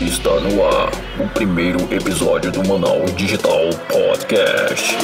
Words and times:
Está 0.00 0.30
no 0.38 0.64
ar 0.64 0.90
o 1.18 1.28
primeiro 1.30 1.92
episódio 1.92 2.52
do 2.52 2.60
Manaus 2.68 3.12
Digital 3.16 3.68
Podcast. 3.88 4.96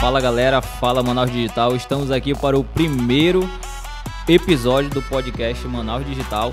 Fala 0.00 0.20
galera, 0.22 0.62
fala 0.62 1.02
Manaus 1.02 1.30
Digital. 1.30 1.76
Estamos 1.76 2.10
aqui 2.10 2.34
para 2.34 2.58
o 2.58 2.64
primeiro 2.64 3.46
episódio 4.26 4.88
do 4.88 5.02
podcast 5.02 5.68
Manaus 5.68 6.06
Digital. 6.06 6.50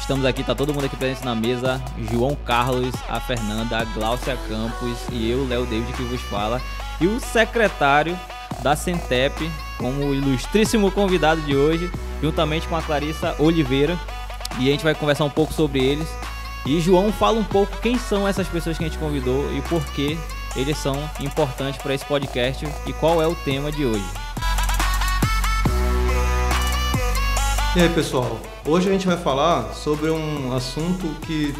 Estamos 0.00 0.24
aqui, 0.24 0.42
tá 0.42 0.54
todo 0.54 0.72
mundo 0.72 0.86
aqui 0.86 0.96
presente 0.96 1.26
na 1.26 1.34
mesa. 1.34 1.78
João 2.10 2.34
Carlos, 2.34 2.94
a 3.06 3.20
Fernanda, 3.20 3.80
a 3.80 3.84
Gláucia 3.84 4.34
Campos 4.48 4.96
e 5.12 5.30
eu, 5.30 5.46
Léo 5.46 5.66
David, 5.66 5.92
que 5.92 6.02
vos 6.04 6.22
fala. 6.22 6.58
E 7.00 7.06
o 7.06 7.18
secretário 7.18 8.18
da 8.62 8.76
Centep, 8.76 9.50
como 9.78 10.14
ilustríssimo 10.14 10.90
convidado 10.90 11.40
de 11.40 11.56
hoje, 11.56 11.90
juntamente 12.22 12.68
com 12.68 12.76
a 12.76 12.82
Clarissa 12.82 13.34
Oliveira. 13.38 13.98
E 14.58 14.68
a 14.68 14.72
gente 14.72 14.84
vai 14.84 14.94
conversar 14.94 15.24
um 15.24 15.30
pouco 15.30 15.52
sobre 15.52 15.82
eles. 15.82 16.08
E 16.66 16.78
João 16.80 17.10
fala 17.10 17.38
um 17.38 17.44
pouco 17.44 17.78
quem 17.78 17.98
são 17.98 18.28
essas 18.28 18.46
pessoas 18.46 18.76
que 18.76 18.84
a 18.84 18.88
gente 18.88 18.98
convidou 18.98 19.50
e 19.56 19.62
por 19.62 19.82
que 19.92 20.18
eles 20.54 20.76
são 20.76 20.96
importantes 21.20 21.80
para 21.80 21.94
esse 21.94 22.04
podcast 22.04 22.66
e 22.86 22.92
qual 22.92 23.22
é 23.22 23.26
o 23.26 23.34
tema 23.34 23.72
de 23.72 23.86
hoje. 23.86 24.04
E 27.76 27.80
aí 27.80 27.88
pessoal, 27.88 28.38
hoje 28.66 28.88
a 28.88 28.92
gente 28.92 29.06
vai 29.06 29.16
falar 29.16 29.72
sobre 29.72 30.10
um 30.10 30.52
assunto 30.52 31.06
que 31.20 31.54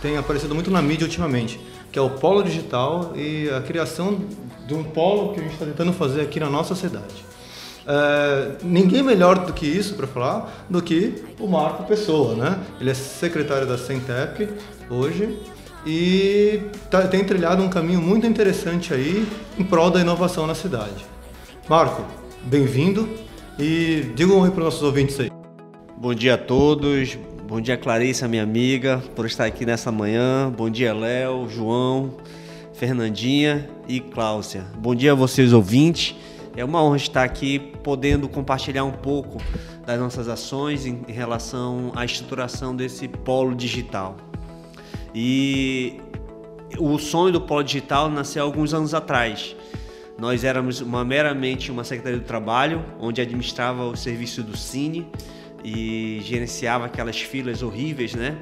tem 0.00 0.18
aparecido 0.18 0.54
muito 0.54 0.70
na 0.70 0.82
mídia 0.82 1.06
ultimamente, 1.06 1.58
que 1.94 1.98
é 2.00 2.02
o 2.02 2.10
polo 2.10 2.42
digital 2.42 3.12
e 3.14 3.48
a 3.50 3.60
criação 3.60 4.18
de 4.66 4.74
um 4.74 4.82
polo 4.82 5.32
que 5.32 5.38
a 5.38 5.42
gente 5.44 5.52
está 5.52 5.64
tentando 5.64 5.92
fazer 5.92 6.22
aqui 6.22 6.40
na 6.40 6.50
nossa 6.50 6.74
cidade. 6.74 7.24
É, 7.86 8.56
ninguém 8.64 9.00
melhor 9.00 9.46
do 9.46 9.52
que 9.52 9.64
isso 9.64 9.94
para 9.94 10.08
falar 10.08 10.66
do 10.68 10.82
que 10.82 11.22
o 11.38 11.46
Marco 11.46 11.84
Pessoa, 11.84 12.34
né? 12.34 12.58
Ele 12.80 12.90
é 12.90 12.94
secretário 12.94 13.64
da 13.64 13.78
Centep 13.78 14.48
hoje 14.90 15.38
e 15.86 16.62
tá, 16.90 17.06
tem 17.06 17.22
trilhado 17.22 17.62
um 17.62 17.68
caminho 17.68 18.00
muito 18.00 18.26
interessante 18.26 18.92
aí 18.92 19.24
em 19.56 19.62
prol 19.62 19.88
da 19.88 20.00
inovação 20.00 20.48
na 20.48 20.54
cidade. 20.56 21.06
Marco, 21.68 22.04
bem-vindo 22.42 23.08
e 23.56 24.10
diga 24.16 24.32
um 24.32 24.40
oi 24.40 24.50
para 24.50 24.58
os 24.58 24.64
nossos 24.64 24.82
ouvintes 24.82 25.20
aí. 25.20 25.30
Bom 25.96 26.12
dia 26.12 26.34
a 26.34 26.38
todos. 26.38 27.16
Bom 27.46 27.60
dia, 27.60 27.76
Clarissa, 27.76 28.26
minha 28.26 28.42
amiga, 28.42 29.04
por 29.14 29.26
estar 29.26 29.44
aqui 29.44 29.66
nessa 29.66 29.92
manhã. 29.92 30.50
Bom 30.50 30.70
dia, 30.70 30.94
Léo, 30.94 31.46
João, 31.46 32.14
Fernandinha 32.72 33.68
e 33.86 34.00
Cláudia. 34.00 34.64
Bom 34.78 34.94
dia 34.94 35.12
a 35.12 35.14
vocês, 35.14 35.52
ouvintes. 35.52 36.16
É 36.56 36.64
uma 36.64 36.82
honra 36.82 36.96
estar 36.96 37.22
aqui 37.22 37.58
podendo 37.58 38.30
compartilhar 38.30 38.84
um 38.84 38.92
pouco 38.92 39.42
das 39.84 40.00
nossas 40.00 40.26
ações 40.26 40.86
em 40.86 41.04
relação 41.06 41.92
à 41.94 42.06
estruturação 42.06 42.74
desse 42.74 43.06
polo 43.08 43.54
digital. 43.54 44.16
E 45.14 46.00
o 46.78 46.98
sonho 46.98 47.34
do 47.34 47.42
polo 47.42 47.62
digital 47.62 48.08
nasceu 48.08 48.42
alguns 48.42 48.72
anos 48.72 48.94
atrás. 48.94 49.54
Nós 50.18 50.44
éramos 50.44 50.80
uma, 50.80 51.04
meramente 51.04 51.70
uma 51.70 51.84
secretaria 51.84 52.18
do 52.18 52.24
trabalho, 52.24 52.82
onde 52.98 53.20
administrava 53.20 53.84
o 53.84 53.94
serviço 53.94 54.42
do 54.42 54.56
Cine 54.56 55.06
e 55.64 56.20
gerenciava 56.22 56.84
aquelas 56.84 57.20
filas 57.20 57.62
horríveis, 57.62 58.14
né? 58.14 58.36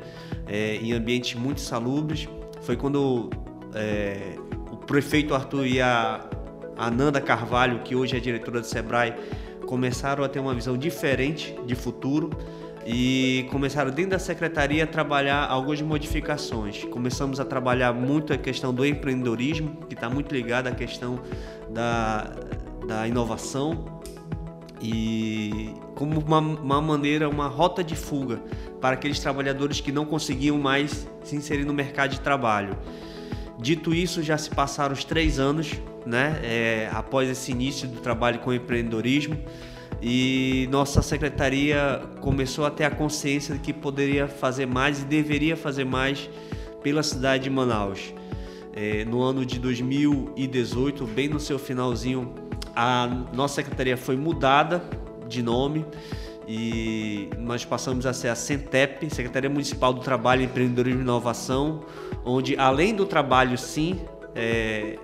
É, 0.46 0.76
em 0.76 0.92
ambientes 0.92 1.34
muito 1.34 1.60
salubres. 1.60 2.28
Foi 2.62 2.76
quando 2.76 3.30
é, 3.74 4.34
o 4.70 4.76
prefeito 4.76 5.34
Arthur 5.34 5.66
e 5.66 5.80
a, 5.80 6.28
a 6.76 6.90
Nanda 6.90 7.20
Carvalho, 7.20 7.80
que 7.84 7.94
hoje 7.94 8.16
é 8.16 8.20
diretora 8.20 8.60
do 8.60 8.66
Sebrae, 8.66 9.14
começaram 9.66 10.24
a 10.24 10.28
ter 10.28 10.40
uma 10.40 10.54
visão 10.54 10.76
diferente 10.76 11.56
de 11.64 11.74
futuro 11.74 12.30
e 12.84 13.46
começaram 13.50 13.92
dentro 13.92 14.10
da 14.10 14.18
secretaria 14.18 14.82
a 14.82 14.86
trabalhar 14.86 15.46
algumas 15.46 15.80
modificações. 15.80 16.84
Começamos 16.84 17.38
a 17.38 17.44
trabalhar 17.44 17.92
muito 17.92 18.32
a 18.32 18.36
questão 18.36 18.74
do 18.74 18.84
empreendedorismo, 18.84 19.76
que 19.88 19.94
está 19.94 20.10
muito 20.10 20.34
ligada 20.34 20.70
à 20.70 20.74
questão 20.74 21.20
da, 21.70 22.32
da 22.86 23.06
inovação 23.06 23.91
e 24.82 25.74
como 25.94 26.18
uma, 26.18 26.38
uma 26.38 26.82
maneira, 26.82 27.28
uma 27.28 27.46
rota 27.46 27.84
de 27.84 27.94
fuga 27.94 28.42
para 28.80 28.94
aqueles 28.94 29.20
trabalhadores 29.20 29.80
que 29.80 29.92
não 29.92 30.04
conseguiam 30.04 30.58
mais 30.58 31.08
se 31.22 31.36
inserir 31.36 31.64
no 31.64 31.72
mercado 31.72 32.10
de 32.10 32.20
trabalho. 32.20 32.76
Dito 33.58 33.94
isso, 33.94 34.22
já 34.22 34.36
se 34.36 34.50
passaram 34.50 34.92
os 34.92 35.04
três 35.04 35.38
anos, 35.38 35.72
né, 36.04 36.40
é, 36.42 36.90
após 36.92 37.30
esse 37.30 37.52
início 37.52 37.86
do 37.86 38.00
trabalho 38.00 38.40
com 38.40 38.52
empreendedorismo, 38.52 39.38
e 40.02 40.66
nossa 40.72 41.00
secretaria 41.00 42.02
começou 42.20 42.66
a 42.66 42.70
ter 42.70 42.82
a 42.82 42.90
consciência 42.90 43.54
de 43.54 43.60
que 43.60 43.72
poderia 43.72 44.26
fazer 44.26 44.66
mais 44.66 45.00
e 45.00 45.04
deveria 45.04 45.56
fazer 45.56 45.84
mais 45.84 46.28
pela 46.82 47.04
cidade 47.04 47.44
de 47.44 47.50
Manaus. 47.50 48.12
É, 48.74 49.04
no 49.04 49.22
ano 49.22 49.46
de 49.46 49.60
2018, 49.60 51.06
bem 51.06 51.28
no 51.28 51.38
seu 51.38 51.56
finalzinho, 51.56 52.34
a 52.74 53.06
nossa 53.32 53.56
secretaria 53.56 53.96
foi 53.96 54.16
mudada 54.16 54.82
de 55.28 55.42
nome 55.42 55.84
e 56.46 57.30
nós 57.38 57.64
passamos 57.64 58.04
a 58.06 58.12
ser 58.12 58.28
a 58.28 58.34
Centep, 58.34 59.08
Secretaria 59.14 59.48
Municipal 59.48 59.92
do 59.92 60.00
Trabalho, 60.00 60.42
Empreendedorismo 60.42 61.00
e 61.00 61.02
Inovação, 61.02 61.84
onde 62.24 62.56
além 62.56 62.94
do 62.94 63.06
trabalho 63.06 63.56
sim, 63.56 64.00
é, 64.34 64.98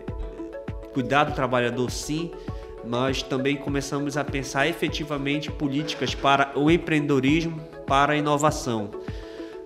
cuidar 0.93 1.25
do 1.25 1.33
trabalhador 1.33 1.91
sim, 1.91 2.31
nós 2.84 3.23
também 3.23 3.57
começamos 3.57 4.17
a 4.17 4.25
pensar 4.25 4.67
efetivamente 4.67 5.51
políticas 5.51 6.15
para 6.15 6.53
o 6.59 6.71
empreendedorismo, 6.71 7.61
para 7.87 8.15
a 8.15 8.17
inovação. 8.17 8.91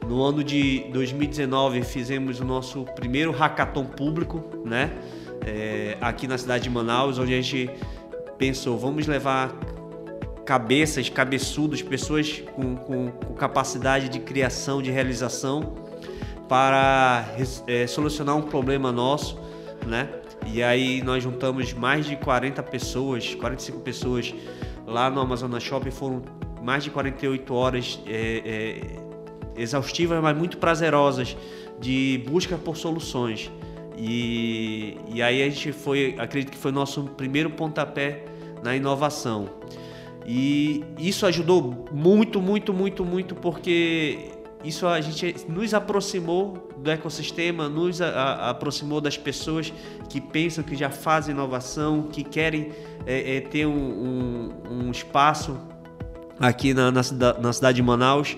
No 0.07 0.23
ano 0.23 0.43
de 0.43 0.81
2019 0.93 1.83
fizemos 1.83 2.41
o 2.41 2.45
nosso 2.45 2.85
primeiro 2.97 3.31
hackathon 3.31 3.85
público, 3.85 4.43
né? 4.65 4.91
É, 5.47 5.97
aqui 6.01 6.27
na 6.27 6.39
cidade 6.39 6.65
de 6.65 6.71
Manaus, 6.71 7.19
onde 7.19 7.33
a 7.35 7.41
gente 7.41 7.71
pensou, 8.39 8.79
vamos 8.79 9.07
levar 9.07 9.53
cabeças, 10.45 11.09
cabeçudos, 11.09 11.83
pessoas 11.83 12.43
com, 12.55 12.77
com, 12.77 13.11
com 13.11 13.35
capacidade 13.35 14.09
de 14.09 14.19
criação, 14.21 14.83
de 14.83 14.91
realização, 14.91 15.75
para 16.49 17.25
é, 17.67 17.87
solucionar 17.87 18.37
um 18.37 18.43
problema 18.43 18.93
nosso, 18.93 19.39
né? 19.87 20.09
E 20.47 20.63
aí 20.63 21.03
nós 21.03 21.23
juntamos 21.23 21.73
mais 21.73 22.05
de 22.07 22.17
40 22.17 22.63
pessoas, 22.65 23.35
45 23.35 23.81
pessoas 23.81 24.35
lá 24.87 25.09
no 25.09 25.21
Amazonas 25.21 25.63
Shopping. 25.63 25.91
Foram 25.91 26.23
mais 26.63 26.85
de 26.85 26.91
48 26.91 27.55
horas 27.55 28.01
é, 28.07 28.43
é, 28.45 29.61
exaustivas, 29.61 30.21
mas 30.21 30.37
muito 30.37 30.59
prazerosas 30.59 31.37
de 31.81 32.23
busca 32.27 32.59
por 32.59 32.77
soluções. 32.77 33.51
E, 33.97 34.97
e 35.13 35.23
aí 35.23 35.43
a 35.43 35.49
gente 35.49 35.73
foi, 35.73 36.15
acredito 36.19 36.51
que 36.51 36.59
foi 36.59 36.73
nosso 36.73 37.05
primeiro 37.05 37.51
pontapé 37.51 38.25
na 38.63 38.75
inovação. 38.75 39.49
E 40.27 40.85
isso 40.99 41.27
ajudou 41.27 41.87
muito, 41.91 42.41
muito, 42.41 42.73
muito, 42.73 43.05
muito, 43.05 43.35
porque 43.35 44.31
isso 44.65 44.87
a 44.87 45.01
gente 45.01 45.35
nos 45.49 45.75
aproximou 45.75 46.69
do 46.77 46.91
ecossistema, 46.91 47.69
nos 47.69 48.01
a, 48.01 48.09
a, 48.09 48.51
aproximou 48.51 49.01
das 49.01 49.17
pessoas 49.17 49.73
que 50.09 50.21
pensam 50.21 50.63
que 50.63 50.77
já 50.77 50.91
fazem 50.91 51.35
inovação, 51.35 52.03
que 52.03 52.23
querem 52.23 52.71
é, 53.05 53.37
é, 53.37 53.41
ter 53.41 53.67
um, 53.67 53.73
um, 53.73 54.53
um, 54.71 54.91
espaço 54.91 55.59
aqui 56.39 56.73
na, 56.73 56.91
na, 56.91 57.03
na 57.41 57.53
cidade 57.53 57.77
de 57.77 57.83
Manaus. 57.83 58.37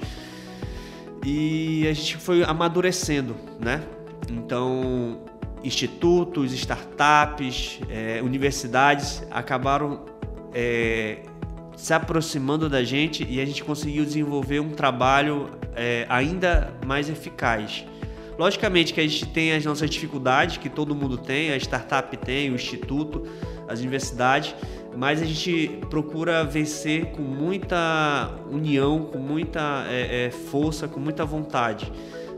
E 1.24 1.86
a 1.88 1.92
gente 1.92 2.16
foi 2.16 2.44
amadurecendo, 2.44 3.34
né? 3.58 3.82
Então, 4.30 5.20
institutos, 5.64 6.52
startups, 6.52 7.80
é, 7.88 8.20
universidades 8.22 9.22
acabaram 9.30 10.04
é, 10.52 11.22
se 11.76 11.92
aproximando 11.92 12.68
da 12.68 12.84
gente 12.84 13.26
e 13.28 13.40
a 13.40 13.44
gente 13.44 13.64
conseguiu 13.64 14.04
desenvolver 14.04 14.60
um 14.60 14.70
trabalho 14.70 15.50
é, 15.74 16.06
ainda 16.08 16.72
mais 16.86 17.08
eficaz. 17.08 17.84
Logicamente 18.38 18.92
que 18.92 19.00
a 19.00 19.06
gente 19.06 19.26
tem 19.26 19.52
as 19.52 19.64
nossas 19.64 19.88
dificuldades, 19.88 20.56
que 20.58 20.68
todo 20.68 20.94
mundo 20.94 21.16
tem, 21.16 21.52
a 21.52 21.56
startup 21.56 22.16
tem, 22.16 22.50
o 22.50 22.54
instituto, 22.54 23.26
as 23.68 23.80
universidades, 23.80 24.54
mas 24.96 25.22
a 25.22 25.24
gente 25.24 25.80
procura 25.88 26.44
vencer 26.44 27.06
com 27.12 27.22
muita 27.22 28.30
união, 28.50 29.04
com 29.04 29.18
muita 29.18 29.86
é, 29.88 30.26
é, 30.26 30.30
força, 30.30 30.86
com 30.86 31.00
muita 31.00 31.24
vontade. 31.24 31.90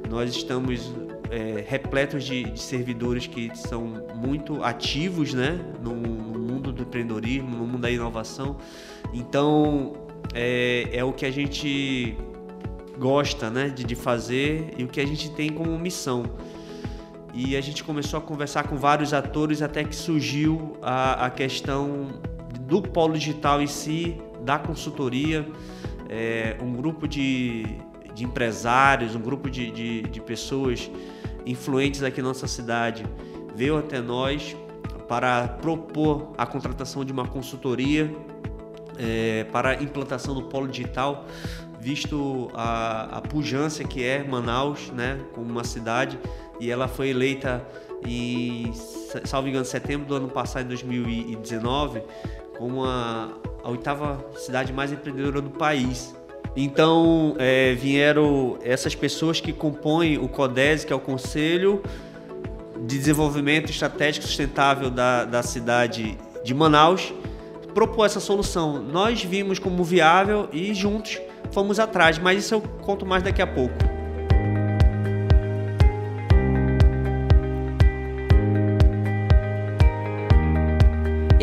Nós 0.09 0.31
estamos 0.31 0.91
é, 1.31 1.65
repletos 1.67 2.25
de, 2.25 2.45
de, 2.45 2.61
servidores 2.61 3.27
que 3.27 3.51
são 3.57 3.85
muito 4.15 4.63
ativos 4.63 5.35
né, 5.35 5.59
no, 5.83 5.95
no 5.95 6.39
mundo 6.39 6.73
do 6.73 6.83
empreendedorismo, 6.83 7.51
no 7.51 7.67
mundo 7.67 7.79
da 7.79 7.91
inovação. 7.91 8.57
Então, 9.13 9.95
é, 10.35 10.89
é 10.93 11.05
o 11.05 11.13
que 11.13 11.27
a 11.27 11.31
gente 11.31 12.17
gosta 12.99 13.51
né, 13.51 13.69
de, 13.69 13.85
de 13.85 13.95
fazer 13.95 14.75
e 14.77 14.85
o 14.85 14.89
que 14.89 15.01
a 15.01 15.07
gente 15.07 15.31
tem 15.31 15.51
como 15.51 15.79
missão. 15.79 16.25
E 17.35 17.55
a 17.55 17.61
gente 17.61 17.85
começou 17.85 18.19
a 18.19 18.23
conversar 18.23 18.65
com 18.65 18.77
vários 18.77 19.13
atores 19.13 19.61
até 19.61 19.85
que 19.85 19.95
surgiu 19.95 20.77
a, 20.81 21.27
a 21.27 21.31
questão 21.31 22.09
do 22.63 22.81
polo 22.81 23.13
digital 23.13 23.61
em 23.61 23.67
si, 23.67 24.17
da 24.43 24.59
consultoria, 24.59 25.47
é, 26.09 26.57
um 26.63 26.73
grupo 26.73 27.07
de, 27.07 27.77
de 28.15 28.25
empresários, 28.25 29.15
um 29.15 29.21
grupo 29.21 29.51
de, 29.51 29.71
de, 29.71 30.03
de 30.03 30.21
pessoas 30.21 30.91
influentes 31.47 32.03
aqui 32.03 32.21
na 32.21 32.29
nossa 32.29 32.47
cidade 32.47 33.07
veio 33.55 33.79
até 33.79 34.01
nós 34.01 34.57
para 35.09 35.49
propor 35.49 36.33
a 36.37 36.45
contratação 36.45 37.05
de 37.05 37.13
uma 37.13 37.27
consultoria 37.27 38.13
é, 38.99 39.45
para 39.45 39.81
implantação 39.81 40.35
do 40.35 40.43
polo 40.43 40.67
digital, 40.67 41.25
visto 41.79 42.51
a, 42.55 43.19
a 43.19 43.21
pujança 43.21 43.85
que 43.85 44.03
é 44.03 44.25
Manaus, 44.25 44.91
né, 44.91 45.21
como 45.33 45.49
uma 45.49 45.65
cidade, 45.65 46.19
e 46.59 46.71
ela 46.71 46.89
foi 46.89 47.11
eleita 47.11 47.65
em, 48.05 48.73
salvo 49.25 49.49
engano, 49.49 49.65
setembro 49.65 50.07
do 50.07 50.15
ano 50.17 50.29
passado, 50.29 50.65
em 50.65 50.69
2019, 50.69 52.03
como 52.59 52.85
a, 52.85 53.31
a 53.63 53.71
oitava 53.71 54.25
cidade 54.37 54.73
mais 54.73 54.93
empreendedora 54.93 55.41
do 55.41 55.51
país. 55.51 56.16
Então 56.57 57.37
é, 57.39 57.75
vieram 57.75 58.59
essas 58.65 58.95
pessoas 58.95 59.41
que 59.41 59.53
compõem 59.53 60.17
o 60.17 60.27
CODES, 60.27 60.85
que 60.85 60.93
é 60.93 60.97
o 60.97 61.01
Conselho 61.01 61.83
de 62.81 62.97
Desenvolvimento 62.97 63.71
Estratégico 63.71 64.27
Sustentável 64.27 64.91
da, 64.91 65.25
da 65.25 65.43
cidade 65.43 66.17
de 66.43 66.55
Manaus, 66.55 67.13
propor 67.75 68.07
essa 68.07 68.21
solução. 68.21 68.83
Nós 68.83 69.23
vimos 69.23 69.59
como 69.59 69.85
viável 69.85 70.49
e 70.51 70.73
juntos 70.73 71.21
fomos 71.51 71.79
atrás, 71.79 72.19
mas 72.19 72.45
isso 72.45 72.55
eu 72.55 72.61
conto 72.61 73.05
mais 73.05 73.23
daqui 73.23 73.43
a 73.43 73.47
pouco. 73.47 73.96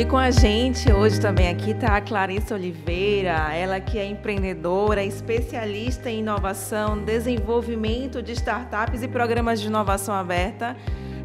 E 0.04 0.06
com 0.06 0.18
a 0.18 0.32
gente 0.32 0.92
hoje 0.92 1.18
também 1.18 1.48
aqui 1.48 1.72
está 1.72 1.96
a 1.96 2.02
Clarissa 2.02 2.56
Oliveira, 2.56 3.56
ela 3.56 3.80
que 3.80 3.98
é 3.98 4.06
empreendedora, 4.06 5.02
especialista 5.02 6.10
em 6.10 6.20
inovação, 6.20 7.02
desenvolvimento 7.02 8.22
de 8.22 8.34
startups 8.34 9.02
e 9.02 9.08
programas 9.08 9.62
de 9.62 9.68
inovação 9.68 10.14
aberta. 10.14 10.76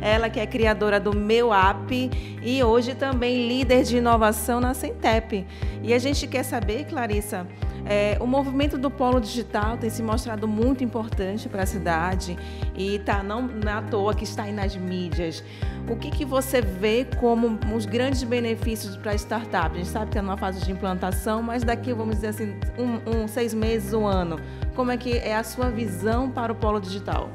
Ela 0.00 0.30
que 0.30 0.38
é 0.38 0.46
criadora 0.46 1.00
do 1.00 1.12
Meu 1.12 1.52
App 1.52 2.08
e 2.40 2.62
hoje 2.62 2.94
também 2.94 3.48
líder 3.48 3.82
de 3.82 3.96
inovação 3.96 4.60
na 4.60 4.72
Centep. 4.74 5.44
E 5.82 5.92
a 5.92 5.98
gente 5.98 6.28
quer 6.28 6.44
saber, 6.44 6.84
Clarissa, 6.84 7.48
é, 7.88 8.18
o 8.20 8.26
movimento 8.26 8.76
do 8.76 8.90
polo 8.90 9.18
digital 9.18 9.78
tem 9.78 9.88
se 9.88 10.02
mostrado 10.02 10.46
muito 10.46 10.84
importante 10.84 11.48
para 11.48 11.62
a 11.62 11.66
cidade 11.66 12.36
e 12.76 12.98
tá 12.98 13.22
não, 13.22 13.42
não 13.42 13.72
é 13.72 13.74
à 13.74 13.80
toa 13.80 14.14
que 14.14 14.24
está 14.24 14.42
aí 14.42 14.52
nas 14.52 14.76
mídias. 14.76 15.42
O 15.88 15.96
que, 15.96 16.10
que 16.10 16.24
você 16.24 16.60
vê 16.60 17.06
como 17.18 17.58
os 17.74 17.86
grandes 17.86 18.22
benefícios 18.22 18.94
para 18.94 19.12
a 19.12 19.14
startup? 19.14 19.74
A 19.74 19.78
gente 19.78 19.88
sabe 19.88 20.10
que 20.10 20.18
é 20.18 20.20
numa 20.20 20.36
fase 20.36 20.62
de 20.62 20.70
implantação, 20.70 21.42
mas 21.42 21.64
daqui, 21.64 21.94
vamos 21.94 22.16
dizer 22.16 22.28
assim, 22.28 22.56
um, 22.78 23.22
um 23.22 23.26
seis 23.26 23.54
meses, 23.54 23.94
um 23.94 24.06
ano, 24.06 24.38
como 24.76 24.90
é 24.90 24.98
que 24.98 25.16
é 25.16 25.34
a 25.34 25.42
sua 25.42 25.70
visão 25.70 26.30
para 26.30 26.52
o 26.52 26.54
polo 26.54 26.78
digital? 26.78 27.30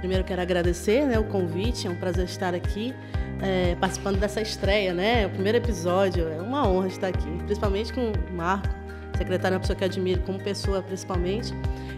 Primeiro 0.00 0.22
quero 0.22 0.42
agradecer 0.42 1.06
né, 1.06 1.18
o 1.18 1.24
convite, 1.24 1.86
é 1.86 1.90
um 1.90 1.96
prazer 1.96 2.26
estar 2.26 2.54
aqui 2.54 2.94
é, 3.40 3.74
participando 3.76 4.18
dessa 4.18 4.40
estreia, 4.42 4.92
né? 4.92 5.26
O 5.26 5.30
primeiro 5.30 5.56
episódio, 5.56 6.28
é 6.28 6.40
uma 6.42 6.68
honra 6.68 6.88
estar 6.88 7.08
aqui, 7.08 7.30
principalmente 7.46 7.92
com 7.92 8.12
o 8.12 8.34
Marco, 8.34 8.79
secretário, 9.20 9.56
uma 9.56 9.60
pessoa 9.60 9.76
que 9.76 9.84
admiro 9.84 10.22
como 10.22 10.38
pessoa 10.40 10.82
principalmente. 10.82 11.52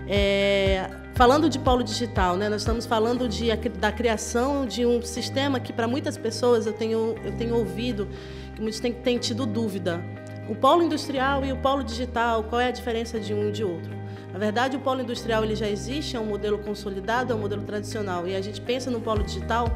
É, 0.08 0.90
falando 1.14 1.48
de 1.48 1.58
polo 1.58 1.82
digital, 1.82 2.36
né, 2.36 2.48
nós 2.48 2.62
estamos 2.62 2.84
falando 2.84 3.28
de, 3.28 3.54
da 3.78 3.92
criação 3.92 4.66
de 4.66 4.84
um 4.84 5.00
sistema 5.02 5.60
que 5.60 5.72
para 5.72 5.86
muitas 5.86 6.18
pessoas 6.18 6.66
eu 6.66 6.72
tenho, 6.72 7.14
eu 7.24 7.32
tenho 7.32 7.54
ouvido 7.56 8.08
que 8.54 8.60
muitos 8.60 8.80
têm, 8.80 8.92
têm 8.92 9.18
tido 9.18 9.46
dúvida. 9.46 10.02
O 10.48 10.54
polo 10.56 10.82
industrial 10.82 11.44
e 11.44 11.52
o 11.52 11.56
polo 11.56 11.84
digital, 11.84 12.42
qual 12.44 12.60
é 12.60 12.66
a 12.66 12.70
diferença 12.72 13.20
de 13.20 13.32
um 13.32 13.48
e 13.48 13.52
de 13.52 13.62
outro? 13.62 14.01
Na 14.32 14.38
verdade, 14.38 14.76
o 14.76 14.80
polo 14.80 15.02
industrial 15.02 15.44
ele 15.44 15.54
já 15.54 15.68
existe, 15.68 16.16
é 16.16 16.20
um 16.20 16.24
modelo 16.24 16.58
consolidado, 16.58 17.32
é 17.32 17.36
um 17.36 17.38
modelo 17.38 17.62
tradicional. 17.62 18.26
E 18.26 18.34
a 18.34 18.40
gente 18.40 18.60
pensa 18.60 18.90
no 18.90 19.00
polo 19.00 19.22
digital 19.22 19.68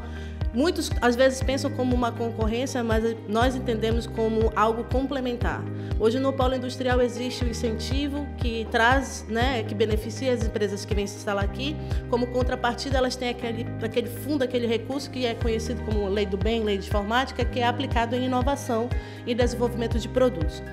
Muitos 0.57 0.89
às 1.01 1.15
vezes 1.15 1.43
pensam 1.43 1.69
como 1.69 1.95
uma 1.95 2.11
concorrência, 2.11 2.83
mas 2.83 3.15
nós 3.27 3.55
entendemos 3.55 4.07
como 4.07 4.51
algo 4.55 4.83
complementar. 4.85 5.63
Hoje 5.99 6.19
no 6.19 6.33
polo 6.33 6.55
industrial 6.55 6.99
existe 6.99 7.43
o 7.43 7.47
incentivo 7.47 8.27
que 8.37 8.67
traz, 8.71 9.25
né, 9.29 9.61
que 9.61 9.75
beneficia 9.75 10.33
as 10.33 10.43
empresas 10.43 10.85
que 10.85 10.95
vêm 10.95 11.05
se 11.05 11.17
instalar 11.17 11.43
aqui. 11.43 11.75
Como 12.09 12.25
contrapartida, 12.27 12.97
elas 12.97 13.15
têm 13.15 13.29
aquele, 13.29 13.67
aquele 13.83 14.07
fundo, 14.07 14.43
aquele 14.43 14.65
recurso 14.65 15.11
que 15.11 15.27
é 15.27 15.35
conhecido 15.35 15.83
como 15.83 16.07
lei 16.09 16.25
do 16.25 16.37
bem, 16.37 16.63
lei 16.63 16.79
de 16.79 16.87
informática, 16.87 17.43
que 17.45 17.59
é 17.59 17.67
aplicado 17.67 18.15
em 18.15 18.25
inovação 18.25 18.89
e 19.27 19.35
desenvolvimento 19.35 19.99
de 19.99 20.07
produtos. 20.07 20.63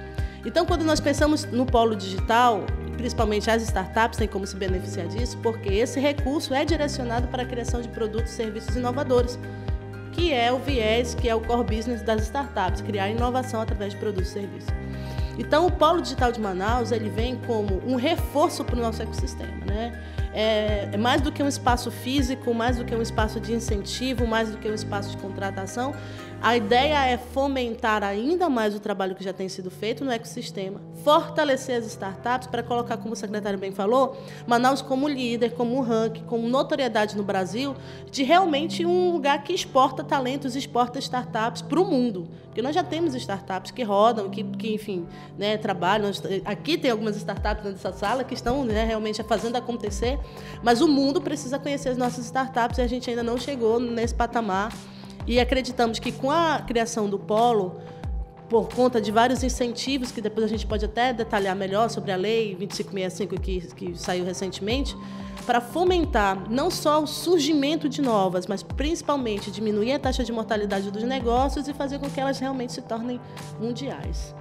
Então, 0.46 0.64
quando 0.66 0.84
nós 0.84 1.00
pensamos 1.00 1.44
no 1.46 1.66
polo 1.66 1.96
digital, 1.96 2.64
principalmente 2.94 3.50
as 3.50 3.62
startups 3.62 4.18
têm 4.18 4.28
como 4.28 4.46
se 4.46 4.56
beneficiar 4.56 5.06
disso, 5.08 5.36
porque 5.42 5.72
esse 5.72 6.00
recurso 6.00 6.54
é 6.54 6.64
direcionado 6.64 7.28
para 7.28 7.42
a 7.42 7.46
criação 7.46 7.80
de 7.80 7.88
produtos 7.88 8.32
e 8.32 8.34
serviços 8.34 8.76
inovadores 8.76 9.38
que 10.14 10.32
é 10.32 10.52
o 10.52 10.58
viés, 10.58 11.14
que 11.14 11.28
é 11.28 11.34
o 11.34 11.40
core 11.40 11.76
business 11.76 12.00
das 12.00 12.22
startups, 12.22 12.80
criar 12.80 13.10
inovação 13.10 13.60
através 13.60 13.92
de 13.92 13.98
produtos 13.98 14.30
e 14.30 14.32
serviços. 14.32 14.70
Então, 15.36 15.66
o 15.66 15.72
Polo 15.72 16.00
Digital 16.00 16.30
de 16.30 16.40
Manaus 16.40 16.92
ele 16.92 17.10
vem 17.10 17.36
como 17.36 17.82
um 17.84 17.96
reforço 17.96 18.64
para 18.64 18.76
o 18.76 18.80
nosso 18.80 19.02
ecossistema. 19.02 19.64
Né? 19.66 20.00
É, 20.34 20.88
é, 20.92 20.96
mais 20.96 21.20
do 21.20 21.30
que 21.30 21.40
um 21.40 21.46
espaço 21.46 21.92
físico, 21.92 22.52
mais 22.52 22.76
do 22.76 22.84
que 22.84 22.92
um 22.92 23.00
espaço 23.00 23.38
de 23.38 23.52
incentivo, 23.52 24.26
mais 24.26 24.50
do 24.50 24.58
que 24.58 24.68
um 24.68 24.74
espaço 24.74 25.10
de 25.10 25.16
contratação, 25.18 25.94
a 26.42 26.56
ideia 26.56 27.06
é 27.06 27.16
fomentar 27.16 28.02
ainda 28.02 28.50
mais 28.50 28.74
o 28.74 28.80
trabalho 28.80 29.14
que 29.14 29.24
já 29.24 29.32
tem 29.32 29.48
sido 29.48 29.70
feito 29.70 30.04
no 30.04 30.10
ecossistema, 30.10 30.78
fortalecer 31.02 31.78
as 31.78 31.86
startups 31.86 32.48
para 32.48 32.62
colocar, 32.62 32.98
como 32.98 33.14
o 33.14 33.16
secretário 33.16 33.58
bem 33.58 33.72
falou, 33.72 34.20
Manaus 34.46 34.82
como 34.82 35.08
líder, 35.08 35.54
como 35.54 35.80
ranking, 35.80 36.24
como 36.24 36.46
notoriedade 36.46 37.16
no 37.16 37.22
Brasil, 37.22 37.74
de 38.10 38.24
realmente 38.24 38.84
um 38.84 39.12
lugar 39.12 39.42
que 39.42 39.54
exporta 39.54 40.04
talentos, 40.04 40.54
exporta 40.54 40.98
startups 40.98 41.62
para 41.62 41.80
o 41.80 41.84
mundo. 41.86 42.28
Porque 42.44 42.60
nós 42.62 42.74
já 42.74 42.84
temos 42.84 43.14
startups 43.14 43.72
que 43.72 43.82
rodam, 43.82 44.28
que, 44.30 44.44
que 44.44 44.72
enfim, 44.72 45.06
né, 45.36 45.56
trabalham. 45.56 46.10
Aqui 46.44 46.78
tem 46.78 46.90
algumas 46.90 47.16
startups 47.16 47.64
nessa 47.64 47.92
sala 47.92 48.22
que 48.22 48.34
estão 48.34 48.64
né, 48.64 48.84
realmente 48.84 49.20
fazendo 49.24 49.56
acontecer, 49.56 50.20
mas 50.62 50.80
o 50.80 50.88
mundo 50.88 51.20
precisa 51.20 51.58
conhecer 51.58 51.90
as 51.90 51.96
nossas 51.96 52.24
startups 52.26 52.78
e 52.78 52.82
a 52.82 52.86
gente 52.86 53.08
ainda 53.10 53.22
não 53.22 53.38
chegou 53.38 53.78
nesse 53.78 54.14
patamar 54.14 54.72
e 55.26 55.40
acreditamos 55.40 55.98
que 55.98 56.12
com 56.12 56.30
a 56.30 56.60
criação 56.60 57.08
do 57.08 57.18
polo, 57.18 57.80
por 58.48 58.68
conta 58.68 59.00
de 59.00 59.10
vários 59.10 59.42
incentivos, 59.42 60.12
que 60.12 60.20
depois 60.20 60.44
a 60.44 60.48
gente 60.48 60.66
pode 60.66 60.84
até 60.84 61.12
detalhar 61.12 61.56
melhor 61.56 61.88
sobre 61.88 62.12
a 62.12 62.16
lei 62.16 62.54
2565 62.54 63.40
que, 63.40 63.60
que 63.74 63.98
saiu 63.98 64.24
recentemente, 64.24 64.96
para 65.46 65.60
fomentar 65.60 66.50
não 66.50 66.70
só 66.70 67.02
o 67.02 67.06
surgimento 67.06 67.88
de 67.88 68.00
novas, 68.00 68.46
mas 68.46 68.62
principalmente 68.62 69.50
diminuir 69.50 69.92
a 69.92 69.98
taxa 69.98 70.24
de 70.24 70.32
mortalidade 70.32 70.90
dos 70.90 71.02
negócios 71.02 71.68
e 71.68 71.74
fazer 71.74 71.98
com 71.98 72.08
que 72.08 72.20
elas 72.20 72.38
realmente 72.38 72.72
se 72.72 72.82
tornem 72.82 73.20
mundiais. 73.60 74.34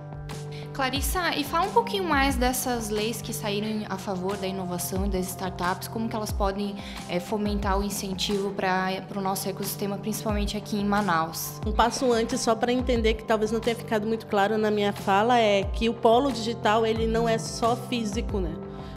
Clarissa, 0.73 1.35
e 1.35 1.43
fala 1.43 1.67
um 1.67 1.71
pouquinho 1.71 2.03
mais 2.03 2.35
dessas 2.35 2.89
leis 2.89 3.21
que 3.21 3.31
saíram 3.31 3.85
a 3.87 3.97
favor 3.97 4.35
da 4.37 4.47
inovação 4.47 5.05
e 5.05 5.09
das 5.09 5.27
startups, 5.27 5.87
como 5.87 6.09
que 6.09 6.15
elas 6.15 6.31
podem 6.31 6.75
é, 7.07 7.19
fomentar 7.19 7.77
o 7.77 7.83
incentivo 7.83 8.51
para 8.51 9.05
o 9.15 9.21
nosso 9.21 9.47
ecossistema, 9.47 9.99
principalmente 9.99 10.57
aqui 10.57 10.75
em 10.75 10.83
Manaus. 10.83 11.61
Um 11.65 11.71
passo 11.71 12.11
antes, 12.11 12.41
só 12.41 12.55
para 12.55 12.73
entender 12.73 13.13
que 13.13 13.23
talvez 13.23 13.51
não 13.51 13.59
tenha 13.59 13.75
ficado 13.75 14.07
muito 14.07 14.25
claro 14.25 14.57
na 14.57 14.71
minha 14.71 14.91
fala, 14.91 15.37
é 15.37 15.63
que 15.63 15.87
o 15.89 15.93
polo 15.93 16.31
digital 16.31 16.87
ele 16.87 17.05
não 17.05 17.29
é 17.29 17.37
só 17.37 17.75
físico, 17.75 18.39
né? 18.39 18.53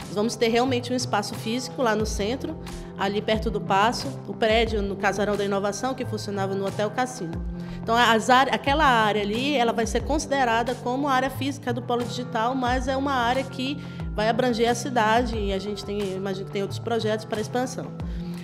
Nós 0.07 0.15
vamos 0.15 0.35
ter 0.35 0.47
realmente 0.47 0.91
um 0.91 0.95
espaço 0.95 1.35
físico 1.35 1.83
lá 1.83 1.95
no 1.95 2.07
centro, 2.07 2.57
ali 2.97 3.21
perto 3.21 3.51
do 3.51 3.61
Passo, 3.61 4.07
o 4.27 4.33
prédio 4.33 4.81
no 4.81 4.95
Casarão 4.95 5.37
da 5.37 5.45
Inovação, 5.45 5.93
que 5.93 6.03
funcionava 6.05 6.55
no 6.55 6.65
Hotel 6.65 6.89
Cassino. 6.89 7.39
Então, 7.87 7.95
as 7.95 8.29
áreas, 8.29 8.53
aquela 8.53 8.83
área 8.83 9.21
ali, 9.21 9.55
ela 9.55 9.71
vai 9.71 9.87
ser 9.87 10.03
considerada 10.03 10.75
como 10.75 11.07
área 11.07 11.29
física 11.29 11.71
do 11.71 11.81
polo 11.81 12.03
digital, 12.03 12.53
mas 12.53 12.85
é 12.89 12.97
uma 12.97 13.13
área 13.13 13.45
que 13.45 13.77
vai 14.13 14.27
abranger 14.27 14.69
a 14.69 14.75
cidade 14.75 15.37
e 15.37 15.53
a 15.53 15.57
gente 15.57 15.85
tem, 15.85 15.97
imagino 16.13 16.47
que 16.47 16.51
tem 16.51 16.61
outros 16.61 16.81
projetos 16.81 17.23
para 17.23 17.39
expansão. 17.39 17.85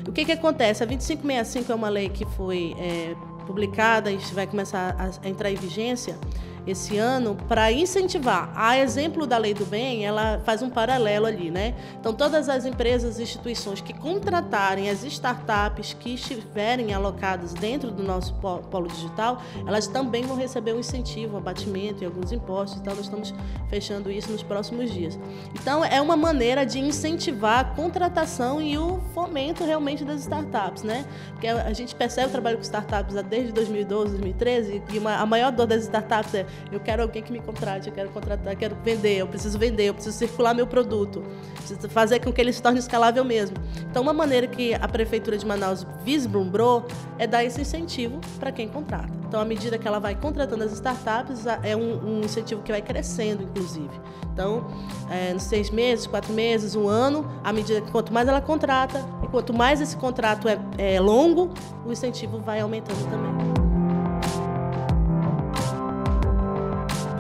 O 0.08 0.14
que, 0.14 0.24
que 0.24 0.32
acontece? 0.32 0.82
A 0.82 0.86
2565 0.86 1.70
é 1.70 1.76
uma 1.76 1.90
lei 1.90 2.08
que 2.08 2.24
foi 2.24 2.74
é, 2.80 3.16
publicada 3.46 4.10
e 4.10 4.18
vai 4.34 4.48
começar 4.48 4.96
a 4.98 5.28
entrar 5.28 5.52
em 5.52 5.56
vigência 5.56 6.18
esse 6.66 6.98
ano 6.98 7.36
para 7.48 7.72
incentivar. 7.72 8.52
A 8.56 8.78
exemplo 8.78 9.28
da 9.28 9.38
Lei 9.38 9.54
do 9.54 9.66
Bem, 9.66 10.06
ela 10.06 10.42
faz 10.46 10.62
um 10.62 10.70
paralelo 10.70 11.26
ali, 11.26 11.52
né? 11.52 11.76
Então, 12.00 12.14
todas 12.14 12.48
as 12.50 12.66
empresas 12.66 13.20
e 13.20 13.24
instituições 13.24 13.82
que 13.82 13.94
contratarem 13.94 14.90
as 14.90 15.04
startups 15.04 15.94
que 15.94 16.14
estiverem 16.14 16.94
alocadas 16.94 17.54
dentro 17.54 17.92
do 17.92 18.04
nosso 18.04 18.34
polo 18.36 18.88
digital, 18.88 19.42
elas 19.68 19.88
também 19.88 20.24
vão 20.24 20.38
receber 20.38 20.74
um 20.74 20.80
incentivo, 20.80 21.38
abatimento 21.38 22.04
e 22.04 22.06
alguns 22.06 22.32
impostos. 22.32 22.80
Então, 22.80 22.96
nós 22.96 23.06
estamos 23.06 23.34
fechando 23.70 24.12
isso 24.12 24.32
nos 24.32 24.44
próximos 24.44 24.92
dias. 24.92 25.20
Então, 25.54 25.84
é 25.84 26.02
uma 26.02 26.16
maneira 26.16 26.66
de 26.66 26.80
incentivar 26.80 27.60
a 27.60 27.64
contratação 27.64 28.62
e 28.62 28.78
o 28.78 29.02
fomento 29.14 29.64
realmente 29.66 30.06
das 30.06 30.22
startups, 30.22 30.84
né? 30.84 31.06
Porque 31.32 31.48
a 31.48 31.74
gente 31.74 31.94
percebe 31.96 32.28
o 32.28 32.32
trabalho 32.32 32.58
com 32.58 32.64
startups 32.64 33.16
desde 33.24 33.52
2012, 33.52 34.12
2013 34.12 34.82
e 34.92 34.98
uma, 34.98 35.16
a 35.16 35.26
maior 35.26 35.52
dor 35.52 35.68
das 35.68 35.84
startups 35.84 36.34
é 36.34 36.46
Eu 36.72 36.80
quero 36.80 37.04
alguém 37.04 37.22
que 37.22 37.32
me 37.32 37.40
contrate, 37.40 37.88
eu 37.88 37.94
quero 37.94 38.10
contratar, 38.10 38.54
eu 38.54 38.58
quero 38.58 38.76
vender, 38.84 39.18
eu 39.18 39.28
preciso 39.28 39.58
vender, 39.60 39.86
eu 39.86 39.94
preciso 39.94 40.18
circular 40.18 40.54
meu 40.54 40.66
produto, 40.66 41.24
preciso 41.56 41.88
fazer 41.90 42.20
com 42.20 42.32
que 42.32 42.42
ele 42.42 42.52
se 42.52 42.62
torne 42.62 42.80
escalável 42.80 43.24
mesmo. 43.24 43.58
Então, 43.90 44.02
uma 44.02 44.14
maneira 44.14 44.48
que 44.48 44.74
a 44.74 44.88
Prefeitura 44.88 45.38
de 45.38 45.46
Manaus 45.46 45.86
vislumbrou 46.04 46.86
é 47.20 47.28
dar 47.28 47.44
esse 47.44 47.62
incentivo 47.62 48.20
para 48.40 48.52
quem 48.52 48.68
contrata. 48.68 49.14
Então, 49.28 49.42
à 49.42 49.46
medida 49.46 49.78
que 49.78 49.88
ela 49.88 50.00
vai 50.00 50.16
contratando 50.16 50.64
as 50.64 50.72
startups, 50.74 51.46
é 51.64 51.76
um, 51.76 52.20
um 52.20 52.22
incentivo 52.22 52.62
que 52.62 52.72
vai 52.72 52.82
crescendo, 52.82 53.44
inclusive. 53.44 53.90
Então, 54.32 54.68
é, 55.10 55.34
nos 55.34 55.44
seis 55.44 55.70
meses, 55.70 56.08
quatro 56.08 56.34
meses, 56.34 56.76
um 56.76 56.88
ano, 56.88 57.30
à 57.44 57.54
medida 57.54 57.82
que 57.82 57.92
quanto 57.92 58.12
mais 58.12 58.28
ela 58.28 58.42
contrata, 58.42 59.04
e 59.24 59.28
quanto 59.28 59.54
mais 59.54 59.80
esse 59.80 59.96
contrato 59.96 60.48
é, 60.48 60.58
é 60.78 61.00
longo, 61.00 61.52
o 61.86 61.92
incentivo 61.92 62.40
vai 62.40 62.60
aumentando 62.60 63.10
também. 63.10 63.53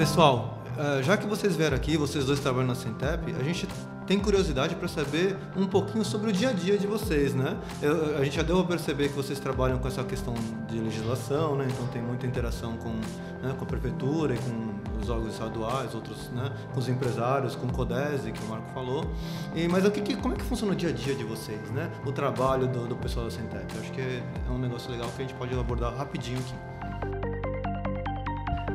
Pessoal, 0.03 0.57
eh, 0.77 1.01
já 1.01 1.15
que 1.15 1.25
vocês 1.25 1.55
vieram 1.55 1.77
aqui, 1.77 1.95
vocês 1.95 2.25
dois 2.25 2.38
trabalham 2.38 2.67
na 2.67 2.75
Centep, 2.75 3.33
a 3.39 3.41
gente 3.41 3.65
tem 4.05 4.19
curiosidade 4.19 4.75
para 4.75 4.89
saber 4.89 5.38
um 5.55 5.65
pouquinho 5.65 6.03
sobre 6.03 6.29
o 6.29 6.33
dia 6.33 6.50
a 6.50 6.51
dia 6.51 6.77
de 6.77 6.86
vocês, 6.86 7.33
né? 7.33 7.57
Eu, 7.81 8.17
a 8.17 8.24
gente 8.25 8.36
já 8.36 8.43
deu 8.43 8.60
a 8.60 8.65
perceber 8.65 9.07
que 9.07 9.15
vocês 9.15 9.39
trabalham 9.39 9.79
com 9.79 9.88
essa 9.88 10.03
questão 10.03 10.33
de 10.67 10.77
legislação, 10.77 11.55
né? 11.55 11.67
Então 11.72 11.88
tem 11.88 12.01
muita 12.01 12.27
interação 12.27 12.75
com, 12.75 12.89
né, 12.89 13.55
com 13.57 13.63
a 13.63 13.65
prefeitura 13.65 14.36
e 14.36 14.38
com 14.39 15.00
os 15.01 15.10
órgãos 15.10 15.31
estaduais, 15.31 15.95
outros, 15.95 16.29
né, 16.31 16.51
com 16.74 16.81
os 16.81 16.89
empresários, 16.89 17.55
com 17.55 17.67
o 17.67 17.72
Codese, 17.72 18.33
que 18.33 18.43
o 18.43 18.48
Marco 18.50 18.69
falou. 18.74 19.10
E, 19.55 19.69
mas 19.69 19.86
o 19.86 19.89
que, 19.89 20.01
que, 20.01 20.17
como 20.17 20.33
é 20.33 20.38
que 20.38 20.43
funciona 20.43 20.74
o 20.74 20.75
dia 20.75 20.89
a 20.89 20.91
dia 20.91 21.15
de 21.15 21.24
vocês, 21.24 21.62
né? 21.72 21.89
O 22.05 22.12
trabalho 22.12 22.67
do, 22.67 22.88
do 22.88 22.95
pessoal 22.98 23.24
da 23.24 23.31
Centep. 23.31 23.74
Eu 23.74 23.81
acho 23.81 23.91
que 23.93 24.01
é 24.01 24.51
um 24.51 24.57
negócio 24.57 24.91
legal 24.91 25.07
que 25.15 25.22
a 25.22 25.25
gente 25.25 25.36
pode 25.36 25.57
abordar 25.57 25.95
rapidinho 25.95 26.39
aqui. 26.39 26.73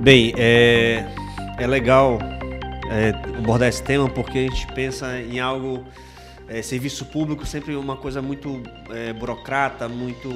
Bem, 0.00 0.32
é, 0.36 1.04
é 1.58 1.66
legal 1.66 2.20
é, 2.88 3.08
abordar 3.36 3.68
esse 3.68 3.82
tema 3.82 4.08
porque 4.08 4.38
a 4.38 4.42
gente 4.42 4.66
pensa 4.68 5.20
em 5.20 5.40
algo, 5.40 5.84
é, 6.46 6.62
serviço 6.62 7.04
público 7.06 7.44
sempre 7.44 7.74
uma 7.74 7.96
coisa 7.96 8.22
muito 8.22 8.62
é, 8.90 9.12
burocrata, 9.12 9.88
muito 9.88 10.30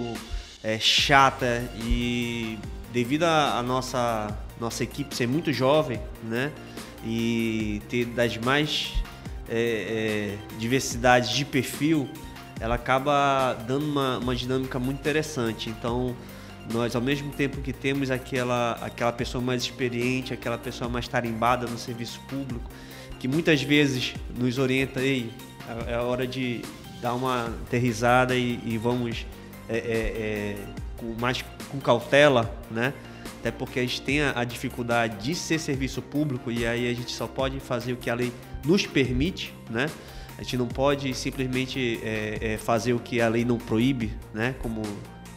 é, 0.65 0.81
chata 0.81 1.63
e 1.77 2.59
devido 2.93 3.23
à 3.23 3.63
nossa, 3.63 4.37
nossa 4.61 4.83
equipe 4.83 5.15
ser 5.15 5.29
muito 5.29 5.53
jovem, 5.53 6.01
né, 6.25 6.51
e 7.05 7.81
ter 7.89 8.05
das 8.07 8.37
mais 8.39 8.93
é, 9.49 10.35
é, 10.35 10.59
diversidades 10.59 11.31
de 11.31 11.45
perfil, 11.45 12.09
ela 12.59 12.75
acaba 12.75 13.55
dando 13.67 13.87
uma, 13.87 14.19
uma 14.19 14.35
dinâmica 14.35 14.81
muito 14.81 14.99
interessante. 14.99 15.71
Então, 15.71 16.17
nós, 16.71 16.95
ao 16.95 17.03
mesmo 17.03 17.33
tempo 17.33 17.61
que 17.61 17.73
temos 17.73 18.11
aquela, 18.11 18.73
aquela 18.81 19.13
pessoa 19.13 19.43
mais 19.43 19.63
experiente, 19.63 20.33
aquela 20.33 20.59
pessoa 20.59 20.89
mais 20.89 21.09
tarimbada 21.09 21.67
no 21.67 21.79
serviço 21.79 22.21
público, 22.29 22.71
que 23.19 23.27
muitas 23.27 23.63
vezes 23.63 24.15
nos 24.37 24.59
orienta, 24.59 25.01
ei, 25.01 25.31
é, 25.87 25.93
é 25.93 25.99
hora 25.99 26.27
de 26.27 26.63
dar 27.01 27.15
uma 27.15 27.47
aterrizada 27.47 28.37
e, 28.37 28.61
e 28.65 28.79
vamos 28.79 29.27
é, 29.69 29.77
é, 29.77 29.79
é, 29.79 30.57
com, 30.97 31.15
mais 31.21 31.45
com 31.71 31.81
cautela, 31.81 32.55
né? 32.71 32.93
Até 33.41 33.51
porque 33.51 33.81
a 33.81 33.83
gente 33.83 34.01
tem 34.03 34.23
a, 34.23 34.39
a 34.39 34.45
dificuldade 34.45 35.25
de 35.25 35.35
ser 35.35 35.59
serviço 35.59 36.01
público 36.01 36.51
e 36.51 36.65
aí 36.65 36.89
a 36.89 36.95
gente 36.95 37.11
só 37.11 37.27
pode 37.27 37.59
fazer 37.59 37.93
o 37.93 37.97
que 37.97 38.09
a 38.09 38.15
lei 38.15 38.33
nos 38.65 38.87
permite, 38.87 39.53
né? 39.69 39.87
A 40.39 40.43
gente 40.43 40.57
não 40.57 40.67
pode 40.67 41.13
simplesmente 41.15 42.01
é, 42.03 42.39
é, 42.41 42.57
fazer 42.57 42.93
o 42.93 42.99
que 42.99 43.21
a 43.21 43.29
lei 43.29 43.45
não 43.45 43.59
proíbe, 43.59 44.13
né? 44.33 44.55
Como 44.61 44.83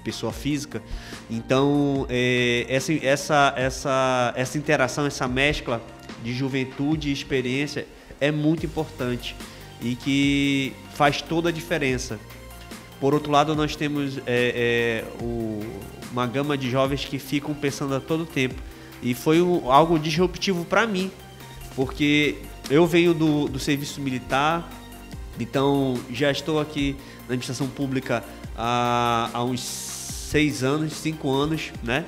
pessoa 0.05 0.31
física. 0.31 0.81
Então, 1.29 2.05
é, 2.07 2.65
essa, 2.69 2.93
essa, 2.93 3.53
essa, 3.57 4.33
essa 4.35 4.57
interação, 4.57 5.05
essa 5.05 5.27
mescla 5.27 5.81
de 6.24 6.33
juventude 6.33 7.09
e 7.09 7.12
experiência 7.12 7.88
é 8.21 8.31
muito 8.31 8.65
importante 8.65 9.35
e 9.81 9.95
que 9.95 10.74
faz 10.93 11.21
toda 11.21 11.50
a 11.50 11.51
diferença. 11.51 12.19
Por 13.00 13.13
outro 13.13 13.31
lado, 13.31 13.55
nós 13.55 13.75
temos 13.75 14.19
é, 14.19 14.24
é, 14.25 15.24
o, 15.24 15.62
uma 16.12 16.25
gama 16.25 16.57
de 16.57 16.69
jovens 16.69 17.03
que 17.03 17.19
ficam 17.19 17.53
pensando 17.53 17.93
a 17.95 18.00
todo 18.00 18.25
tempo. 18.25 18.55
E 19.01 19.13
foi 19.13 19.41
um, 19.41 19.69
algo 19.69 20.00
disruptivo 20.00 20.63
para 20.63 20.88
mim, 20.88 21.12
porque 21.75 22.38
eu 22.69 22.88
venho 22.88 23.13
do, 23.13 23.47
do 23.47 23.59
serviço 23.59 24.00
militar, 24.01 24.69
então 25.39 26.00
já 26.09 26.31
estou 26.31 26.59
aqui 26.59 26.95
na 27.27 27.33
administração 27.33 27.67
pública 27.67 28.24
há, 28.57 29.29
há 29.33 29.43
uns 29.43 29.62
seis 30.36 30.65
anos, 30.65 30.92
cinco 30.92 31.32
anos, 31.32 31.72
né? 31.82 32.04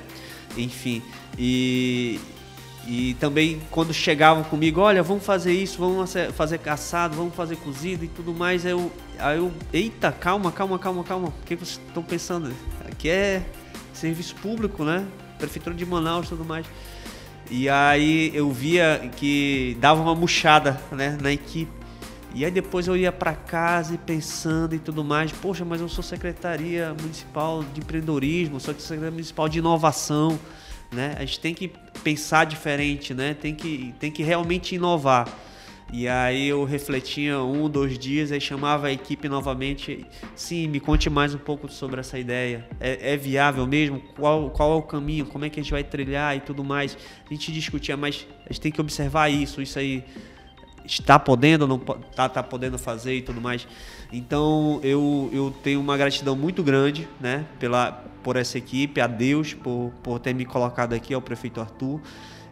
Enfim, 0.54 1.02
e, 1.38 2.20
e 2.86 3.16
também 3.18 3.58
quando 3.70 3.94
chegavam 3.94 4.44
comigo, 4.44 4.82
olha, 4.82 5.02
vamos 5.02 5.24
fazer 5.24 5.54
isso, 5.54 5.78
vamos 5.78 6.12
fazer 6.34 6.58
caçado, 6.58 7.16
vamos 7.16 7.34
fazer 7.34 7.56
cozido 7.56 8.04
e 8.04 8.08
tudo 8.08 8.34
mais, 8.34 8.66
aí 8.66 8.72
eu, 8.72 8.92
aí 9.18 9.38
eu 9.38 9.50
eita, 9.72 10.12
calma, 10.12 10.52
calma, 10.52 10.78
calma, 10.78 11.02
calma, 11.04 11.28
o 11.28 11.46
que 11.46 11.56
vocês 11.56 11.80
estão 11.88 12.02
pensando? 12.02 12.52
Aqui 12.86 13.08
é 13.08 13.42
serviço 13.94 14.34
público, 14.34 14.84
né? 14.84 15.06
Prefeitura 15.38 15.74
de 15.74 15.86
Manaus 15.86 16.26
e 16.26 16.28
tudo 16.28 16.44
mais. 16.44 16.66
E 17.50 17.66
aí 17.66 18.30
eu 18.34 18.52
via 18.52 19.10
que 19.16 19.74
dava 19.80 20.02
uma 20.02 20.14
murchada 20.14 20.78
né, 20.92 21.16
na 21.18 21.32
equipe. 21.32 21.77
E 22.34 22.44
aí 22.44 22.50
depois 22.50 22.86
eu 22.86 22.96
ia 22.96 23.10
para 23.10 23.34
casa 23.34 23.94
e 23.94 23.98
pensando 23.98 24.74
e 24.74 24.78
tudo 24.78 25.02
mais, 25.02 25.32
poxa, 25.32 25.64
mas 25.64 25.80
eu 25.80 25.88
sou 25.88 26.04
secretaria 26.04 26.94
municipal 27.00 27.64
de 27.64 27.80
empreendedorismo, 27.80 28.60
sou 28.60 28.74
secretaria 28.74 29.10
municipal 29.10 29.48
de 29.48 29.58
inovação, 29.58 30.38
né? 30.92 31.16
A 31.16 31.20
gente 31.20 31.40
tem 31.40 31.54
que 31.54 31.72
pensar 32.04 32.44
diferente, 32.44 33.14
né? 33.14 33.34
Tem 33.34 33.54
que, 33.54 33.94
tem 33.98 34.10
que 34.10 34.22
realmente 34.22 34.74
inovar. 34.74 35.26
E 35.90 36.06
aí 36.06 36.48
eu 36.48 36.64
refletia 36.64 37.40
um, 37.42 37.68
dois 37.68 37.98
dias, 37.98 38.30
aí 38.30 38.40
chamava 38.40 38.88
a 38.88 38.92
equipe 38.92 39.26
novamente. 39.26 40.04
Sim, 40.34 40.68
me 40.68 40.78
conte 40.80 41.08
mais 41.08 41.34
um 41.34 41.38
pouco 41.38 41.66
sobre 41.66 41.98
essa 41.98 42.18
ideia. 42.18 42.68
É, 42.78 43.14
é, 43.14 43.16
viável 43.16 43.66
mesmo? 43.66 43.98
Qual, 44.14 44.50
qual 44.50 44.72
é 44.72 44.76
o 44.76 44.82
caminho? 44.82 45.24
Como 45.24 45.46
é 45.46 45.50
que 45.50 45.58
a 45.58 45.62
gente 45.62 45.72
vai 45.72 45.82
trilhar 45.82 46.36
e 46.36 46.40
tudo 46.40 46.62
mais? 46.62 46.96
A 47.28 47.32
gente 47.32 47.50
discutia, 47.50 47.96
mas 47.96 48.26
a 48.44 48.52
gente 48.52 48.60
tem 48.60 48.70
que 48.70 48.80
observar 48.80 49.30
isso, 49.30 49.62
isso 49.62 49.78
aí 49.78 50.04
está 50.88 51.18
podendo, 51.18 51.66
não 51.66 51.80
está 52.10 52.28
tá 52.28 52.42
podendo 52.42 52.78
fazer 52.78 53.14
e 53.16 53.22
tudo 53.22 53.40
mais. 53.40 53.66
Então 54.12 54.80
eu, 54.82 55.30
eu 55.32 55.54
tenho 55.62 55.80
uma 55.80 55.96
gratidão 55.96 56.34
muito 56.34 56.62
grande, 56.62 57.08
né, 57.20 57.44
pela 57.58 58.04
por 58.22 58.36
essa 58.36 58.58
equipe, 58.58 59.00
a 59.00 59.06
Deus 59.06 59.54
por, 59.54 59.92
por 60.02 60.18
ter 60.18 60.34
me 60.34 60.44
colocado 60.44 60.92
aqui, 60.92 61.14
ao 61.14 61.22
prefeito 61.22 61.60
Arthur. 61.60 62.00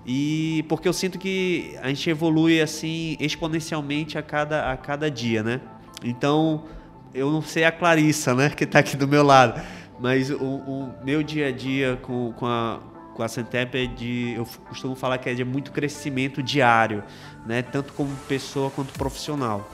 E 0.07 0.65
porque 0.69 0.87
eu 0.87 0.93
sinto 0.93 1.19
que 1.19 1.77
a 1.83 1.89
gente 1.89 2.09
evolui 2.09 2.61
assim 2.61 3.17
exponencialmente 3.19 4.17
a 4.17 4.23
cada, 4.23 4.71
a 4.71 4.77
cada 4.77 5.11
dia, 5.11 5.43
né? 5.43 5.61
Então, 6.05 6.65
eu 7.13 7.31
não 7.31 7.43
sei 7.43 7.65
a 7.65 7.73
Clarissa, 7.73 8.35
né, 8.35 8.51
que 8.55 8.65
está 8.65 8.79
aqui 8.79 8.97
do 8.97 9.09
meu 9.09 9.23
lado, 9.23 9.61
mas 9.99 10.31
o, 10.31 10.37
o 10.37 10.95
meu 11.05 11.23
dia 11.23 11.49
a 11.49 11.53
dia 11.53 11.99
com, 12.03 12.33
com 12.33 12.47
a 12.47 12.79
com 13.17 13.23
a 13.23 13.29
Centep 13.29 13.77
é 13.77 13.87
de, 13.87 14.35
eu 14.37 14.47
costumo 14.69 14.95
falar 14.95 15.17
que 15.19 15.29
é 15.29 15.35
de 15.35 15.45
muito 15.45 15.73
crescimento 15.73 16.43
diário, 16.43 17.03
né? 17.47 17.63
Tanto 17.63 17.95
como 17.95 18.15
pessoa 18.29 18.71
quanto 18.71 18.93
profissional. 18.93 19.69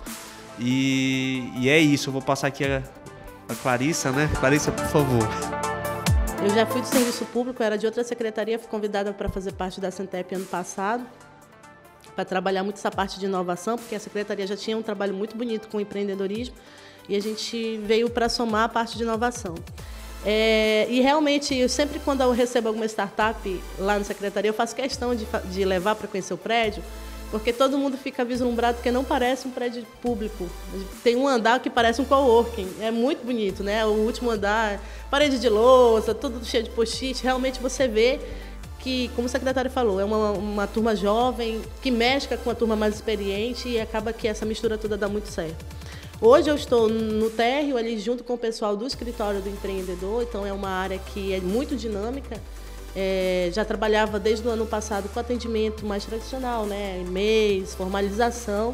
E, 0.58 1.50
e 1.56 1.68
é 1.68 1.78
isso, 1.78 2.08
eu 2.08 2.12
vou 2.12 2.22
passar 2.22 2.46
aqui 2.46 2.64
a, 2.64 2.82
a 3.49 3.54
Clarissa, 3.56 4.12
né? 4.12 4.30
Clarissa, 4.38 4.70
por 4.70 4.87
favor. 4.87 5.28
Eu 6.40 6.50
já 6.50 6.64
fui 6.64 6.80
do 6.80 6.87
serviço 6.87 7.25
público, 7.26 7.62
era 7.62 7.76
de 7.76 7.84
outra 7.84 8.04
secretaria, 8.04 8.58
fui 8.58 8.68
convidada 8.68 9.12
para 9.12 9.28
fazer 9.28 9.52
parte 9.52 9.80
da 9.80 9.90
Centep 9.90 10.34
ano 10.34 10.46
passado, 10.46 11.04
para 12.14 12.25
trabalhar 12.25 12.62
muito 12.62 12.76
essa 12.76 12.90
parte 12.90 13.18
de 13.18 13.26
inovação, 13.26 13.76
porque 13.76 13.94
a 13.94 14.00
secretaria 14.00 14.46
já 14.46 14.56
tinha 14.56 14.76
um 14.78 14.82
trabalho 14.82 15.14
muito 15.14 15.37
bonito 15.37 15.68
com 15.68 15.80
empreendedorismo 15.80 16.54
e 17.08 17.16
a 17.16 17.20
gente 17.20 17.78
veio 17.78 18.08
para 18.08 18.28
somar 18.28 18.64
a 18.64 18.68
parte 18.68 18.96
de 18.96 19.02
inovação. 19.02 19.54
É, 20.24 20.86
e 20.88 21.00
realmente, 21.00 21.54
eu 21.54 21.68
sempre 21.68 21.98
quando 21.98 22.20
eu 22.20 22.30
recebo 22.30 22.68
alguma 22.68 22.86
startup 22.86 23.62
lá 23.78 23.98
na 23.98 24.04
secretaria, 24.04 24.50
eu 24.50 24.54
faço 24.54 24.74
questão 24.74 25.14
de, 25.14 25.26
de 25.50 25.64
levar 25.64 25.94
para 25.96 26.06
conhecer 26.06 26.32
o 26.32 26.38
prédio, 26.38 26.82
porque 27.30 27.52
todo 27.52 27.76
mundo 27.78 27.96
fica 27.96 28.24
vislumbrado 28.24 28.76
porque 28.76 28.90
não 28.90 29.02
parece 29.02 29.48
um 29.48 29.50
prédio 29.50 29.84
público. 30.00 30.48
Tem 31.02 31.16
um 31.16 31.26
andar 31.26 31.58
que 31.60 31.70
parece 31.70 32.00
um 32.00 32.04
coworking. 32.04 32.68
É 32.80 32.90
muito 32.90 33.24
bonito, 33.24 33.64
né? 33.64 33.84
O 33.86 33.90
último 33.90 34.30
andar, 34.30 34.80
parede 35.10 35.38
de 35.38 35.48
louça, 35.48 36.14
tudo 36.14 36.44
cheio 36.44 36.62
de 36.62 36.70
post-it. 36.70 37.22
Realmente 37.22 37.58
você 37.58 37.88
vê 37.88 38.20
que, 38.78 39.10
como 39.16 39.26
o 39.26 39.30
secretário 39.30 39.70
falou, 39.70 39.98
é 39.98 40.04
uma, 40.04 40.32
uma 40.32 40.66
turma 40.66 40.94
jovem 40.94 41.62
que 41.80 41.90
mescla 41.90 42.36
com 42.36 42.50
a 42.50 42.54
turma 42.54 42.76
mais 42.76 42.96
experiente 42.96 43.68
e 43.68 43.80
acaba 43.80 44.12
que 44.12 44.28
essa 44.28 44.44
mistura 44.44 44.76
toda 44.76 44.96
dá 44.96 45.08
muito 45.08 45.28
certo. 45.28 45.64
Hoje 46.24 46.48
eu 46.48 46.54
estou 46.54 46.88
no 46.88 47.30
térreo 47.30 47.76
ali 47.76 47.98
junto 47.98 48.22
com 48.22 48.34
o 48.34 48.38
pessoal 48.38 48.76
do 48.76 48.86
escritório 48.86 49.40
do 49.40 49.48
empreendedor, 49.48 50.22
então 50.22 50.46
é 50.46 50.52
uma 50.52 50.68
área 50.68 50.96
que 50.96 51.34
é 51.34 51.40
muito 51.40 51.74
dinâmica. 51.74 52.40
É, 52.94 53.50
já 53.52 53.64
trabalhava 53.64 54.20
desde 54.20 54.46
o 54.46 54.50
ano 54.52 54.64
passado 54.64 55.08
com 55.08 55.18
atendimento 55.18 55.84
mais 55.84 56.04
tradicional, 56.04 56.64
né? 56.64 57.02
E-mails, 57.04 57.74
formalização. 57.74 58.72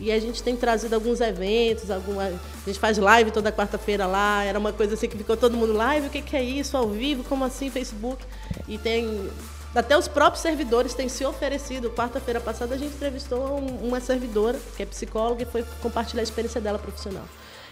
E 0.00 0.10
a 0.10 0.18
gente 0.18 0.42
tem 0.42 0.56
trazido 0.56 0.92
alguns 0.96 1.20
eventos, 1.20 1.88
alguma, 1.88 2.24
a 2.24 2.66
gente 2.66 2.80
faz 2.80 2.98
live 2.98 3.30
toda 3.30 3.52
quarta-feira 3.52 4.04
lá, 4.04 4.42
era 4.42 4.58
uma 4.58 4.72
coisa 4.72 4.94
assim 4.94 5.08
que 5.08 5.16
ficou 5.16 5.36
todo 5.36 5.56
mundo 5.56 5.72
live, 5.74 6.08
o 6.08 6.10
que, 6.10 6.20
que 6.20 6.36
é 6.36 6.42
isso, 6.42 6.76
ao 6.76 6.88
vivo, 6.88 7.22
como 7.22 7.44
assim, 7.44 7.70
Facebook? 7.70 8.24
E 8.66 8.76
tem 8.76 9.30
Até 9.74 9.96
os 9.96 10.08
próprios 10.08 10.42
servidores 10.42 10.94
têm 10.94 11.08
se 11.08 11.24
oferecido. 11.24 11.90
Quarta-feira 11.90 12.40
passada 12.40 12.74
a 12.74 12.78
gente 12.78 12.94
entrevistou 12.94 13.58
uma 13.58 14.00
servidora, 14.00 14.58
que 14.76 14.82
é 14.82 14.86
psicóloga, 14.86 15.42
e 15.42 15.46
foi 15.46 15.64
compartilhar 15.82 16.22
a 16.22 16.24
experiência 16.24 16.60
dela 16.60 16.78
profissional. 16.78 17.24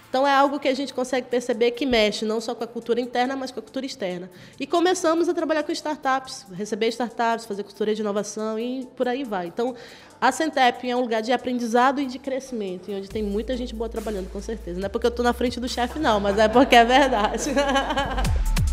Então 0.09 0.27
é 0.27 0.33
algo 0.33 0.61
que 0.61 0.69
a 0.69 0.75
gente 0.75 0.95
consegue 0.95 1.27
perceber 1.27 1.73
que 1.73 1.85
mexe 1.85 2.25
não 2.25 2.41
só 2.41 2.55
com 2.55 2.63
a 2.63 2.67
cultura 2.67 3.01
interna, 3.01 3.37
mas 3.37 3.51
com 3.51 3.59
a 3.59 3.63
cultura 3.63 3.85
externa. 3.85 4.31
E 4.59 4.67
começamos 4.67 5.29
a 5.29 5.35
trabalhar 5.35 5.63
com 5.63 5.73
startups, 5.73 6.47
receber 6.53 6.89
startups, 6.89 7.45
fazer 7.45 7.65
cultura 7.65 7.95
de 7.95 8.01
inovação 8.01 8.59
e 8.59 8.87
por 8.97 9.09
aí 9.09 9.25
vai. 9.25 9.49
Então 9.49 9.75
a 10.21 10.31
Centep 10.31 10.89
é 10.89 10.97
um 10.97 11.01
lugar 11.01 11.23
de 11.23 11.33
aprendizado 11.33 12.01
e 12.01 12.07
de 12.07 12.19
crescimento, 12.19 12.91
onde 12.91 13.09
tem 13.09 13.23
muita 13.23 13.57
gente 13.57 13.75
boa 13.75 13.89
trabalhando, 13.89 14.31
com 14.31 14.41
certeza. 14.41 14.79
Não 14.79 14.87
é 14.87 14.89
porque 14.89 15.07
eu 15.07 15.11
estou 15.11 15.25
na 15.25 15.33
frente 15.33 15.59
do 15.59 15.69
chefe, 15.69 15.99
não, 15.99 16.21
mas 16.21 16.39
é 16.39 16.49
porque 16.49 16.77
é 16.77 16.85
verdade. 16.85 17.51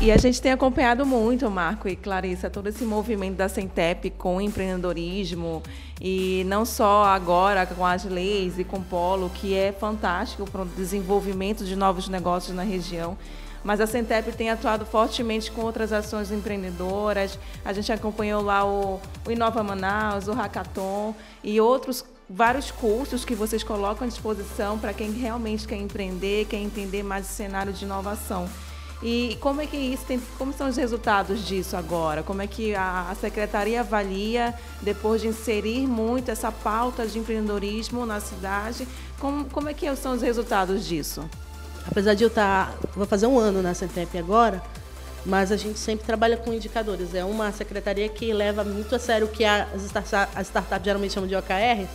E 0.00 0.12
a 0.12 0.16
gente 0.16 0.40
tem 0.40 0.52
acompanhado 0.52 1.04
muito, 1.04 1.50
Marco 1.50 1.88
e 1.88 1.96
Clarissa, 1.96 2.48
todo 2.48 2.68
esse 2.68 2.84
movimento 2.84 3.34
da 3.34 3.48
Centep 3.48 4.10
com 4.10 4.36
o 4.36 4.40
empreendedorismo 4.40 5.60
e 6.00 6.44
não 6.46 6.64
só 6.64 7.02
agora 7.02 7.66
com 7.66 7.84
as 7.84 8.04
leis 8.04 8.60
e 8.60 8.64
com 8.64 8.76
o 8.76 8.84
Polo, 8.84 9.28
que 9.28 9.56
é 9.56 9.72
fantástico 9.72 10.48
para 10.48 10.62
o 10.62 10.64
desenvolvimento 10.64 11.64
de 11.64 11.74
novos 11.74 12.08
negócios 12.08 12.54
na 12.54 12.62
região. 12.62 13.18
Mas 13.64 13.80
a 13.80 13.88
Centep 13.88 14.30
tem 14.36 14.50
atuado 14.50 14.86
fortemente 14.86 15.50
com 15.50 15.62
outras 15.62 15.92
ações 15.92 16.30
empreendedoras. 16.30 17.36
A 17.64 17.72
gente 17.72 17.90
acompanhou 17.90 18.40
lá 18.40 18.64
o, 18.64 19.00
o 19.26 19.32
Inova 19.32 19.64
Manaus, 19.64 20.28
o 20.28 20.32
Hackathon 20.32 21.12
e 21.42 21.60
outros 21.60 22.04
vários 22.30 22.70
cursos 22.70 23.24
que 23.24 23.34
vocês 23.34 23.64
colocam 23.64 24.06
à 24.06 24.08
disposição 24.08 24.78
para 24.78 24.92
quem 24.92 25.10
realmente 25.10 25.66
quer 25.66 25.76
empreender, 25.76 26.44
quer 26.44 26.58
entender 26.58 27.02
mais 27.02 27.28
o 27.28 27.32
cenário 27.32 27.72
de 27.72 27.84
inovação. 27.84 28.48
E 29.02 29.38
como 29.40 29.60
é 29.60 29.66
que 29.66 29.76
isso 29.76 30.04
tem, 30.06 30.20
como 30.36 30.52
são 30.52 30.68
os 30.68 30.76
resultados 30.76 31.46
disso 31.46 31.76
agora? 31.76 32.22
Como 32.22 32.42
é 32.42 32.46
que 32.48 32.74
a, 32.74 33.08
a 33.10 33.14
secretaria 33.14 33.80
avalia 33.80 34.52
depois 34.82 35.20
de 35.22 35.28
inserir 35.28 35.86
muito 35.86 36.30
essa 36.30 36.50
pauta 36.50 37.06
de 37.06 37.18
empreendedorismo 37.18 38.04
na 38.04 38.18
cidade? 38.18 38.88
Como, 39.20 39.44
como 39.46 39.68
é 39.68 39.74
que 39.74 39.94
são 39.94 40.14
os 40.14 40.22
resultados 40.22 40.84
disso? 40.86 41.28
Apesar 41.86 42.14
de 42.14 42.24
eu 42.24 42.28
estar, 42.28 42.72
tá, 42.72 42.88
vou 42.94 43.06
fazer 43.06 43.26
um 43.26 43.38
ano 43.38 43.62
na 43.62 43.72
Centep 43.72 44.18
agora, 44.18 44.60
mas 45.24 45.52
a 45.52 45.56
gente 45.56 45.78
sempre 45.78 46.04
trabalha 46.04 46.36
com 46.36 46.52
indicadores. 46.52 47.14
É 47.14 47.24
uma 47.24 47.52
secretaria 47.52 48.08
que 48.08 48.32
leva 48.32 48.64
muito 48.64 48.94
a 48.96 48.98
sério 48.98 49.28
o 49.28 49.30
que 49.30 49.44
as 49.44 49.84
startups, 49.84 50.36
as 50.36 50.46
startups 50.48 50.84
geralmente 50.84 51.14
chamam 51.14 51.28
de 51.28 51.36
OKR. 51.36 51.86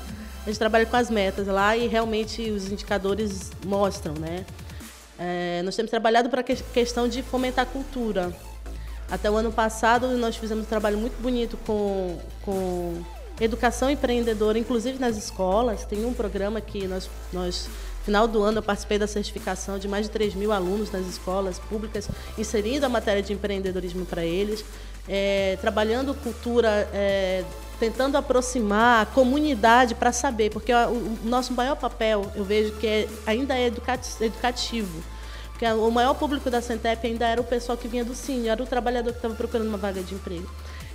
A 0.45 0.45
gente 0.47 0.57
trabalha 0.57 0.85
com 0.85 0.95
as 0.95 1.09
metas 1.09 1.47
lá 1.47 1.75
e 1.75 1.87
realmente 1.87 2.49
os 2.49 2.71
indicadores 2.71 3.51
mostram, 3.65 4.13
né? 4.13 4.45
É, 5.25 5.61
nós 5.63 5.73
temos 5.73 5.89
trabalhado 5.89 6.29
para 6.29 6.41
a 6.41 6.43
que 6.43 6.53
questão 6.73 7.07
de 7.07 7.23
fomentar 7.23 7.63
a 7.63 7.65
cultura. 7.65 8.35
Até 9.09 9.31
o 9.31 9.37
ano 9.37 9.53
passado, 9.53 10.09
nós 10.17 10.35
fizemos 10.35 10.65
um 10.65 10.67
trabalho 10.67 10.97
muito 10.97 11.15
bonito 11.21 11.57
com, 11.65 12.19
com 12.41 13.01
educação 13.39 13.89
empreendedora, 13.89 14.59
inclusive 14.59 14.99
nas 14.99 15.15
escolas. 15.15 15.85
Tem 15.85 16.03
um 16.03 16.13
programa 16.13 16.59
que 16.59 16.87
nós, 16.87 17.09
nós 17.31 17.69
final 18.03 18.27
do 18.27 18.43
ano, 18.43 18.57
eu 18.57 18.63
participei 18.63 18.99
da 18.99 19.07
certificação 19.07 19.79
de 19.79 19.87
mais 19.87 20.07
de 20.07 20.11
3 20.11 20.35
mil 20.35 20.51
alunos 20.51 20.91
nas 20.91 21.07
escolas 21.07 21.57
públicas, 21.57 22.09
inserindo 22.37 22.85
a 22.85 22.89
matéria 22.89 23.23
de 23.23 23.31
empreendedorismo 23.31 24.05
para 24.05 24.25
eles, 24.25 24.65
é, 25.07 25.57
trabalhando 25.61 26.13
cultura, 26.15 26.89
é, 26.93 27.45
tentando 27.79 28.17
aproximar 28.17 29.03
a 29.03 29.05
comunidade 29.05 29.95
para 29.95 30.11
saber, 30.11 30.51
porque 30.51 30.73
o, 30.73 31.17
nosso 31.23 31.53
maior 31.53 31.77
papel, 31.77 32.29
eu 32.35 32.43
vejo 32.43 32.73
que 32.73 32.87
é, 32.87 33.07
ainda 33.25 33.57
é 33.57 33.67
educativo. 34.19 35.12
O 35.71 35.89
maior 35.91 36.13
público 36.13 36.49
da 36.49 36.61
Centep 36.61 37.05
ainda 37.07 37.25
era 37.27 37.39
o 37.39 37.43
pessoal 37.43 37.77
que 37.77 37.87
vinha 37.87 38.03
do 38.03 38.13
Cine, 38.13 38.49
era 38.49 38.61
o 38.61 38.65
trabalhador 38.65 39.11
que 39.11 39.19
estava 39.19 39.35
procurando 39.35 39.67
uma 39.67 39.77
vaga 39.77 40.01
de 40.01 40.13
emprego. 40.13 40.49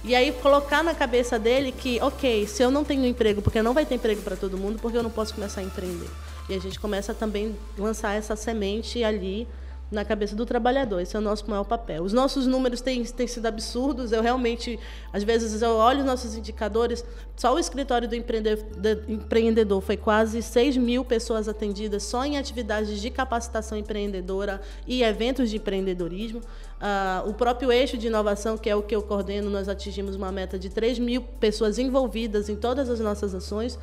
E 0.05 0.15
aí 0.15 0.31
colocar 0.31 0.83
na 0.85 0.95
cabeça 0.95 1.39
dele 1.39 1.73
que, 1.73 2.01
ok, 2.01 2.47
se 2.47 2.63
eu 2.63 2.71
não 2.71 2.85
tenho 2.85 3.05
emprego, 3.05 3.43
porque 3.43 3.61
não 3.63 3.75
vai 3.75 3.85
ter 3.85 3.97
emprego 3.97 4.23
para 4.23 4.37
todo 4.37 4.57
mundo, 4.57 4.79
porque 4.81 4.97
eu 4.97 5.03
não 5.03 5.11
posso 5.11 5.35
começar 5.35 5.61
a 5.61 5.65
empreender. 5.65 6.09
E 6.49 6.55
a 6.55 6.59
gente 6.59 6.79
começa 6.79 7.13
também 7.13 7.57
a 7.79 7.83
lançar 7.83 8.15
essa 8.15 8.37
semente 8.37 9.03
ali 9.03 9.47
na 9.91 10.05
cabeça 10.05 10.37
do 10.37 10.45
trabalhador. 10.45 11.01
Esse 11.01 11.17
é 11.17 11.19
o 11.19 11.23
nosso 11.23 11.49
maior 11.49 11.65
papel. 11.65 12.03
Os 12.03 12.13
nossos 12.13 12.47
números 12.47 12.81
têm, 12.81 13.05
têm 13.05 13.27
sido 13.27 13.47
absurdos. 13.47 14.13
Eu 14.13 14.23
realmente, 14.23 14.79
às 15.13 15.25
vezes, 15.25 15.63
eu 15.63 15.71
olho 15.71 16.01
os 16.01 16.05
nossos 16.05 16.35
indicadores. 16.35 17.05
Só 17.37 17.55
o 17.55 17.59
escritório 17.59 18.09
do 18.09 18.15
empreendedor 18.15 19.81
foi 19.81 19.97
quase 19.97 20.43
6 20.43 20.77
mil 20.77 21.05
pessoas 21.05 21.49
atendidas 21.49 22.03
só 22.03 22.25
em 22.25 22.37
atividades 22.37 23.01
de 23.01 23.11
capacitação 23.11 23.79
empreendedora 23.79 24.61
e 24.87 25.03
eventos 25.03 25.49
de 25.49 25.57
empreendedorismo. 25.57 26.43
Ah, 26.81 27.25
o 27.27 27.33
próprio 27.33 27.73
eixo 27.73 27.97
de 27.97 28.09
inovação, 28.09 28.59
que 28.59 28.69
é 28.69 28.77
o 28.77 28.83
que 28.83 28.95
eu 28.95 29.03
coordeno, 29.03 29.49
nós 29.51 29.69
atingimos 29.69 30.15
uma 30.15 30.31
meta 30.31 30.59
de 30.59 30.69
3 30.69 30.99
mil 30.99 31.23
pessoas 31.23 31.79
envolvidas 31.79 32.49
em 32.49 32.57
todas 32.57 32.91
as 32.91 33.01
nossas 33.01 33.35
ações. 33.35 33.79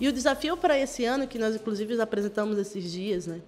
E 0.00 0.08
o 0.08 0.12
desafio 0.12 0.56
para 0.56 0.78
esse 0.78 1.04
ano, 1.04 1.26
que 1.26 1.38
nós 1.38 1.54
inclusive 1.54 2.00
apresentamos 2.00 2.56
esses 2.56 2.90
dias, 2.90 3.26
né? 3.26 3.40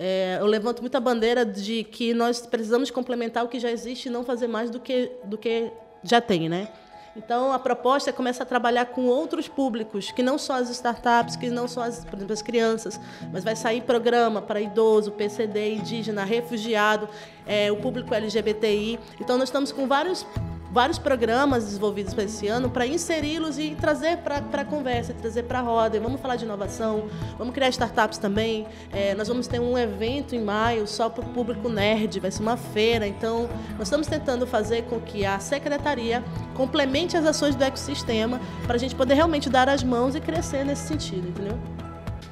É, 0.00 0.38
eu 0.40 0.46
levanto 0.46 0.80
muita 0.80 1.00
bandeira 1.00 1.44
de 1.44 1.82
que 1.82 2.14
nós 2.14 2.46
precisamos 2.46 2.88
complementar 2.88 3.44
o 3.44 3.48
que 3.48 3.58
já 3.58 3.70
existe 3.70 4.06
e 4.06 4.10
não 4.10 4.22
fazer 4.22 4.46
mais 4.46 4.70
do 4.70 4.78
que, 4.78 5.10
do 5.24 5.36
que 5.36 5.72
já 6.04 6.20
tem, 6.20 6.48
né? 6.48 6.68
Então, 7.16 7.52
a 7.52 7.58
proposta 7.58 8.10
é 8.10 8.12
começar 8.12 8.44
a 8.44 8.46
trabalhar 8.46 8.86
com 8.86 9.06
outros 9.06 9.48
públicos, 9.48 10.12
que 10.12 10.22
não 10.22 10.38
só 10.38 10.54
as 10.54 10.70
startups, 10.70 11.34
que 11.34 11.50
não 11.50 11.66
só 11.66 11.82
as, 11.82 12.04
por 12.04 12.14
exemplo, 12.14 12.32
as 12.32 12.42
crianças, 12.42 13.00
mas 13.32 13.42
vai 13.42 13.56
sair 13.56 13.82
programa 13.82 14.40
para 14.40 14.60
idoso, 14.60 15.10
PCD, 15.10 15.74
indígena, 15.74 16.24
refugiado, 16.24 17.08
é, 17.44 17.72
o 17.72 17.76
público 17.76 18.14
LGBTI. 18.14 19.00
Então, 19.20 19.36
nós 19.36 19.48
estamos 19.48 19.72
com 19.72 19.88
vários 19.88 20.24
vários 20.70 20.98
programas 20.98 21.64
desenvolvidos 21.64 22.14
para 22.14 22.24
esse 22.24 22.46
ano 22.46 22.70
para 22.70 22.86
inseri-los 22.86 23.58
e 23.58 23.74
trazer 23.74 24.18
para 24.18 24.38
a 24.38 24.64
conversa, 24.64 25.14
trazer 25.14 25.44
para 25.44 25.60
a 25.60 25.62
roda. 25.62 25.98
Vamos 26.00 26.20
falar 26.20 26.36
de 26.36 26.44
inovação, 26.44 27.08
vamos 27.36 27.54
criar 27.54 27.68
startups 27.70 28.18
também. 28.18 28.66
É, 28.92 29.14
nós 29.14 29.28
vamos 29.28 29.46
ter 29.46 29.60
um 29.60 29.76
evento 29.76 30.34
em 30.34 30.42
maio 30.42 30.86
só 30.86 31.08
para 31.08 31.24
o 31.24 31.28
público 31.28 31.68
nerd, 31.68 32.20
vai 32.20 32.30
ser 32.30 32.42
uma 32.42 32.56
feira. 32.56 33.06
Então, 33.06 33.48
nós 33.78 33.88
estamos 33.88 34.06
tentando 34.06 34.46
fazer 34.46 34.82
com 34.84 35.00
que 35.00 35.24
a 35.24 35.38
secretaria 35.38 36.22
complemente 36.54 37.16
as 37.16 37.24
ações 37.24 37.54
do 37.54 37.64
ecossistema 37.64 38.40
para 38.66 38.76
a 38.76 38.78
gente 38.78 38.94
poder 38.94 39.14
realmente 39.14 39.48
dar 39.48 39.68
as 39.68 39.82
mãos 39.82 40.14
e 40.14 40.20
crescer 40.20 40.64
nesse 40.64 40.86
sentido, 40.86 41.28
entendeu? 41.28 41.58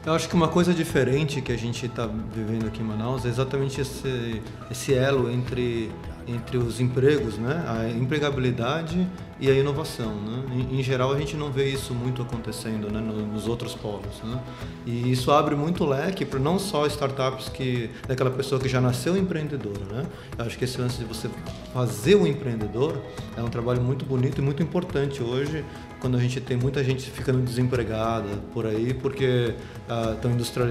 Eu 0.04 0.14
acho 0.14 0.28
que 0.28 0.36
uma 0.36 0.46
coisa 0.46 0.72
diferente 0.72 1.40
que 1.42 1.50
a 1.50 1.56
gente 1.56 1.86
está 1.86 2.06
vivendo 2.06 2.68
aqui 2.68 2.80
em 2.80 2.84
Manaus 2.84 3.24
é 3.24 3.28
exatamente 3.28 3.80
esse, 3.80 4.40
esse 4.70 4.94
elo 4.94 5.28
entre 5.28 5.90
entre 6.26 6.56
os 6.56 6.80
empregos, 6.80 7.38
né? 7.38 7.64
a 7.66 7.88
empregabilidade 7.88 9.06
e 9.38 9.50
a 9.50 9.54
inovação. 9.54 10.14
Né? 10.14 10.42
Em, 10.52 10.78
em, 10.78 10.82
geral, 10.82 11.12
a 11.12 11.18
gente 11.18 11.36
não 11.36 11.50
vê 11.50 11.68
isso 11.68 11.94
muito 11.94 12.22
acontecendo 12.22 12.90
né? 12.90 13.00
nos 13.00 13.46
outros 13.46 13.74
polos. 13.74 14.22
Né? 14.22 14.40
E 14.84 15.10
isso 15.10 15.30
abre 15.30 15.54
muito 15.54 15.84
leque 15.84 16.24
para 16.24 16.40
não 16.40 16.58
só 16.58 16.86
startups 16.86 17.48
que 17.48 17.90
daquela 18.08 18.30
pessoa 18.30 18.60
que 18.60 18.68
já 18.68 18.80
nasceu 18.80 19.16
empreendedora. 19.16 19.84
Né? 19.90 20.06
Eu 20.38 20.46
acho 20.46 20.58
que 20.58 20.64
esse 20.64 20.80
lance 20.80 20.98
de 20.98 21.04
você 21.04 21.30
fazer 21.72 22.16
o 22.16 22.26
empreendedor 22.26 23.00
é 23.36 23.42
um 23.42 23.48
trabalho 23.48 23.80
muito 23.80 24.04
bonito 24.04 24.38
e 24.38 24.42
muito 24.42 24.62
importante 24.62 25.22
hoje 25.22 25.64
quando 26.06 26.18
a 26.18 26.20
gente 26.20 26.40
tem 26.40 26.56
muita 26.56 26.84
gente 26.84 27.10
ficando 27.10 27.42
desempregada 27.42 28.28
por 28.54 28.64
aí 28.64 28.94
porque 28.94 29.56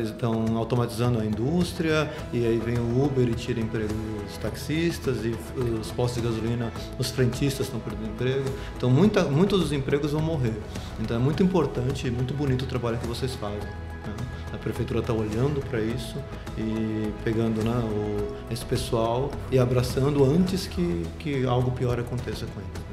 estão 0.02 0.46
uh, 0.46 0.58
automatizando 0.58 1.20
a 1.20 1.26
indústria 1.26 2.10
e 2.32 2.46
aí 2.46 2.58
vem 2.58 2.78
o 2.78 3.04
Uber 3.04 3.28
e 3.28 3.34
tira 3.34 3.60
emprego 3.60 3.94
dos 4.24 4.38
taxistas 4.38 5.26
e 5.26 5.36
os 5.60 5.92
postos 5.92 6.24
de 6.24 6.30
gasolina, 6.30 6.72
os 6.98 7.12
frentistas 7.12 7.68
estão 7.68 7.82
perdendo 7.82 8.12
emprego. 8.12 8.50
Então 8.78 8.90
muita, 8.90 9.26
muitos 9.26 9.60
dos 9.60 9.74
empregos 9.74 10.14
vão 10.14 10.22
morrer. 10.22 10.54
Então 11.02 11.18
é 11.18 11.20
muito 11.20 11.44
importante 11.44 12.08
e 12.08 12.12
muito 12.12 12.34
bonito 12.34 12.62
o 12.62 12.66
trabalho 12.66 12.98
que 12.98 13.08
vocês 13.08 13.36
fazem. 13.36 13.60
Né? 13.60 14.16
A 14.54 14.58
prefeitura 14.58 15.02
está 15.02 15.12
olhando 15.12 15.60
para 15.70 15.82
isso 15.82 16.16
e 16.58 17.12
pegando 17.26 17.62
né, 17.62 17.76
o, 17.84 18.54
esse 18.54 18.64
pessoal 18.64 19.30
e 19.52 19.60
abraçando 19.60 20.24
antes 20.24 20.66
que, 20.66 21.04
que 21.20 21.46
algo 21.46 21.72
pior 21.72 22.00
aconteça 22.00 22.46
com 22.46 22.62
eles. 22.62 22.86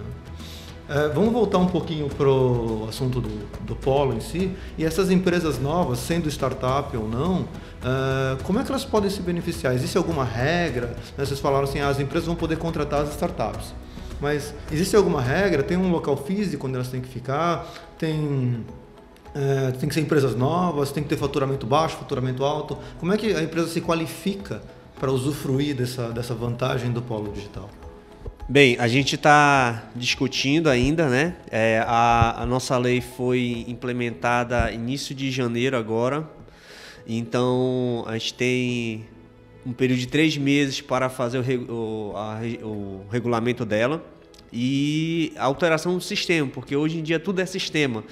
É, 0.94 1.08
vamos 1.08 1.32
voltar 1.32 1.56
um 1.56 1.66
pouquinho 1.66 2.06
para 2.06 2.28
o 2.28 2.86
assunto 2.86 3.18
do, 3.18 3.30
do 3.62 3.74
polo 3.74 4.12
em 4.12 4.20
si. 4.20 4.54
E 4.76 4.84
essas 4.84 5.10
empresas 5.10 5.58
novas, 5.58 5.98
sendo 5.98 6.28
startup 6.28 6.94
ou 6.94 7.08
não, 7.08 7.48
é, 7.82 8.36
como 8.42 8.58
é 8.58 8.62
que 8.62 8.70
elas 8.70 8.84
podem 8.84 9.08
se 9.08 9.22
beneficiar? 9.22 9.74
Existe 9.74 9.96
alguma 9.96 10.22
regra? 10.22 10.88
Né, 11.16 11.24
vocês 11.24 11.40
falaram 11.40 11.64
assim, 11.64 11.80
ah, 11.80 11.88
as 11.88 11.98
empresas 11.98 12.26
vão 12.26 12.36
poder 12.36 12.58
contratar 12.58 13.00
as 13.00 13.08
startups. 13.12 13.72
Mas 14.20 14.54
existe 14.70 14.94
alguma 14.94 15.22
regra? 15.22 15.62
Tem 15.62 15.78
um 15.78 15.90
local 15.90 16.14
físico 16.14 16.66
onde 16.66 16.74
elas 16.74 16.88
têm 16.88 17.00
que 17.00 17.08
ficar? 17.08 17.66
Tem, 17.96 18.62
é, 19.34 19.70
tem 19.70 19.88
que 19.88 19.94
ser 19.94 20.02
empresas 20.02 20.36
novas? 20.36 20.92
Tem 20.92 21.02
que 21.02 21.08
ter 21.08 21.16
faturamento 21.16 21.66
baixo, 21.66 21.96
faturamento 21.96 22.44
alto? 22.44 22.76
Como 23.00 23.14
é 23.14 23.16
que 23.16 23.34
a 23.34 23.42
empresa 23.42 23.68
se 23.68 23.80
qualifica 23.80 24.60
para 25.00 25.10
usufruir 25.10 25.74
dessa, 25.74 26.10
dessa 26.10 26.34
vantagem 26.34 26.92
do 26.92 27.00
polo 27.00 27.32
digital? 27.32 27.70
Bem, 28.52 28.76
a 28.78 28.86
gente 28.86 29.14
está 29.14 29.90
discutindo 29.96 30.68
ainda, 30.68 31.08
né? 31.08 31.36
É, 31.50 31.82
a, 31.86 32.42
a, 32.42 32.44
nossa 32.44 32.76
lei 32.76 33.00
foi 33.00 33.64
implementada 33.66 34.70
início 34.70 35.14
de 35.14 35.30
janeiro 35.30 35.74
agora, 35.74 36.28
então 37.08 38.04
a 38.06 38.12
gente 38.12 38.34
tem 38.34 39.06
um 39.64 39.72
período 39.72 40.00
de 40.00 40.06
três 40.06 40.36
meses 40.36 40.82
para 40.82 41.08
fazer 41.08 41.38
o, 41.38 41.72
o, 41.72 42.12
a, 42.14 42.40
o 42.62 43.06
regulamento 43.10 43.64
dela. 43.64 44.04
e 44.52 45.32
alteração 45.38 45.94
do 45.94 46.02
sistema, 46.02 46.46
porque 46.52 46.76
hoje 46.76 46.98
em 46.98 47.02
dia 47.02 47.18
tudo 47.18 47.40
é 47.40 47.46
sistema. 47.46 48.04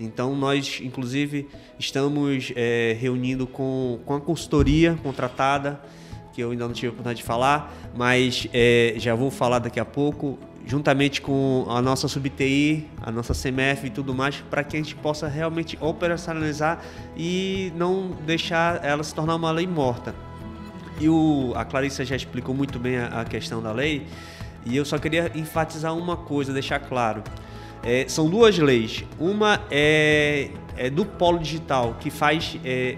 Então 0.00 0.34
nós, 0.34 0.80
inclusive, 0.82 1.46
estamos 1.78 2.52
é, 2.56 2.96
reunindo 3.00 3.46
com, 3.46 4.00
com 4.04 4.14
a 4.16 4.20
consultoria 4.20 4.98
contratada, 5.04 5.80
que 6.34 6.40
eu 6.42 6.50
ainda 6.50 6.66
não 6.66 6.74
tive 6.74 6.88
a 6.88 6.90
oportunidade 6.90 7.18
de 7.18 7.24
falar, 7.24 7.72
mas 7.96 8.48
é, 8.52 8.94
já 8.96 9.14
vou 9.14 9.30
falar 9.30 9.60
daqui 9.60 9.78
a 9.78 9.84
pouco, 9.84 10.36
juntamente 10.66 11.20
com 11.20 11.64
a 11.68 11.80
nossa 11.80 12.08
sub-TI, 12.08 12.88
a 13.00 13.12
nossa 13.12 13.32
CMF 13.32 13.86
e 13.86 13.90
tudo 13.90 14.12
mais, 14.12 14.42
para 14.50 14.64
que 14.64 14.76
a 14.76 14.80
gente 14.80 14.96
possa 14.96 15.28
realmente 15.28 15.78
operacionalizar 15.80 16.82
e 17.16 17.72
não 17.76 18.10
deixar 18.26 18.84
ela 18.84 19.04
se 19.04 19.14
tornar 19.14 19.36
uma 19.36 19.52
lei 19.52 19.66
morta. 19.66 20.12
E 21.00 21.08
o, 21.08 21.52
a 21.54 21.64
Clarissa 21.64 22.04
já 22.04 22.16
explicou 22.16 22.54
muito 22.54 22.80
bem 22.80 22.96
a, 22.96 23.20
a 23.20 23.24
questão 23.24 23.62
da 23.62 23.70
lei, 23.72 24.04
e 24.66 24.76
eu 24.76 24.84
só 24.84 24.98
queria 24.98 25.30
enfatizar 25.36 25.96
uma 25.96 26.16
coisa, 26.16 26.52
deixar 26.52 26.80
claro. 26.80 27.22
É, 27.84 28.06
são 28.08 28.28
duas 28.28 28.58
leis. 28.58 29.04
Uma 29.20 29.60
é, 29.70 30.48
é, 30.76 30.88
do 30.88 31.04
polo 31.04 31.38
digital, 31.38 31.96
que 32.00 32.10
faz 32.10 32.58
é, 32.64 32.96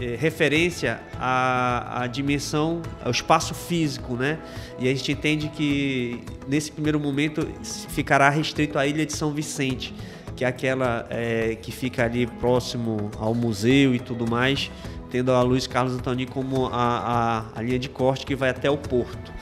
é, 0.00 0.14
referência 0.14 1.00
à, 1.18 2.02
à, 2.02 2.06
dimensão, 2.06 2.82
ao 3.04 3.10
espaço 3.10 3.52
físico, 3.54 4.14
né? 4.14 4.38
E 4.78 4.88
a 4.88 4.94
gente 4.94 5.10
entende 5.10 5.48
que 5.48 6.22
nesse 6.46 6.70
primeiro 6.70 7.00
momento 7.00 7.48
ficará 7.88 8.30
restrito 8.30 8.78
à 8.78 8.86
ilha 8.86 9.04
de 9.04 9.12
São 9.12 9.32
Vicente, 9.32 9.92
que 10.36 10.44
é 10.44 10.48
aquela 10.48 11.06
é, 11.10 11.56
que 11.56 11.72
fica 11.72 12.04
ali 12.04 12.26
próximo 12.26 13.10
ao 13.18 13.34
museu 13.34 13.92
e 13.92 13.98
tudo 13.98 14.24
mais, 14.24 14.70
tendo 15.10 15.32
a 15.32 15.42
Luiz 15.42 15.66
Carlos 15.66 15.94
Antoni 15.94 16.26
como 16.26 16.66
a, 16.66 17.48
a, 17.54 17.58
a 17.58 17.62
linha 17.62 17.78
de 17.78 17.88
corte 17.88 18.24
que 18.24 18.36
vai 18.36 18.50
até 18.50 18.70
o 18.70 18.78
porto. 18.78 19.32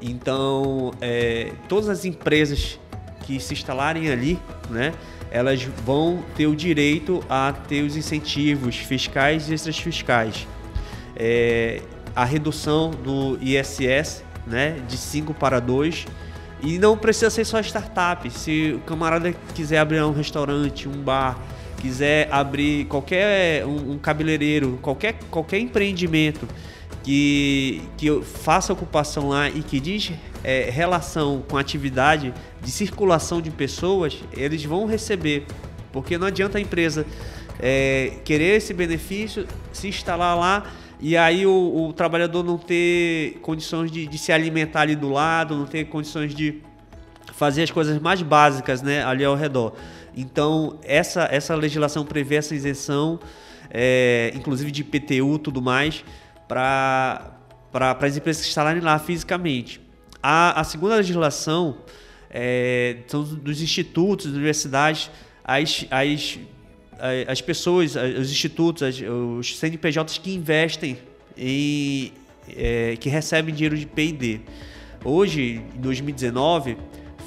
Então, 0.00 0.92
é, 1.00 1.50
todas 1.68 1.88
as 1.88 2.04
empresas 2.04 2.78
que 3.26 3.40
se 3.40 3.54
instalarem 3.54 4.08
ali, 4.08 4.38
né, 4.70 4.92
elas 5.30 5.62
vão 5.62 6.24
ter 6.36 6.46
o 6.46 6.54
direito 6.54 7.22
a 7.28 7.52
ter 7.52 7.82
os 7.82 7.96
incentivos 7.96 8.76
fiscais 8.76 9.48
e 9.48 9.54
extras 9.54 9.78
fiscais. 9.78 10.46
É, 11.16 11.80
a 12.14 12.24
redução 12.24 12.90
do 12.90 13.38
ISS 13.40 14.24
né, 14.46 14.78
de 14.88 14.96
5 14.96 15.34
para 15.34 15.60
2 15.60 16.06
e 16.62 16.78
não 16.78 16.96
precisa 16.96 17.30
ser 17.30 17.44
só 17.44 17.60
startup. 17.60 18.28
Se 18.30 18.74
o 18.76 18.80
camarada 18.80 19.34
quiser 19.54 19.78
abrir 19.78 20.02
um 20.02 20.12
restaurante, 20.12 20.88
um 20.88 21.02
bar, 21.02 21.38
quiser 21.78 22.28
abrir 22.30 22.86
qualquer 22.86 23.66
um, 23.66 23.92
um 23.92 23.98
cabeleireiro, 23.98 24.78
qualquer, 24.80 25.18
qualquer 25.30 25.58
empreendimento 25.58 26.48
que, 27.06 27.82
que 27.96 28.20
faça 28.20 28.72
ocupação 28.72 29.28
lá 29.28 29.48
e 29.48 29.62
que 29.62 29.78
diz 29.78 30.10
é, 30.42 30.68
relação 30.70 31.40
com 31.48 31.56
atividade 31.56 32.34
de 32.60 32.68
circulação 32.68 33.40
de 33.40 33.48
pessoas, 33.48 34.18
eles 34.36 34.64
vão 34.64 34.86
receber. 34.86 35.46
Porque 35.92 36.18
não 36.18 36.26
adianta 36.26 36.58
a 36.58 36.60
empresa 36.60 37.06
é, 37.60 38.14
querer 38.24 38.56
esse 38.56 38.74
benefício, 38.74 39.46
se 39.72 39.86
instalar 39.86 40.36
lá 40.36 40.66
e 40.98 41.16
aí 41.16 41.46
o, 41.46 41.86
o 41.86 41.92
trabalhador 41.92 42.42
não 42.42 42.58
ter 42.58 43.38
condições 43.40 43.88
de, 43.88 44.04
de, 44.08 44.18
se 44.18 44.32
alimentar 44.32 44.80
ali 44.80 44.96
do 44.96 45.08
lado, 45.08 45.54
não 45.54 45.64
ter 45.64 45.84
condições 45.84 46.34
de 46.34 46.60
fazer 47.34 47.62
as 47.62 47.70
coisas 47.70 48.00
mais 48.00 48.20
básicas 48.20 48.82
né, 48.82 49.04
ali 49.04 49.24
ao 49.24 49.36
redor. 49.36 49.74
Então, 50.16 50.80
essa, 50.82 51.28
essa 51.30 51.54
legislação 51.54 52.04
prevê 52.04 52.34
essa 52.34 52.52
isenção, 52.52 53.20
é, 53.70 54.32
inclusive 54.34 54.72
de 54.72 54.80
IPTU 54.80 55.36
e 55.36 55.38
tudo 55.38 55.62
mais, 55.62 56.02
para 56.48 57.32
as 58.00 58.16
empresas 58.16 58.42
que 58.42 58.48
instalarem 58.48 58.82
lá 58.82 58.98
fisicamente. 58.98 59.80
A, 60.22 60.60
a 60.60 60.64
segunda 60.64 60.96
legislação 60.96 61.76
é, 62.30 62.98
são 63.06 63.22
dos 63.22 63.62
institutos, 63.62 64.26
das 64.26 64.34
universidades, 64.34 65.10
as, 65.44 65.86
as, 65.90 66.38
as 67.28 67.40
pessoas, 67.40 67.94
os 67.94 68.30
institutos, 68.30 68.82
as, 68.82 69.00
os 69.00 69.58
CNPJs 69.58 70.18
que 70.18 70.34
investem 70.34 70.98
e 71.36 72.12
é, 72.54 72.96
que 72.96 73.08
recebem 73.08 73.54
dinheiro 73.54 73.76
de 73.76 73.86
P&D. 73.86 74.40
Hoje, 75.04 75.62
em 75.74 75.80
2019, 75.80 76.76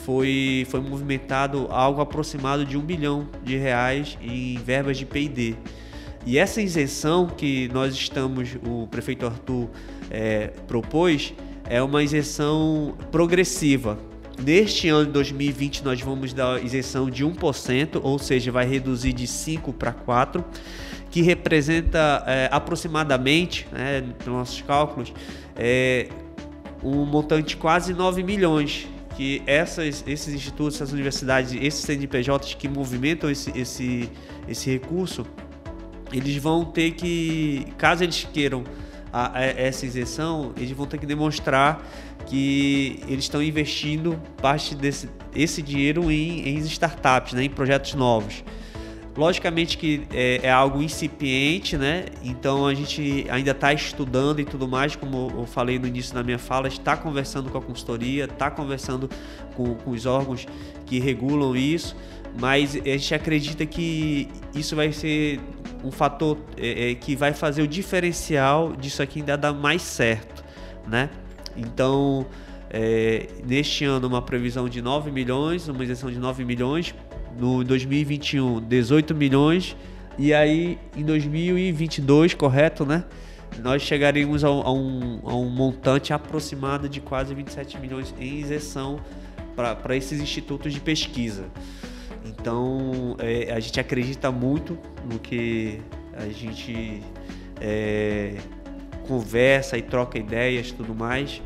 foi, 0.04 0.66
foi 0.70 0.80
movimentado 0.80 1.68
algo 1.70 2.02
aproximado 2.02 2.66
de 2.66 2.78
um 2.78 2.82
bilhão 2.82 3.30
de 3.44 3.56
reais 3.58 4.18
em 4.22 4.58
verbas 4.58 4.98
de 4.98 5.06
P&D. 5.06 5.56
E 6.26 6.38
essa 6.38 6.62
isenção 6.62 7.28
que 7.28 7.70
nós 7.74 7.94
estamos, 7.94 8.58
o 8.66 8.88
prefeito 8.88 9.26
Arthur 9.26 9.70
é, 10.12 10.48
propôs, 10.68 11.34
é 11.70 11.82
uma 11.82 12.04
isenção 12.04 12.96
progressiva. 13.12 13.98
Neste 14.44 14.88
ano 14.88 15.08
de 15.08 15.12
2020, 15.12 15.84
nós 15.84 16.02
vamos 16.02 16.34
dar 16.34 16.64
isenção 16.64 17.10
de 17.10 17.26
1%, 17.26 18.00
ou 18.02 18.18
seja, 18.18 18.52
vai 18.52 18.66
reduzir 18.66 19.14
de 19.14 19.28
5 19.28 19.74
para 19.74 19.92
4, 19.92 20.44
que 21.12 21.22
representa 21.22 22.24
é, 22.26 22.48
aproximadamente, 22.52 23.68
né, 23.72 24.04
pelos 24.20 24.40
nossos 24.40 24.62
cálculos, 24.62 25.14
é, 25.56 26.08
um 26.84 27.06
montante 27.06 27.50
de 27.50 27.58
quase 27.58 27.94
9 27.94 28.24
milhões 28.24 28.88
que 29.16 29.44
essas, 29.46 30.02
esses 30.08 30.34
institutos, 30.34 30.76
essas 30.76 30.94
universidades, 30.94 31.52
esses 31.54 31.82
CNPJs 31.82 32.54
que 32.54 32.70
movimentam 32.70 33.30
esse, 33.30 33.52
esse, 33.54 34.10
esse 34.48 34.72
recurso, 34.72 35.26
eles 36.12 36.36
vão 36.38 36.66
ter 36.66 36.92
que, 36.92 37.68
caso 37.78 38.04
eles 38.04 38.28
queiram 38.32 38.64
a, 39.12 39.38
a, 39.38 39.44
essa 39.44 39.86
isenção, 39.86 40.54
eles 40.58 40.72
vão 40.72 40.86
ter 40.86 40.98
que 40.98 41.06
demonstrar 41.06 41.84
que 42.26 43.00
eles 43.08 43.26
estão 43.26 43.42
investindo 43.42 44.20
parte 44.42 44.76
desse 44.76 45.10
esse 45.36 45.62
dinheiro 45.62 46.12
em, 46.12 46.50
em 46.50 46.58
startups, 46.60 47.34
né, 47.34 47.44
em 47.44 47.50
projetos 47.50 47.94
novos. 47.94 48.44
Logicamente 49.16 49.78
que 49.78 50.08
é, 50.14 50.40
é, 50.44 50.52
algo 50.52 50.82
incipiente, 50.82 51.76
né? 51.76 52.06
Então 52.24 52.66
a 52.66 52.74
gente 52.74 53.26
ainda 53.30 53.52
está 53.52 53.74
estudando 53.74 54.40
e 54.40 54.46
tudo 54.46 54.68
mais, 54.68 54.96
como 54.96 55.32
eu 55.36 55.46
falei 55.46 55.78
no 55.78 55.88
início 55.88 56.14
da 56.14 56.24
minha 56.24 56.40
fala, 56.40 56.68
está 56.68 56.96
conversando 56.96 57.50
com 57.50 57.58
a 57.58 57.62
consultoria, 57.62 58.26
está 58.26 58.50
conversando 58.50 59.10
com, 59.56 59.76
com 59.76 59.92
os 59.92 60.06
órgãos 60.06 60.48
que 60.86 61.00
regulam 61.00 61.56
isso, 61.56 61.98
mas 62.40 62.76
a 62.76 62.80
gente 62.80 63.14
acredita 63.14 63.66
que 63.66 64.30
isso 64.56 64.76
vai 64.76 64.92
ser 64.94 65.40
um 65.84 65.92
fator 65.92 66.38
é, 66.58 66.92
é, 66.92 66.96
que 66.96 67.16
vai 67.16 67.34
fazer 67.34 67.62
o 67.62 67.68
diferencial 67.68 68.76
disso 68.76 69.02
aqui 69.02 69.20
ainda 69.20 69.38
dar 69.38 69.54
mais 69.54 69.82
certo, 69.82 70.44
né? 70.88 71.10
Então, 71.56 72.26
é, 72.70 73.28
neste 73.46 73.86
ano 73.86 74.08
uma 74.08 74.22
previsão 74.22 74.70
de 74.70 74.82
9 74.82 75.12
milhões, 75.12 75.68
uma 75.68 75.84
isenção 75.84 76.12
de 76.12 76.20
9 76.20 76.44
milhões, 76.46 76.94
no 77.38 77.64
2021 77.64 78.62
18 78.62 79.16
milhões 79.16 79.76
e 80.18 80.34
aí 80.34 80.78
em 80.96 81.04
2022, 81.04 82.34
correto, 82.34 82.86
né? 82.86 83.06
Nós 83.60 83.82
chegaremos 83.82 84.44
a, 84.44 84.48
a, 84.48 84.72
um, 84.72 85.22
a 85.24 85.34
um 85.34 85.50
montante 85.50 86.14
aproximado 86.14 86.88
de 86.88 87.02
quase 87.02 87.34
27 87.34 87.80
milhões 87.80 88.14
em 88.20 88.40
isenção 88.40 89.00
para 89.56 89.96
esses 89.96 90.20
institutos 90.22 90.74
de 90.74 90.80
pesquisa. 90.80 91.46
Então 92.40 93.16
é, 93.20 93.52
a 93.52 93.60
gente 93.60 93.80
acredita 93.80 94.32
muito 94.32 94.78
no 95.06 95.20
que 95.20 95.82
a 96.14 96.28
gente 96.28 97.02
é, 97.60 98.36
conversa 99.08 99.78
e 99.78 99.82
troca 99.82 100.18
ideias 100.18 100.72
tudo 100.72 100.96
mais. 100.96 101.42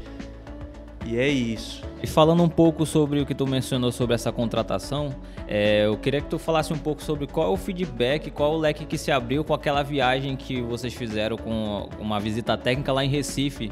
E 1.05 1.17
é 1.17 1.27
isso. 1.27 1.83
E 2.01 2.07
falando 2.07 2.43
um 2.43 2.49
pouco 2.49 2.85
sobre 2.85 3.19
o 3.19 3.25
que 3.25 3.35
tu 3.35 3.45
mencionou 3.45 3.91
sobre 3.91 4.15
essa 4.15 4.31
contratação, 4.31 5.13
é, 5.47 5.85
eu 5.85 5.97
queria 5.97 6.21
que 6.21 6.27
tu 6.27 6.39
falasse 6.39 6.71
um 6.71 6.77
pouco 6.77 7.01
sobre 7.03 7.27
qual 7.27 7.47
é 7.47 7.53
o 7.53 7.57
feedback, 7.57 8.31
qual 8.31 8.53
é 8.53 8.55
o 8.55 8.59
leque 8.59 8.85
que 8.85 8.97
se 8.97 9.11
abriu 9.11 9.43
com 9.43 9.53
aquela 9.53 9.83
viagem 9.83 10.35
que 10.35 10.61
vocês 10.61 10.93
fizeram 10.93 11.37
com 11.37 11.89
uma 11.99 12.19
visita 12.19 12.57
técnica 12.57 12.93
lá 12.93 13.03
em 13.03 13.09
Recife, 13.09 13.71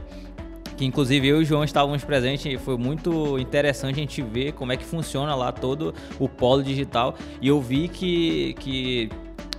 que 0.81 0.85
inclusive 0.85 1.27
eu 1.27 1.39
e 1.39 1.43
o 1.43 1.45
João 1.45 1.63
estávamos 1.63 2.03
presentes 2.03 2.43
e 2.43 2.57
foi 2.57 2.75
muito 2.75 3.37
interessante 3.37 3.97
a 3.97 3.99
gente 3.99 4.19
ver 4.23 4.53
como 4.53 4.71
é 4.71 4.77
que 4.77 4.83
funciona 4.83 5.35
lá 5.35 5.51
todo 5.51 5.93
o 6.17 6.27
polo 6.27 6.63
digital 6.63 7.13
e 7.39 7.49
eu 7.49 7.61
vi 7.61 7.87
que, 7.87 8.55
que 8.55 9.07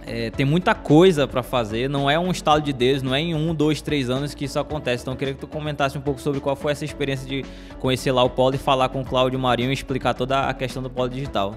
é, 0.05 0.31
tem 0.31 0.45
muita 0.45 0.75
coisa 0.75 1.29
para 1.29 1.41
fazer, 1.45 1.89
não 1.89 2.11
é 2.11 2.19
um 2.19 2.33
estalo 2.33 2.61
de 2.61 2.73
dedos, 2.73 3.05
não 3.05 3.15
é 3.15 3.21
em 3.21 3.37
um, 3.37 3.55
dois, 3.55 3.81
três 3.81 4.11
anos 4.11 4.35
que 4.35 4.47
isso 4.47 4.59
acontece. 4.59 5.05
Então 5.05 5.15
eu 5.15 5.19
queria 5.19 5.35
que 5.35 5.41
tu 5.41 5.47
comentasse 5.47 5.97
um 5.97 6.01
pouco 6.01 6.21
sobre 6.21 6.41
qual 6.41 6.57
foi 6.57 6.73
essa 6.73 6.85
experiência 6.85 7.29
de 7.29 7.45
conhecer 7.79 8.11
lá 8.11 8.25
o 8.25 8.31
polo 8.31 8.57
e 8.57 8.59
falar 8.59 8.89
com 8.89 9.03
o 9.03 9.05
Cláudio 9.05 9.39
Marinho 9.39 9.71
e 9.71 9.75
explicar 9.75 10.15
toda 10.15 10.49
a 10.49 10.53
questão 10.53 10.83
do 10.83 10.91
polo 10.91 11.09
digital. 11.09 11.55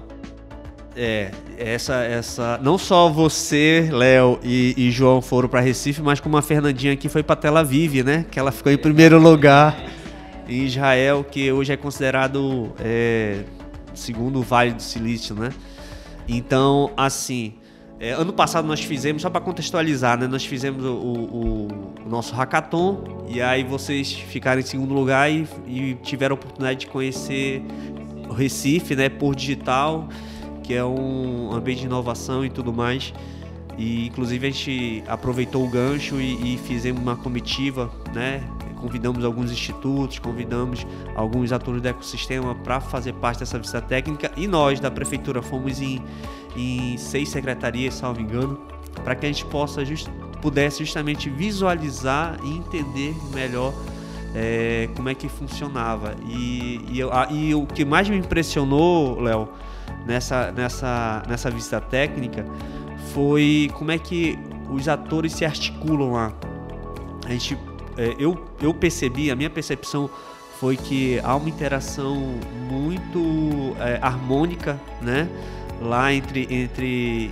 É, 0.98 1.30
essa, 1.58 1.96
essa. 1.96 2.58
Não 2.62 2.78
só 2.78 3.10
você, 3.10 3.90
Léo 3.92 4.40
e, 4.42 4.74
e, 4.78 4.90
João 4.90 5.20
foram 5.20 5.46
para 5.46 5.60
Recife, 5.60 6.00
mas 6.00 6.20
como 6.20 6.38
a 6.38 6.42
Fernandinha 6.42 6.94
aqui 6.94 7.06
foi 7.06 7.22
para 7.22 7.36
Tel 7.36 7.54
Aviv, 7.54 8.02
né? 8.02 8.24
Que 8.30 8.38
ela 8.38 8.50
ficou 8.50 8.72
em 8.72 8.78
primeiro 8.78 9.18
lugar 9.18 9.76
em 10.48 10.64
Israel, 10.64 11.22
que 11.22 11.52
hoje 11.52 11.70
é 11.72 11.76
considerado 11.76 12.72
é, 12.80 13.42
segundo 13.94 14.38
o 14.38 14.42
Vale 14.42 14.72
do 14.72 14.82
Silício, 14.82 15.34
né? 15.34 15.50
Então, 16.26 16.90
assim, 16.96 17.54
é, 18.00 18.12
ano 18.12 18.32
passado 18.32 18.66
nós 18.66 18.80
fizemos, 18.80 19.20
só 19.20 19.28
para 19.28 19.40
contextualizar, 19.40 20.18
né? 20.18 20.26
Nós 20.26 20.46
fizemos 20.46 20.84
o, 20.84 20.92
o, 20.92 21.68
o, 22.04 22.08
nosso 22.08 22.34
hackathon 22.34 23.26
e 23.28 23.42
aí 23.42 23.64
vocês 23.64 24.12
ficaram 24.12 24.60
em 24.60 24.64
segundo 24.64 24.94
lugar 24.94 25.30
e, 25.30 25.46
e 25.66 25.94
tiveram 26.02 26.34
a 26.34 26.38
oportunidade 26.38 26.80
de 26.80 26.86
conhecer 26.86 27.62
Recife, 28.36 28.94
né, 28.94 29.08
por 29.08 29.34
digital, 29.34 30.08
que 30.66 30.74
é 30.74 30.84
um 30.84 31.52
ambiente 31.52 31.80
de 31.80 31.86
inovação 31.86 32.44
e 32.44 32.50
tudo 32.50 32.72
mais. 32.72 33.14
E 33.78 34.06
inclusive 34.06 34.46
a 34.46 34.50
gente 34.50 35.04
aproveitou 35.06 35.64
o 35.64 35.68
gancho 35.68 36.20
e, 36.20 36.54
e 36.54 36.58
fizemos 36.58 37.00
uma 37.00 37.16
comitiva, 37.16 37.90
né? 38.12 38.42
Convidamos 38.80 39.24
alguns 39.24 39.50
institutos, 39.52 40.18
convidamos 40.18 40.86
alguns 41.14 41.52
atores 41.52 41.80
do 41.80 41.88
ecossistema 41.88 42.54
para 42.54 42.80
fazer 42.80 43.12
parte 43.14 43.40
dessa 43.40 43.58
visita 43.58 43.80
técnica 43.80 44.30
e 44.36 44.46
nós 44.46 44.80
da 44.80 44.90
prefeitura 44.90 45.40
fomos 45.40 45.80
em, 45.80 46.02
em 46.56 46.96
seis 46.96 47.28
secretarias, 47.28 47.94
salvo 47.94 48.20
engano, 48.20 48.58
para 49.04 49.14
que 49.14 49.26
a 49.26 49.28
gente 49.28 49.44
possa 49.46 49.84
just, 49.84 50.08
pudesse 50.42 50.84
justamente 50.84 51.30
visualizar 51.30 52.38
e 52.44 52.56
entender 52.56 53.14
melhor 53.32 53.72
é, 54.34 54.88
como 54.94 55.08
é 55.08 55.14
que 55.14 55.28
funcionava. 55.28 56.14
E, 56.28 56.80
e, 56.90 57.02
a, 57.02 57.28
e, 57.30 57.54
o 57.54 57.66
que 57.66 57.84
mais 57.84 58.08
me 58.08 58.16
impressionou, 58.16 59.20
Léo, 59.20 59.48
nessa, 60.06 60.52
nessa, 60.52 61.22
nessa 61.28 61.50
visita 61.50 61.80
técnica 61.80 62.46
foi 63.12 63.70
como 63.74 63.90
é 63.90 63.98
que 63.98 64.38
os 64.70 64.88
atores 64.88 65.32
se 65.32 65.44
articulam 65.44 66.12
lá. 66.12 66.32
A 67.24 67.30
gente, 67.30 67.58
é, 67.96 68.14
eu, 68.18 68.46
eu 68.60 68.72
percebi, 68.72 69.30
a 69.30 69.36
minha 69.36 69.50
percepção 69.50 70.08
foi 70.60 70.76
que 70.76 71.20
há 71.22 71.34
uma 71.34 71.48
interação 71.48 72.16
muito 72.70 73.76
é, 73.80 73.98
harmônica, 74.00 74.80
né? 75.02 75.28
Lá 75.80 76.12
entre, 76.12 76.46
entre, 76.50 77.30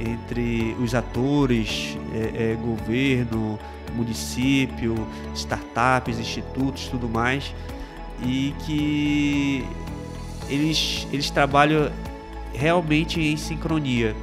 entre 0.00 0.76
os 0.80 0.94
atores, 0.94 1.96
é, 2.12 2.52
é 2.52 2.54
governo, 2.54 3.58
município, 3.94 5.06
startups, 5.34 6.18
institutos, 6.18 6.88
tudo 6.88 7.08
mais, 7.08 7.54
e 8.22 8.52
que 8.66 9.64
eles, 10.48 11.06
eles 11.12 11.30
trabalham 11.30 11.90
realmente 12.54 13.20
em 13.20 13.36
sincronia. 13.36 14.14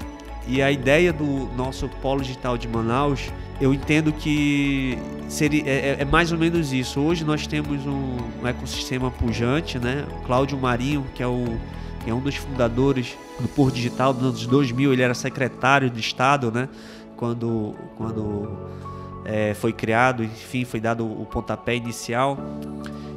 E 0.47 0.61
a 0.61 0.71
ideia 0.71 1.13
do 1.13 1.49
nosso 1.55 1.87
polo 2.01 2.21
digital 2.21 2.57
de 2.57 2.67
Manaus, 2.67 3.31
eu 3.59 3.73
entendo 3.73 4.11
que 4.11 4.97
seria, 5.29 5.63
é, 5.65 5.97
é 5.99 6.05
mais 6.05 6.31
ou 6.31 6.37
menos 6.37 6.73
isso. 6.73 6.99
Hoje 6.99 7.23
nós 7.23 7.45
temos 7.45 7.85
um, 7.85 8.17
um 8.41 8.47
ecossistema 8.47 9.11
pujante, 9.11 9.77
né? 9.77 10.05
O 10.19 10.25
Cláudio 10.25 10.57
Marinho, 10.57 11.05
que 11.13 11.21
é, 11.21 11.27
o, 11.27 11.45
que 12.03 12.09
é 12.09 12.13
um 12.13 12.19
dos 12.19 12.35
fundadores 12.35 13.15
do 13.39 13.47
Por 13.47 13.71
Digital 13.71 14.13
dos 14.13 14.23
anos 14.23 14.47
2000, 14.47 14.93
ele 14.93 15.01
era 15.01 15.13
secretário 15.13 15.89
de 15.89 15.99
Estado, 15.99 16.51
né? 16.51 16.67
Quando, 17.15 17.75
quando 17.97 18.57
é, 19.23 19.53
foi 19.53 19.71
criado, 19.71 20.23
enfim, 20.23 20.65
foi 20.65 20.79
dado 20.79 21.05
o 21.05 21.25
pontapé 21.25 21.75
inicial. 21.75 22.37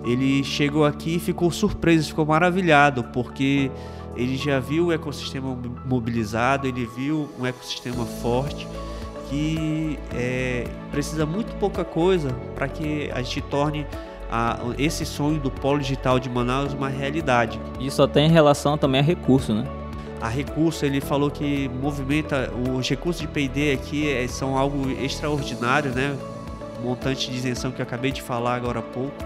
Ele 0.04 0.44
chegou 0.44 0.84
aqui 0.84 1.16
e 1.16 1.18
ficou 1.18 1.50
surpreso, 1.50 2.08
ficou 2.08 2.26
maravilhado, 2.26 3.04
porque 3.04 3.70
ele 4.16 4.36
já 4.36 4.60
viu 4.60 4.86
o 4.86 4.92
ecossistema 4.92 5.56
mobilizado, 5.84 6.66
ele 6.66 6.86
viu 6.86 7.28
um 7.38 7.46
ecossistema 7.46 8.04
forte 8.04 8.66
que 9.28 9.98
é, 10.14 10.66
precisa 10.90 11.24
muito 11.26 11.54
pouca 11.56 11.84
coisa 11.84 12.30
para 12.54 12.68
que 12.68 13.10
a 13.12 13.22
gente 13.22 13.40
torne 13.42 13.86
a, 14.30 14.58
esse 14.78 15.04
sonho 15.04 15.40
do 15.40 15.50
polo 15.50 15.78
digital 15.78 16.18
de 16.18 16.28
Manaus 16.28 16.72
uma 16.72 16.88
realidade. 16.88 17.58
E 17.80 17.90
só 17.90 18.06
tem 18.06 18.28
relação 18.28 18.76
também 18.76 19.00
a 19.00 19.04
recurso, 19.04 19.54
né? 19.54 19.64
A 20.20 20.28
recurso, 20.28 20.86
ele 20.86 21.00
falou 21.00 21.30
que 21.30 21.68
movimenta 21.68 22.50
os 22.76 22.88
recursos 22.88 23.20
de 23.20 23.28
P&D 23.28 23.72
aqui 23.72 24.08
é, 24.08 24.26
são 24.26 24.56
algo 24.56 24.90
extraordinário, 24.90 25.92
né? 25.92 26.16
Montante 26.82 27.30
de 27.30 27.36
isenção 27.36 27.70
que 27.70 27.80
eu 27.80 27.82
acabei 27.82 28.12
de 28.12 28.22
falar 28.22 28.54
agora 28.54 28.78
há 28.78 28.82
pouco 28.82 29.24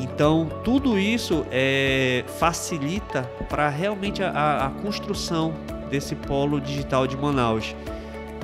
então, 0.00 0.48
tudo 0.62 0.98
isso 0.98 1.44
é, 1.50 2.24
facilita 2.38 3.22
para 3.48 3.68
realmente 3.68 4.22
a, 4.22 4.66
a, 4.66 4.70
construção 4.82 5.52
desse 5.90 6.14
polo 6.14 6.60
digital 6.60 7.06
de 7.06 7.16
Manaus. 7.16 7.74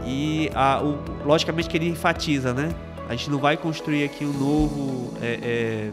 E, 0.05 0.51
a, 0.55 0.83
o, 0.83 0.99
logicamente, 1.25 1.69
que 1.69 1.77
ele 1.77 1.89
enfatiza, 1.89 2.53
né? 2.53 2.75
A 3.09 3.15
gente 3.15 3.31
não 3.31 3.39
vai 3.39 3.57
construir 3.57 4.05
aqui 4.05 4.25
um 4.25 4.33
novo 4.33 5.15
é, 5.23 5.39
é, 5.43 5.91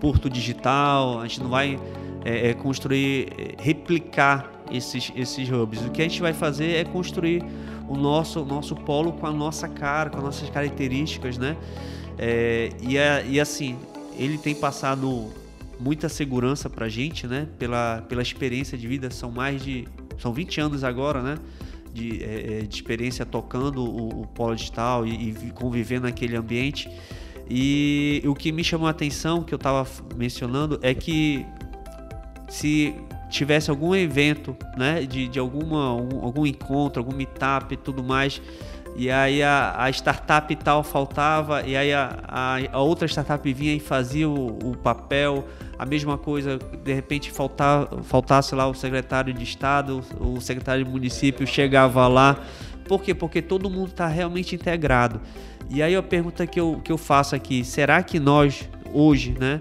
porto 0.00 0.30
digital, 0.30 1.20
a 1.20 1.26
gente 1.26 1.42
não 1.42 1.50
vai 1.50 1.78
é, 2.24 2.50
é, 2.50 2.54
construir, 2.54 3.28
é, 3.36 3.62
replicar 3.62 4.50
esses, 4.70 5.12
esses 5.14 5.50
hubs. 5.50 5.84
O 5.84 5.90
que 5.90 6.00
a 6.00 6.04
gente 6.04 6.22
vai 6.22 6.32
fazer 6.32 6.76
é 6.76 6.84
construir 6.84 7.42
o 7.88 7.96
nosso, 7.96 8.44
nosso 8.44 8.74
polo 8.74 9.12
com 9.12 9.26
a 9.26 9.32
nossa 9.32 9.68
cara, 9.68 10.08
com 10.08 10.18
as 10.18 10.24
nossas 10.24 10.48
características, 10.48 11.36
né? 11.36 11.56
É, 12.18 12.70
e, 12.80 12.94
e 13.32 13.40
assim, 13.40 13.76
ele 14.16 14.38
tem 14.38 14.54
passado 14.54 15.30
muita 15.78 16.08
segurança 16.08 16.70
pra 16.70 16.88
gente, 16.88 17.26
né? 17.26 17.48
Pela, 17.58 18.02
pela 18.08 18.22
experiência 18.22 18.76
de 18.78 18.86
vida, 18.86 19.10
são 19.10 19.30
mais 19.30 19.62
de. 19.62 19.86
São 20.18 20.32
20 20.32 20.60
anos 20.60 20.84
agora, 20.84 21.22
né? 21.22 21.38
De, 21.92 22.22
é, 22.24 22.58
é, 22.58 22.62
de 22.62 22.74
experiência 22.74 23.24
tocando 23.24 23.84
o, 23.84 24.22
o 24.22 24.26
polo 24.26 24.54
digital 24.54 25.06
e, 25.06 25.30
e 25.30 25.50
convivendo 25.52 26.06
naquele 26.06 26.36
ambiente. 26.36 26.90
E 27.48 28.22
o 28.24 28.34
que 28.34 28.50
me 28.50 28.64
chamou 28.64 28.86
a 28.86 28.90
atenção, 28.90 29.42
que 29.42 29.52
eu 29.52 29.56
estava 29.56 29.86
mencionando, 30.16 30.78
é 30.82 30.94
que 30.94 31.44
se 32.48 32.94
tivesse 33.28 33.68
algum 33.68 33.94
evento, 33.94 34.56
né, 34.76 35.04
de, 35.04 35.28
de 35.28 35.38
alguma, 35.38 35.94
um, 35.94 36.24
algum 36.24 36.46
encontro, 36.46 37.02
algum 37.02 37.14
meetup 37.14 37.74
e 37.74 37.76
tudo 37.76 38.02
mais, 38.02 38.40
e 38.96 39.10
aí 39.10 39.42
a, 39.42 39.74
a 39.76 39.90
startup 39.90 40.54
tal 40.56 40.82
faltava, 40.84 41.62
e 41.66 41.76
aí 41.76 41.92
a, 41.92 42.16
a, 42.28 42.58
a 42.72 42.80
outra 42.80 43.08
startup 43.08 43.52
vinha 43.52 43.74
e 43.74 43.80
fazia 43.80 44.28
o, 44.28 44.56
o, 44.62 44.76
papel, 44.76 45.48
a 45.76 45.84
mesma 45.84 46.16
coisa, 46.16 46.58
de 46.58 46.94
repente 46.94 47.32
faltasse 48.04 48.54
lá 48.54 48.68
o 48.68 48.74
secretário 48.74 49.34
de 49.34 49.42
Estado, 49.42 50.00
o 50.20 50.40
secretário 50.40 50.84
de 50.84 50.90
município 50.90 51.44
chegava 51.44 52.06
lá. 52.06 52.38
Por 52.86 53.02
quê? 53.02 53.12
Porque 53.14 53.42
todo 53.42 53.68
mundo 53.68 53.88
está 53.88 54.06
realmente 54.06 54.54
integrado. 54.54 55.20
E 55.68 55.82
aí 55.82 55.96
a 55.96 56.02
pergunta 56.02 56.46
que 56.46 56.60
eu, 56.60 56.80
que 56.84 56.92
eu 56.92 56.98
faço 56.98 57.34
aqui, 57.34 57.64
será 57.64 58.00
que 58.00 58.20
nós, 58.20 58.70
hoje, 58.92 59.34
né, 59.40 59.58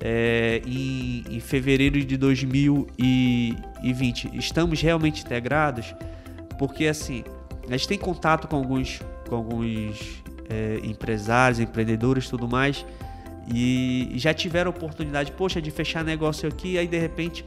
é, 0.00 0.60
em, 0.66 1.24
em 1.30 1.40
fevereiro 1.40 2.04
de 2.04 2.18
2020, 2.18 4.30
estamos 4.34 4.82
realmente 4.82 5.24
integrados? 5.24 5.94
Porque 6.58 6.86
assim, 6.86 7.24
a 7.68 7.76
gente 7.76 7.88
tem 7.88 7.98
contato 7.98 8.46
com 8.48 8.56
alguns, 8.56 9.00
com 9.28 9.36
alguns 9.36 10.22
é, 10.48 10.80
empresários, 10.82 11.60
empreendedores 11.60 12.28
tudo 12.28 12.48
mais, 12.48 12.84
e 13.52 14.12
já 14.16 14.32
tiveram 14.32 14.70
oportunidade, 14.70 15.32
poxa, 15.32 15.60
de 15.60 15.70
fechar 15.70 16.04
negócio 16.04 16.48
aqui, 16.48 16.78
aí 16.78 16.86
de 16.86 16.98
repente, 16.98 17.44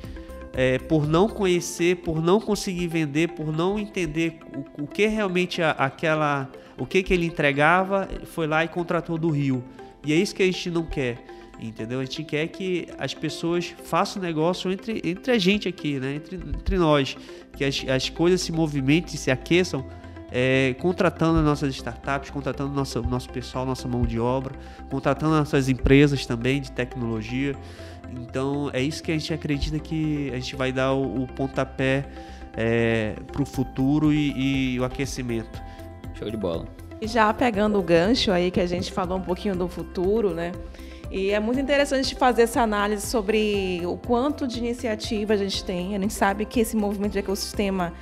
é, 0.54 0.78
por 0.80 1.08
não 1.08 1.28
conhecer, 1.28 1.98
por 1.98 2.22
não 2.22 2.40
conseguir 2.40 2.88
vender, 2.88 3.30
por 3.30 3.52
não 3.52 3.80
entender 3.80 4.40
o, 4.78 4.84
o 4.84 4.88
que 4.88 5.08
realmente 5.08 5.62
a, 5.62 5.72
aquela, 5.72 6.50
o 6.78 6.86
que, 6.86 7.02
que 7.02 7.14
ele 7.14 7.26
entregava, 7.26 8.08
foi 8.26 8.48
lá 8.48 8.64
e 8.64 8.68
contratou 8.68 9.18
do 9.18 9.30
Rio. 9.30 9.64
E 10.06 10.14
é 10.14 10.16
isso 10.16 10.36
que 10.36 10.44
a 10.44 10.46
gente 10.46 10.70
não 10.70 10.84
quer 10.84 11.18
entendeu? 11.60 12.00
A 12.00 12.06
gente 12.06 12.24
quer 12.24 12.48
que 12.48 12.88
as 12.98 13.14
pessoas 13.14 13.74
façam 13.84 14.22
negócio 14.22 14.72
entre, 14.72 15.02
entre 15.04 15.32
a 15.32 15.40
gente 15.40 15.68
aqui, 15.68 16.00
né? 16.00 16.16
entre, 16.16 16.36
entre 16.36 16.78
nós, 16.78 17.18
que 17.56 17.66
as, 17.66 17.84
as 17.88 18.10
coisas 18.10 18.42
se 18.42 18.52
movimentem, 18.52 19.18
se 19.18 19.32
aqueçam 19.32 19.86
é, 20.32 20.76
contratando 20.80 21.42
nossas 21.42 21.74
startups, 21.76 22.30
contratando 22.30 22.74
nosso, 22.74 23.02
nosso 23.02 23.30
pessoal, 23.30 23.66
nossa 23.66 23.88
mão 23.88 24.04
de 24.04 24.20
obra, 24.20 24.56
contratando 24.90 25.36
nossas 25.36 25.70
empresas 25.70 26.26
também 26.26 26.62
de 26.62 26.72
tecnologia. 26.72 27.56
Então 28.22 28.70
é 28.74 28.82
isso 28.82 29.04
que 29.04 29.12
a 29.12 29.18
gente 29.18 29.34
acredita 29.34 29.80
que 29.80 30.30
a 30.32 30.36
gente 30.36 30.56
vai 30.56 30.72
dar 30.72 30.94
o, 30.94 31.24
o 31.24 31.28
pontapé 31.28 32.06
é, 32.56 33.16
para 33.32 33.42
o 33.42 33.46
futuro 33.46 34.14
e, 34.14 34.74
e 34.74 34.80
o 34.80 34.84
aquecimento. 34.84 35.62
Show 36.16 36.30
de 36.30 36.38
bola. 36.38 36.66
E 37.00 37.08
já 37.08 37.32
pegando 37.34 37.78
o 37.78 37.84
gancho 37.84 38.32
aí 38.32 38.50
que 38.50 38.60
a 38.60 38.66
gente 38.66 38.92
falou 38.92 39.20
um 39.20 39.22
pouquinho 39.22 39.56
do 39.56 39.68
futuro, 39.68 40.34
né? 40.34 40.52
E 41.12 41.30
é 41.30 41.40
muito 41.40 41.60
interessante 41.60 42.16
fazer 42.16 42.42
essa 42.42 42.62
análise 42.62 43.06
sobre 43.06 43.82
o 43.86 43.96
quanto 43.96 44.48
de 44.48 44.58
iniciativa 44.58 45.34
a 45.34 45.38
gente 45.38 45.64
tem. 45.64 45.96
A 45.96 46.00
gente 46.00 46.14
sabe 46.14 46.44
que 46.46 46.60
esse 46.60 46.76
movimento 46.76 47.14
de 47.14 47.20
ecossistema 47.20 47.94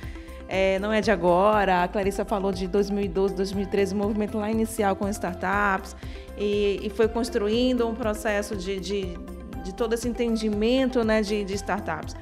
é, 0.48 0.78
não 0.78 0.92
é 0.92 1.00
de 1.00 1.10
agora. 1.10 1.82
A 1.82 1.88
Clarissa 1.88 2.24
falou 2.24 2.52
de 2.52 2.66
2012, 2.66 3.34
2013, 3.34 3.94
o 3.94 3.96
movimento 3.96 4.38
lá 4.38 4.50
inicial 4.50 4.94
com 4.96 5.08
startups, 5.08 5.96
e, 6.36 6.80
e 6.82 6.90
foi 6.90 7.08
construindo 7.08 7.86
um 7.86 7.94
processo 7.94 8.56
de, 8.56 8.78
de, 8.78 9.18
de, 9.64 9.74
todo 9.74 9.94
esse 9.94 10.08
entendimento 10.08 11.02
né, 11.02 11.22
de, 11.22 11.44
de 11.44 11.54
startups. 11.54 12.14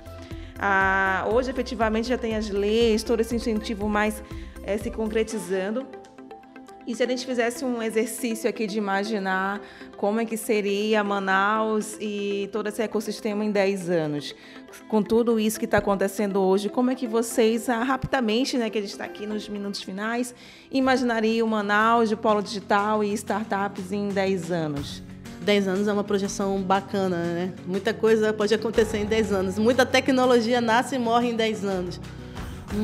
Ah, 0.58 1.28
hoje, 1.32 1.50
efetivamente, 1.50 2.08
já 2.08 2.16
tem 2.16 2.36
as 2.36 2.48
leis, 2.48 3.02
todo 3.02 3.20
esse 3.20 3.34
incentivo 3.34 3.88
mais 3.88 4.22
é, 4.62 4.78
se 4.78 4.90
concretizando. 4.90 5.86
E 6.86 6.94
se 6.94 7.02
a 7.02 7.06
gente 7.06 7.24
fizesse 7.24 7.64
um 7.64 7.82
exercício 7.82 8.48
aqui 8.48 8.66
de 8.66 8.76
imaginar 8.76 9.60
como 9.96 10.20
é 10.20 10.24
que 10.26 10.36
seria 10.36 11.02
Manaus 11.02 11.96
e 11.98 12.48
todo 12.52 12.68
esse 12.68 12.82
ecossistema 12.82 13.42
em 13.42 13.50
10 13.50 13.88
anos, 13.88 14.34
com 14.86 15.02
tudo 15.02 15.40
isso 15.40 15.58
que 15.58 15.64
está 15.64 15.78
acontecendo 15.78 16.40
hoje, 16.40 16.68
como 16.68 16.90
é 16.90 16.94
que 16.94 17.06
vocês, 17.06 17.70
ah, 17.70 17.82
rapidamente, 17.82 18.58
né, 18.58 18.68
que 18.68 18.76
a 18.76 18.80
gente 18.82 18.90
está 18.90 19.04
aqui 19.04 19.26
nos 19.26 19.48
minutos 19.48 19.82
finais, 19.82 20.34
imaginariam 20.70 21.48
Manaus 21.48 22.10
de 22.10 22.16
polo 22.16 22.42
digital 22.42 23.02
e 23.02 23.14
startups 23.14 23.90
em 23.90 24.08
10 24.08 24.52
anos? 24.52 25.02
10 25.40 25.68
anos 25.68 25.88
é 25.88 25.92
uma 25.92 26.04
projeção 26.04 26.60
bacana, 26.60 27.16
né? 27.16 27.52
Muita 27.66 27.92
coisa 27.92 28.32
pode 28.32 28.54
acontecer 28.54 28.98
em 28.98 29.04
10 29.04 29.32
anos. 29.32 29.58
Muita 29.58 29.84
tecnologia 29.84 30.60
nasce 30.60 30.96
e 30.96 30.98
morre 30.98 31.30
em 31.30 31.36
10 31.36 31.64
anos. 31.64 32.00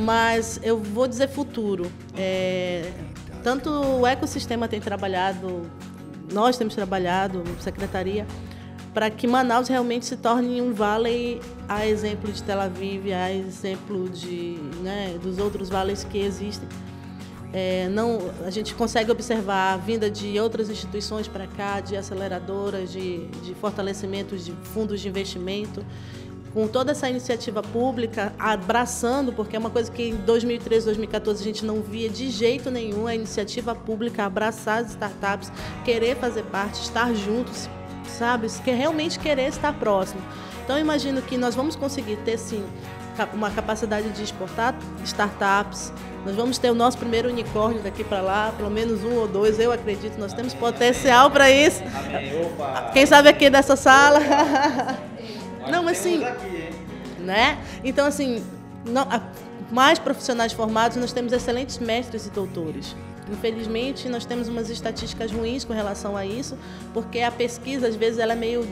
Mas 0.04 0.60
eu 0.62 0.78
vou 0.78 1.08
dizer 1.08 1.28
futuro. 1.28 1.90
É, 2.14 2.92
tanto 3.42 3.70
o 3.70 4.07
ecossistema 4.07 4.68
tem 4.68 4.81
trabalhado, 4.81 5.62
nós 6.33 6.57
temos 6.57 6.74
trabalhado, 6.74 7.42
secretaria, 7.61 8.26
para 8.92 9.11
que 9.11 9.26
Manaus 9.26 9.68
realmente 9.68 10.05
se 10.07 10.16
torne 10.16 10.61
um 10.61 10.72
vale 10.72 11.40
a 11.68 11.87
exemplo 11.87 12.31
de 12.33 12.42
Tel 12.42 12.61
Aviv, 12.61 13.12
a 13.12 13.33
exemplo 13.33 14.09
de, 14.09 14.59
né, 14.83 15.16
dos 15.22 15.38
outros 15.38 15.68
vales 15.68 16.05
que 16.05 16.18
existem. 16.18 16.68
É, 17.53 17.88
não, 17.88 18.18
a 18.46 18.50
gente 18.50 18.74
consegue 18.74 19.11
observar 19.11 19.74
a 19.74 19.76
vinda 19.76 20.09
de 20.09 20.38
outras 20.38 20.70
instituições 20.70 21.26
para 21.26 21.48
cá, 21.48 21.81
de 21.81 21.96
aceleradoras, 21.96 22.92
de, 22.92 23.26
de 23.26 23.55
fortalecimentos 23.55 24.44
de 24.44 24.53
fundos 24.72 25.00
de 25.00 25.09
investimento, 25.09 25.85
com 26.52 26.66
toda 26.66 26.92
essa 26.92 27.08
iniciativa 27.08 27.62
pública 27.62 28.32
abraçando, 28.38 29.32
porque 29.32 29.56
é 29.56 29.58
uma 29.58 29.70
coisa 29.70 29.90
que 29.90 30.08
em 30.08 30.16
2013, 30.16 30.86
2014 30.86 31.40
a 31.40 31.44
gente 31.44 31.64
não 31.64 31.80
via 31.80 32.08
de 32.08 32.28
jeito 32.30 32.70
nenhum, 32.70 33.06
a 33.06 33.14
iniciativa 33.14 33.74
pública 33.74 34.24
abraçar 34.24 34.82
as 34.82 34.90
startups, 34.90 35.52
querer 35.84 36.16
fazer 36.16 36.42
parte, 36.44 36.82
estar 36.82 37.14
juntos, 37.14 37.68
sabe? 38.06 38.48
Que 38.64 38.70
realmente 38.70 39.18
querer 39.18 39.48
estar 39.48 39.72
próximo. 39.72 40.20
Então 40.64 40.76
eu 40.76 40.80
imagino 40.82 41.22
que 41.22 41.36
nós 41.36 41.54
vamos 41.54 41.76
conseguir 41.76 42.16
ter 42.18 42.38
sim 42.38 42.64
uma 43.34 43.50
capacidade 43.50 44.08
de 44.10 44.22
exportar 44.22 44.74
startups. 45.04 45.92
Nós 46.24 46.34
vamos 46.34 46.58
ter 46.58 46.70
o 46.70 46.74
nosso 46.74 46.98
primeiro 46.98 47.28
unicórnio 47.28 47.82
daqui 47.82 48.04
para 48.04 48.20
lá, 48.20 48.52
pelo 48.56 48.70
menos 48.70 49.04
um 49.04 49.14
ou 49.14 49.26
dois, 49.26 49.58
eu 49.58 49.72
acredito. 49.72 50.18
Nós 50.18 50.32
temos 50.32 50.54
potencial 50.54 51.30
para 51.30 51.50
isso. 51.50 51.82
Quem 52.92 53.06
sabe 53.06 53.28
aqui 53.28 53.48
dessa 53.50 53.76
sala. 53.76 54.20
Não, 55.70 55.83
mas 55.83 55.98
sim. 55.98 56.20
Né? 57.18 57.59
Então, 57.85 58.06
assim, 58.06 58.42
não, 58.85 59.06
mais 59.70 59.98
profissionais 59.98 60.52
formados, 60.52 60.96
nós 60.96 61.12
temos 61.12 61.33
excelentes 61.33 61.78
mestres 61.78 62.26
e 62.26 62.30
doutores. 62.30 62.94
Infelizmente, 63.30 64.09
nós 64.09 64.24
temos 64.24 64.48
umas 64.48 64.68
estatísticas 64.70 65.30
ruins 65.30 65.64
com 65.64 65.72
relação 65.72 66.16
a 66.16 66.26
isso, 66.26 66.59
porque 66.92 67.20
a 67.20 67.30
pesquisa, 67.30 67.87
às 67.87 67.94
vezes, 67.94 68.18
ela 68.18 68.33
é 68.33 68.37
meio 68.37 68.66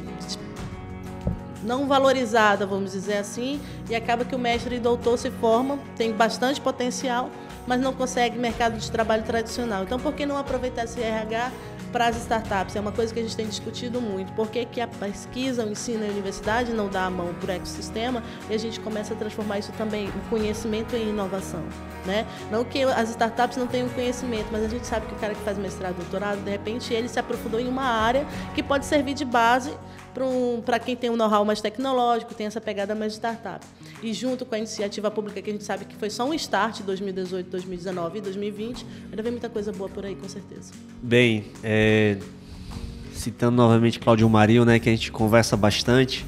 não 1.63 1.87
valorizada, 1.87 2.67
vamos 2.67 2.93
dizer 2.93 3.19
assim, 3.19 3.61
e 3.89 3.95
acaba 3.95 4.25
que 4.25 4.35
o 4.35 4.39
mestre 4.39 4.77
e 4.77 4.81
doutor 4.81 5.19
se 5.19 5.31
formam, 5.31 5.79
tem 5.97 6.13
bastante 6.13 6.61
potencial, 6.61 7.31
mas 7.67 7.81
não 7.81 7.93
consegue 7.93 8.39
mercado 8.39 8.79
de 8.79 8.91
trabalho 8.91 9.23
tradicional. 9.23 9.83
Então, 9.83 9.99
por 9.99 10.15
que 10.15 10.25
não 10.25 10.37
aproveitar 10.37 10.85
esse 10.85 11.01
RH 11.01 11.53
para 11.89 12.09
as 12.09 12.17
startups? 12.17 12.77
É 12.77 12.81
uma 12.81 12.93
coisa 12.93 13.13
que 13.13 13.21
a 13.21 13.23
gente 13.23 13.37
tem 13.37 13.47
discutido 13.47 14.01
muito. 14.01 14.33
Por 14.33 14.51
que, 14.51 14.65
que 14.65 14.81
a 14.81 14.87
pesquisa, 14.87 15.65
o 15.65 15.71
ensino 15.71 16.05
a 16.05 16.09
universidade 16.09 16.73
não 16.73 16.89
dá 16.89 17.07
a 17.07 17.11
mão 17.11 17.35
para 17.35 17.53
o 17.53 17.57
ecossistema 17.57 18.23
e 18.49 18.55
a 18.55 18.59
gente 18.59 18.81
começa 18.81 19.15
a 19.15 19.17
transformar 19.17 19.59
isso 19.59 19.73
também, 19.73 20.09
o 20.09 20.31
conhecimento 20.31 20.95
em 20.95 21.09
inovação? 21.09 21.63
Né? 22.07 22.27
Não 22.51 22.65
que 22.65 22.83
as 22.83 23.11
startups 23.11 23.57
não 23.57 23.67
tenham 23.67 23.89
conhecimento, 23.91 24.47
mas 24.51 24.65
a 24.65 24.69
gente 24.69 24.87
sabe 24.87 25.07
que 25.07 25.15
o 25.15 25.19
cara 25.19 25.35
que 25.35 25.41
faz 25.43 25.59
mestrado, 25.59 25.97
doutorado, 25.97 26.43
de 26.43 26.51
repente 26.51 26.95
ele 26.95 27.09
se 27.09 27.19
aprofundou 27.19 27.61
em 27.61 27.69
uma 27.69 27.85
área 27.85 28.27
que 28.55 28.63
pode 28.63 28.87
servir 28.87 29.15
de 29.15 29.25
base 29.25 29.73
para 30.15 30.25
um, 30.25 30.63
quem 30.85 30.97
tem 30.97 31.11
um 31.11 31.17
know-how 31.17 31.45
mais 31.45 31.61
tecnológico, 31.61 32.35
tem 32.35 32.47
essa 32.47 32.61
pegada 32.61 32.95
mais 32.95 33.13
de 33.13 33.19
startup. 33.19 33.65
E 34.03 34.13
junto 34.13 34.47
com 34.47 34.55
a 34.55 34.59
iniciativa 34.59 35.11
pública, 35.11 35.43
que 35.43 35.51
a 35.51 35.53
gente 35.53 35.65
sabe 35.65 35.85
que 35.85 35.97
foi 35.97 36.09
só 36.09 36.25
um 36.25 36.33
start 36.35 36.83
2018, 36.83 37.51
2019 37.51 38.19
e 38.19 38.21
2020, 38.21 38.87
ainda 39.11 39.23
vem 39.23 39.33
muita 39.33 39.49
coisa 39.49 39.73
boa 39.73 39.91
por 39.91 40.05
aí, 40.05 40.15
com 40.15 40.29
certeza. 40.29 40.73
Bem, 41.03 41.47
é, 41.65 42.17
citando 43.13 43.57
novamente 43.57 43.99
Claudio 43.99 44.29
Marinho, 44.29 44.65
né, 44.65 44.79
que 44.79 44.89
a 44.89 44.93
gente 44.93 45.11
conversa 45.11 45.57
bastante 45.57 46.25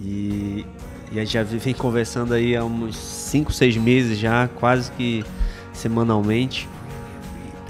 e, 0.00 0.64
e 1.10 1.18
a 1.18 1.24
gente 1.24 1.32
já 1.32 1.42
vem 1.42 1.74
conversando 1.74 2.32
aí 2.32 2.56
há 2.56 2.64
uns 2.64 2.96
5, 2.96 3.52
6 3.52 3.76
meses 3.76 4.18
já, 4.18 4.48
quase 4.48 4.92
que 4.92 5.24
semanalmente. 5.72 6.68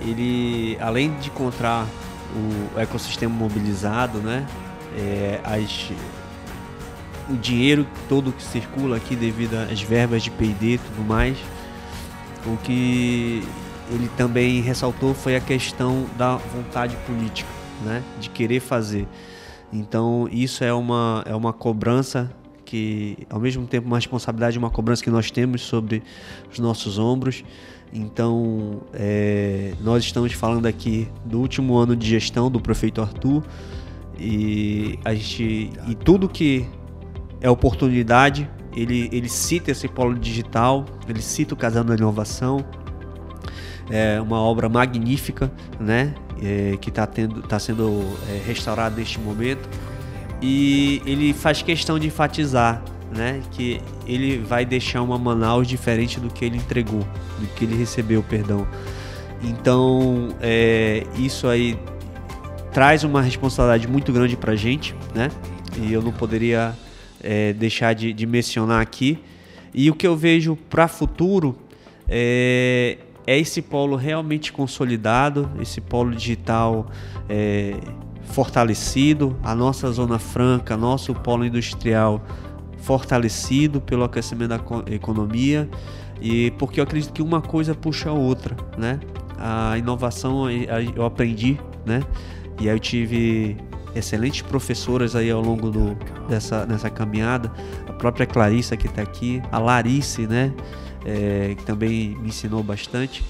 Ele, 0.03 0.77
além 0.81 1.15
de 1.19 1.29
encontrar 1.29 1.87
o 2.35 2.79
ecossistema 2.79 3.35
mobilizado, 3.35 4.19
né, 4.19 4.47
é, 4.97 5.41
as, 5.45 5.91
o 7.31 7.37
dinheiro 7.37 7.87
todo 8.09 8.33
que 8.33 8.43
circula 8.43 8.97
aqui 8.97 9.15
devido 9.15 9.55
às 9.55 9.81
verbas 9.81 10.23
de 10.23 10.31
P&D 10.31 10.75
e 10.75 10.79
tudo 10.79 11.07
mais. 11.07 11.39
O 12.47 12.57
que 12.59 13.43
ele 13.91 14.09
também 14.17 14.61
ressaltou 14.61 15.15
foi 15.15 15.37
a 15.37 15.41
questão 15.41 16.07
da 16.17 16.37
vontade 16.37 16.97
política, 17.07 17.51
né? 17.85 18.03
de 18.19 18.31
querer 18.31 18.61
fazer. 18.61 19.07
Então 19.73 20.29
isso 20.31 20.65
é 20.65 20.73
uma, 20.73 21.23
é 21.27 21.35
uma 21.35 21.53
cobrança 21.53 22.31
que, 22.65 23.19
ao 23.29 23.41
mesmo 23.41 23.67
tempo, 23.67 23.89
uma 23.89 23.97
responsabilidade, 23.97 24.57
uma 24.57 24.71
cobrança 24.71 25.03
que 25.03 25.11
nós 25.11 25.29
temos 25.29 25.63
sobre 25.63 26.05
os 26.53 26.61
nossos 26.61 27.01
ombros. 27.01 27.43
Então, 27.93 28.83
é, 28.95 29.75
nós 29.81 30.05
estamos 30.05 30.33
falando 30.33 30.67
aqui 30.67 31.09
do 31.25 31.41
último 31.41 31.77
ano 31.77 31.97
de 31.97 32.09
gestão 32.09 32.49
do 32.49 32.61
prefeito 32.61 33.03
Arthur, 33.03 33.43
e 34.17 35.01
a 35.05 35.13
gente 35.15 35.73
e 35.89 35.95
tudo 35.97 36.29
que 36.29 36.65
é 37.41 37.49
oportunidade, 37.49 38.49
ele, 38.75 39.09
ele 39.13 39.29
cita 39.29 39.71
esse 39.71 39.89
polo 39.89 40.15
digital, 40.15 40.85
ele 41.09 41.23
cita 41.23 41.55
o 41.55 41.57
Casando 41.57 41.89
da 41.89 41.95
Inovação, 41.97 42.65
é 43.91 44.21
uma 44.21 44.41
obra 44.41 44.69
magnífica, 44.69 45.51
né? 45.79 46.15
É, 46.43 46.77
que 46.81 46.89
está 46.89 47.07
tá 47.07 47.59
sendo 47.59 48.17
é, 48.29 48.41
restaurada 48.47 48.97
neste 48.97 49.19
momento. 49.21 49.69
E 50.41 51.03
ele 51.05 51.35
faz 51.35 51.61
questão 51.61 51.99
de 51.99 52.07
enfatizar 52.07 52.83
né, 53.13 53.43
que 53.51 53.81
ele 54.07 54.39
vai 54.39 54.65
deixar 54.65 55.03
uma 55.03 55.19
Manaus 55.19 55.67
diferente 55.67 56.21
do 56.21 56.31
que 56.31 56.45
ele 56.45 56.57
entregou, 56.57 57.07
do 57.39 57.47
que 57.55 57.65
ele 57.65 57.77
recebeu, 57.77 58.23
perdão. 58.23 58.67
Então, 59.43 60.29
é, 60.41 61.05
isso 61.17 61.49
aí 61.49 61.79
traz 62.73 63.05
uma 63.05 63.21
responsabilidade 63.21 63.89
muito 63.89 64.13
grande 64.13 64.37
para 64.37 64.53
a 64.53 64.57
gente, 64.57 64.95
né? 65.15 65.29
E 65.77 65.93
eu 65.93 66.01
não 66.03 66.13
poderia 66.13 66.75
é, 67.23 67.53
deixar 67.53 67.95
de, 67.95 68.13
de, 68.13 68.27
mencionar 68.27 68.81
aqui. 68.81 69.19
E 69.73 69.91
o 69.91 69.95
que 69.95 70.07
eu 70.07 70.17
vejo 70.17 70.57
para 70.69 70.89
futuro 70.89 71.57
é, 72.09 72.99
é, 73.27 73.39
esse 73.39 73.63
polo 73.63 73.97
realmente 73.97 74.53
consolidado, 74.53 75.51
esse 75.61 75.81
polo 75.81 76.15
digital 76.15 76.91
é, 77.29 77.77
fortalecido, 78.25 79.37
a 79.43 79.55
nossa 79.55 79.91
zona 79.93 80.19
franca, 80.19 80.77
nosso 80.77 81.15
polo 81.15 81.45
industrial 81.45 82.25
fortalecido 82.79 83.81
pelo 83.81 84.05
aquecimento 84.05 84.49
da 84.49 84.93
economia 84.93 85.69
e 86.21 86.51
porque 86.53 86.81
eu 86.81 86.85
acredito 86.85 87.13
que 87.13 87.23
uma 87.23 87.41
coisa 87.41 87.75
puxa 87.75 88.11
a 88.11 88.13
outra, 88.13 88.57
né? 88.77 89.01
A 89.39 89.79
inovação 89.79 90.51
eu 90.51 91.05
aprendi, 91.05 91.59
né? 91.85 92.03
E 92.61 92.69
aí 92.69 92.75
eu 92.75 92.79
tive 92.79 93.57
excelentes 93.95 94.43
professoras 94.43 95.17
aí 95.17 95.31
ao 95.31 95.41
longo 95.41 95.71
do, 95.71 95.95
dessa, 96.29 96.65
dessa 96.65 96.91
caminhada. 96.91 97.51
A 97.89 97.93
própria 97.93 98.27
Clarissa 98.27 98.77
que 98.77 98.87
está 98.87 99.03
aqui, 99.03 99.43
a 99.51 99.59
Larice, 99.59 100.27
né? 100.27 100.53
É, 101.05 101.55
que 101.57 101.65
também 101.65 102.17
me 102.17 102.29
ensinou 102.29 102.63
bastante. 102.63 103.25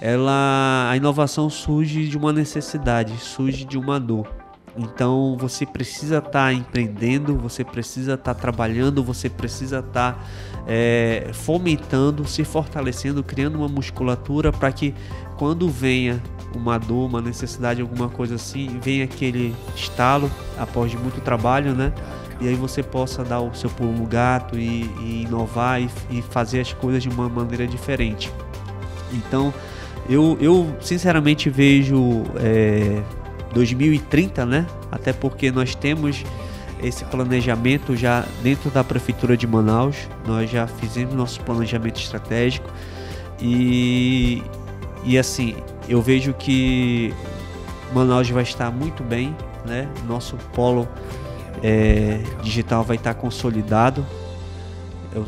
Ela, 0.00 0.88
a 0.90 0.96
inovação 0.96 1.48
surge 1.48 2.08
de 2.08 2.16
uma 2.16 2.32
necessidade, 2.32 3.16
surge 3.18 3.64
de 3.64 3.78
uma 3.78 3.98
dor. 3.98 4.28
Então 4.76 5.36
você 5.38 5.64
precisa 5.64 6.18
estar 6.18 6.30
tá 6.30 6.52
empreendendo, 6.52 7.36
você 7.38 7.64
precisa 7.64 8.14
estar 8.14 8.34
tá 8.34 8.40
trabalhando, 8.40 9.04
você 9.04 9.30
precisa 9.30 9.78
estar 9.78 10.14
tá, 10.14 10.18
é, 10.66 11.30
fomentando, 11.32 12.26
se 12.26 12.44
fortalecendo, 12.44 13.22
criando 13.22 13.56
uma 13.56 13.68
musculatura 13.68 14.52
para 14.52 14.72
que 14.72 14.94
quando 15.36 15.68
venha 15.68 16.22
uma 16.54 16.78
dor, 16.78 17.06
uma 17.06 17.20
necessidade, 17.20 17.82
alguma 17.82 18.08
coisa 18.08 18.36
assim, 18.36 18.78
vem 18.80 19.02
aquele 19.02 19.54
estalo 19.74 20.30
após 20.58 20.90
de 20.90 20.96
muito 20.96 21.20
trabalho, 21.20 21.74
né? 21.74 21.92
E 22.40 22.48
aí 22.48 22.54
você 22.54 22.82
possa 22.82 23.24
dar 23.24 23.40
o 23.40 23.54
seu 23.54 23.70
pulo 23.70 23.92
no 23.92 24.06
gato 24.06 24.58
e, 24.58 24.90
e 25.00 25.24
inovar 25.26 25.80
e, 25.80 25.88
e, 26.10 26.22
fazer 26.22 26.60
as 26.60 26.72
coisas 26.72 27.02
de 27.02 27.08
uma 27.08 27.28
maneira 27.28 27.66
diferente. 27.66 28.30
Então, 29.12 29.52
eu, 30.08 30.36
eu 30.40 30.76
sinceramente 30.80 31.48
vejo 31.48 32.24
é, 32.36 33.02
2030, 33.52 34.44
né? 34.44 34.66
Até 34.90 35.12
porque 35.12 35.50
nós 35.50 35.74
temos 35.74 36.24
esse 36.82 37.04
planejamento 37.04 37.96
já 37.96 38.24
dentro 38.42 38.70
da 38.70 38.84
prefeitura 38.84 39.36
de 39.36 39.46
Manaus, 39.46 39.96
nós 40.26 40.50
já 40.50 40.66
fizemos 40.66 41.14
nosso 41.14 41.40
planejamento 41.40 42.00
estratégico 42.00 42.68
e, 43.40 44.42
e 45.04 45.18
assim, 45.18 45.56
eu 45.88 46.00
vejo 46.00 46.32
que 46.34 47.12
Manaus 47.92 48.28
vai 48.30 48.42
estar 48.42 48.70
muito 48.70 49.02
bem, 49.02 49.34
né? 49.66 49.88
Nosso 50.06 50.36
polo 50.54 50.88
é, 51.62 52.20
digital 52.42 52.84
vai 52.84 52.96
estar 52.96 53.14
consolidado. 53.14 54.04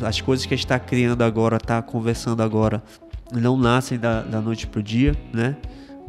As 0.03 0.20
coisas 0.20 0.44
que 0.44 0.53
a 0.53 0.57
gente 0.57 0.66
está 0.66 0.78
criando 0.78 1.22
agora, 1.22 1.57
está 1.57 1.80
conversando 1.80 2.42
agora, 2.42 2.82
não 3.32 3.57
nascem 3.57 3.99
da, 3.99 4.22
da 4.22 4.40
noite 4.40 4.66
para 4.66 4.80
o 4.80 4.82
dia, 4.82 5.14
né? 5.32 5.57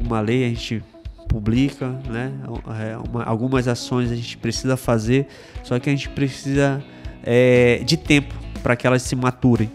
Uma 0.00 0.20
lei 0.20 0.44
a 0.44 0.48
gente 0.48 0.82
publica, 1.28 1.88
né? 2.08 2.32
É, 2.80 2.96
uma, 3.08 3.22
algumas 3.22 3.68
ações 3.68 4.10
a 4.10 4.16
gente 4.16 4.36
precisa 4.38 4.76
fazer, 4.76 5.28
só 5.62 5.78
que 5.78 5.88
a 5.88 5.92
gente 5.92 6.08
precisa 6.08 6.82
é, 7.22 7.82
de 7.84 7.96
tempo 7.96 8.34
para 8.62 8.74
que 8.74 8.86
elas 8.86 9.02
se 9.02 9.14
maturem. 9.14 9.70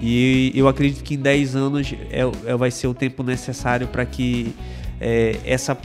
E 0.00 0.52
eu 0.54 0.68
acredito 0.68 1.02
que 1.02 1.14
em 1.14 1.18
10 1.18 1.56
anos 1.56 1.94
é, 2.10 2.20
é 2.50 2.56
vai 2.56 2.70
ser 2.70 2.86
o 2.86 2.92
tempo 2.92 3.22
necessário 3.22 3.86
para 3.86 4.04
que 4.04 4.54
é, 5.00 5.38
essa 5.44 5.76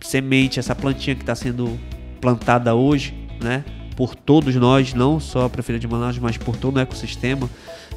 semente, 0.00 0.58
essa 0.58 0.74
plantinha 0.74 1.14
que 1.14 1.22
está 1.22 1.34
sendo 1.34 1.78
plantada 2.20 2.74
hoje, 2.74 3.14
né, 3.42 3.64
por 3.96 4.14
todos 4.14 4.54
nós, 4.56 4.94
não 4.94 5.20
só 5.20 5.44
a 5.46 5.50
Prefeitura 5.50 5.78
de 5.78 5.88
Manaus, 5.88 6.18
mas 6.18 6.36
por 6.36 6.56
todo 6.56 6.76
o 6.76 6.80
ecossistema, 6.80 7.48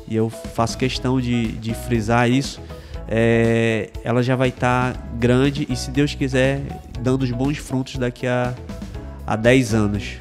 e 0.07 0.15
eu 0.15 0.30
faço 0.30 0.78
questão 0.78 1.20
de, 1.20 1.53
de 1.53 1.74
frisar 1.74 2.30
isso, 2.30 2.61
é, 3.08 3.89
ela 4.03 4.22
já 4.22 4.36
vai 4.36 4.49
estar 4.49 4.93
tá 4.93 4.99
grande 5.16 5.66
e, 5.70 5.76
se 5.76 5.89
Deus 5.91 6.14
quiser, 6.14 6.62
dando 6.99 7.24
os 7.24 7.32
bons 7.32 7.58
frutos 7.58 7.95
daqui 7.95 8.28
a, 8.28 8.53
a 9.26 9.36
10 9.36 9.74
anos. 9.74 10.18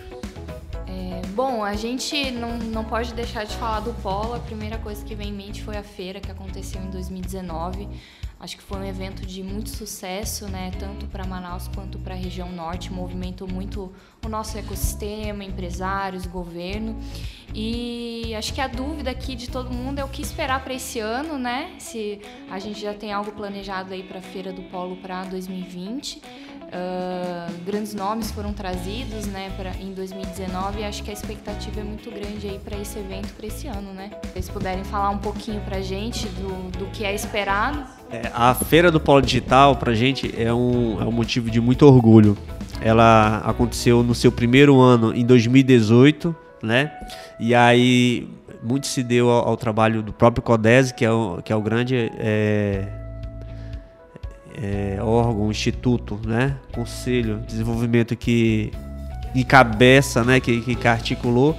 É, 0.86 1.20
bom, 1.34 1.64
a 1.64 1.74
gente 1.74 2.30
não, 2.30 2.56
não 2.58 2.84
pode 2.84 3.12
deixar 3.12 3.44
de 3.44 3.54
falar 3.56 3.80
do 3.80 3.92
polo. 3.94 4.34
A 4.34 4.38
primeira 4.38 4.78
coisa 4.78 5.04
que 5.04 5.14
vem 5.14 5.30
em 5.30 5.32
mente 5.32 5.62
foi 5.62 5.76
a 5.76 5.82
feira 5.82 6.20
que 6.20 6.30
aconteceu 6.30 6.80
em 6.80 6.90
2019. 6.90 7.88
Acho 8.38 8.58
que 8.58 8.62
foi 8.62 8.78
um 8.78 8.84
evento 8.84 9.24
de 9.24 9.42
muito 9.42 9.70
sucesso, 9.70 10.46
né? 10.46 10.70
Tanto 10.78 11.06
para 11.06 11.26
Manaus 11.26 11.68
quanto 11.68 11.98
para 11.98 12.14
a 12.14 12.16
região 12.16 12.52
norte. 12.52 12.92
Movimentou 12.92 13.48
muito 13.48 13.90
o 14.24 14.28
nosso 14.28 14.58
ecossistema, 14.58 15.42
empresários, 15.42 16.26
governo. 16.26 16.98
E 17.54 18.34
acho 18.36 18.52
que 18.52 18.60
a 18.60 18.68
dúvida 18.68 19.10
aqui 19.10 19.34
de 19.34 19.48
todo 19.48 19.72
mundo 19.72 20.00
é 20.00 20.04
o 20.04 20.08
que 20.08 20.20
esperar 20.20 20.62
para 20.62 20.74
esse 20.74 21.00
ano, 21.00 21.38
né? 21.38 21.76
Se 21.78 22.20
a 22.50 22.58
gente 22.58 22.78
já 22.78 22.92
tem 22.92 23.10
algo 23.10 23.32
planejado 23.32 23.94
aí 23.94 24.02
para 24.02 24.18
a 24.18 24.22
Feira 24.22 24.52
do 24.52 24.62
Polo 24.64 24.96
para 24.96 25.24
2020. 25.24 26.20
Uh, 26.66 27.64
grandes 27.64 27.94
nomes 27.94 28.30
foram 28.32 28.52
trazidos 28.52 29.26
né, 29.26 29.52
pra, 29.56 29.70
em 29.76 29.92
2019 29.94 30.80
e 30.80 30.84
acho 30.84 31.02
que 31.02 31.10
a 31.10 31.12
expectativa 31.12 31.80
é 31.80 31.84
muito 31.84 32.10
grande 32.10 32.48
aí 32.48 32.58
para 32.58 32.76
esse 32.76 32.98
evento 32.98 33.32
para 33.34 33.46
esse 33.46 33.68
ano, 33.68 33.92
né? 33.92 34.10
Se 34.24 34.32
vocês 34.32 34.48
puderem 34.48 34.82
falar 34.82 35.10
um 35.10 35.18
pouquinho 35.18 35.60
para 35.60 35.76
a 35.76 35.80
gente 35.80 36.26
do, 36.28 36.70
do 36.76 36.86
que 36.86 37.04
é 37.04 37.14
esperado. 37.14 37.84
É, 38.10 38.30
a 38.34 38.52
Feira 38.52 38.90
do 38.90 38.98
Polo 38.98 39.22
Digital 39.22 39.76
para 39.76 39.92
a 39.92 39.94
gente 39.94 40.34
é 40.36 40.52
um, 40.52 41.00
é 41.00 41.04
um 41.04 41.12
motivo 41.12 41.50
de 41.50 41.60
muito 41.60 41.86
orgulho. 41.86 42.36
Ela 42.80 43.38
aconteceu 43.38 44.02
no 44.02 44.14
seu 44.14 44.32
primeiro 44.32 44.80
ano 44.80 45.14
em 45.14 45.24
2018, 45.24 46.34
né? 46.62 46.92
E 47.38 47.54
aí 47.54 48.28
muito 48.62 48.88
se 48.88 49.02
deu 49.02 49.30
ao, 49.30 49.48
ao 49.48 49.56
trabalho 49.56 50.02
do 50.02 50.12
próprio 50.12 50.42
Codese, 50.42 50.92
que 50.92 51.04
é 51.04 51.10
o, 51.10 51.40
que 51.42 51.52
é 51.52 51.56
o 51.56 51.62
grande 51.62 52.10
é, 52.18 53.05
é, 54.56 54.98
órgão, 55.00 55.50
instituto, 55.50 56.18
né, 56.24 56.56
conselho 56.72 57.40
de 57.40 57.46
desenvolvimento 57.46 58.16
que 58.16 58.72
encabeça, 59.34 60.24
né, 60.24 60.40
que, 60.40 60.74
que 60.74 60.88
articulou, 60.88 61.58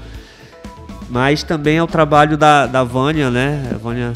mas 1.09 1.43
também 1.43 1.77
é 1.77 1.83
o 1.83 1.87
trabalho 1.87 2.37
da, 2.37 2.65
da 2.65 2.83
Vânia, 2.83 3.29
né, 3.29 3.71
a 3.73 3.77
Vânia 3.77 4.13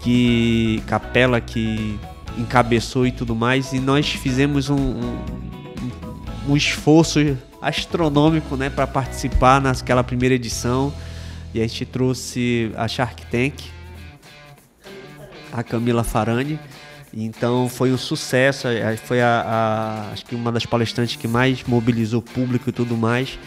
que 0.00 0.82
capela 0.86 1.40
que 1.40 1.98
encabeçou 2.36 3.06
e 3.06 3.12
tudo 3.12 3.34
mais, 3.34 3.72
e 3.72 3.78
nós 3.78 4.10
fizemos 4.10 4.68
um, 4.70 4.76
um, 4.76 5.18
um 6.48 6.56
esforço 6.56 7.36
astronômico, 7.62 8.56
né, 8.56 8.70
para 8.70 8.86
participar 8.86 9.60
naquela 9.60 10.02
primeira 10.02 10.34
edição, 10.34 10.92
e 11.54 11.60
a 11.60 11.66
gente 11.66 11.84
trouxe 11.84 12.72
a 12.76 12.88
Shark 12.88 13.26
Tank, 13.26 13.54
a 15.52 15.62
Camila 15.62 16.02
Farani, 16.02 16.58
então 17.12 17.68
foi 17.68 17.92
um 17.92 17.98
sucesso, 17.98 18.68
foi 19.04 19.20
a, 19.20 19.40
a, 19.40 20.12
acho 20.12 20.24
que 20.24 20.34
uma 20.34 20.52
das 20.52 20.64
palestrantes 20.64 21.16
que 21.16 21.26
mais 21.26 21.64
mobilizou 21.64 22.20
o 22.20 22.22
público 22.22 22.68
e 22.68 22.72
tudo 22.72 22.96
mais. 22.96 23.38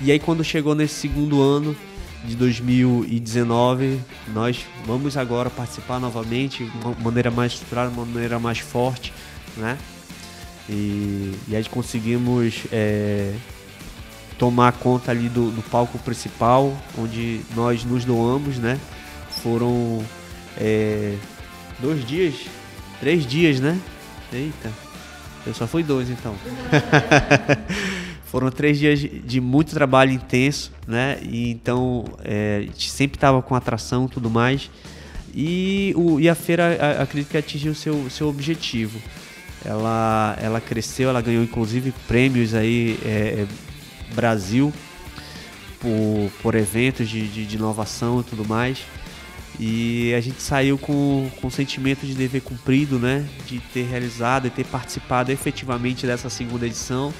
E 0.00 0.12
aí 0.12 0.18
quando 0.18 0.44
chegou 0.44 0.74
nesse 0.74 0.94
segundo 0.94 1.42
ano 1.42 1.76
de 2.24 2.36
2019, 2.36 4.00
nós 4.32 4.64
vamos 4.86 5.16
agora 5.16 5.50
participar 5.50 5.98
novamente 5.98 6.64
de 6.64 6.78
uma 6.78 6.94
maneira 6.94 7.30
mais 7.30 7.52
estruturada, 7.52 7.90
uma 7.90 8.04
maneira 8.04 8.38
mais 8.38 8.58
forte, 8.58 9.12
né? 9.56 9.76
E, 10.68 11.34
e 11.48 11.56
aí 11.56 11.64
conseguimos 11.64 12.66
é, 12.70 13.32
tomar 14.38 14.72
conta 14.72 15.10
ali 15.10 15.28
do, 15.28 15.50
do, 15.50 15.62
palco 15.62 15.98
principal, 15.98 16.76
onde 16.96 17.40
nós 17.56 17.84
nos 17.84 18.04
doamos, 18.04 18.58
né? 18.58 18.78
Foram 19.42 20.04
é, 20.56 21.16
dois 21.80 22.06
dias 22.06 22.34
Três 23.00 23.26
dias, 23.26 23.60
né? 23.60 23.78
Eita. 24.32 24.70
Eu 25.46 25.54
só 25.54 25.66
fui 25.66 25.82
dois, 25.82 26.10
então. 26.10 26.34
Foram 28.24 28.50
três 28.50 28.78
dias 28.78 28.98
de 29.00 29.40
muito 29.40 29.72
trabalho 29.72 30.12
intenso, 30.12 30.72
né? 30.86 31.18
E 31.22 31.50
então 31.50 32.04
é, 32.22 32.58
a 32.58 32.60
gente 32.62 32.90
sempre 32.90 33.16
estava 33.16 33.40
com 33.40 33.54
atração 33.54 34.04
e 34.04 34.08
tudo 34.08 34.28
mais. 34.28 34.70
E, 35.34 35.94
o, 35.96 36.20
e 36.20 36.28
a 36.28 36.34
feira, 36.34 36.76
a, 36.80 37.02
acredito 37.02 37.30
que 37.30 37.38
atingiu 37.38 37.72
o 37.72 37.74
seu, 37.74 38.10
seu 38.10 38.28
objetivo. 38.28 39.00
Ela, 39.64 40.36
ela 40.40 40.60
cresceu, 40.60 41.08
ela 41.08 41.20
ganhou 41.20 41.42
inclusive 41.42 41.92
prêmios 42.06 42.54
aí 42.54 42.98
é, 43.04 43.46
é 43.46 43.46
Brasil 44.14 44.72
por, 45.80 46.30
por 46.42 46.54
eventos 46.54 47.08
de, 47.08 47.26
de, 47.28 47.46
de 47.46 47.56
inovação 47.56 48.20
e 48.20 48.24
tudo 48.24 48.46
mais. 48.46 48.84
E 49.58 50.14
a 50.14 50.20
gente 50.20 50.40
saiu 50.40 50.78
com, 50.78 51.28
com 51.40 51.48
o 51.48 51.50
sentimento 51.50 52.06
de 52.06 52.14
dever 52.14 52.42
cumprido, 52.42 52.98
né? 52.98 53.26
De 53.46 53.58
ter 53.58 53.82
realizado 53.86 54.46
e 54.46 54.50
ter 54.50 54.64
participado 54.64 55.32
efetivamente 55.32 56.06
dessa 56.06 56.30
segunda 56.30 56.64
edição. 56.64 57.12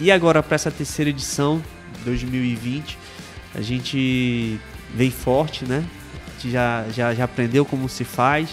E 0.00 0.10
agora 0.10 0.42
para 0.42 0.56
essa 0.56 0.72
terceira 0.72 1.10
edição, 1.10 1.62
2020, 2.04 2.98
a 3.54 3.60
gente 3.60 4.58
vem 4.92 5.10
forte, 5.10 5.64
né? 5.64 5.84
A 6.26 6.30
gente 6.32 6.50
já, 6.50 6.84
já, 6.92 7.14
já 7.14 7.24
aprendeu 7.24 7.64
como 7.64 7.88
se 7.88 8.02
faz, 8.02 8.48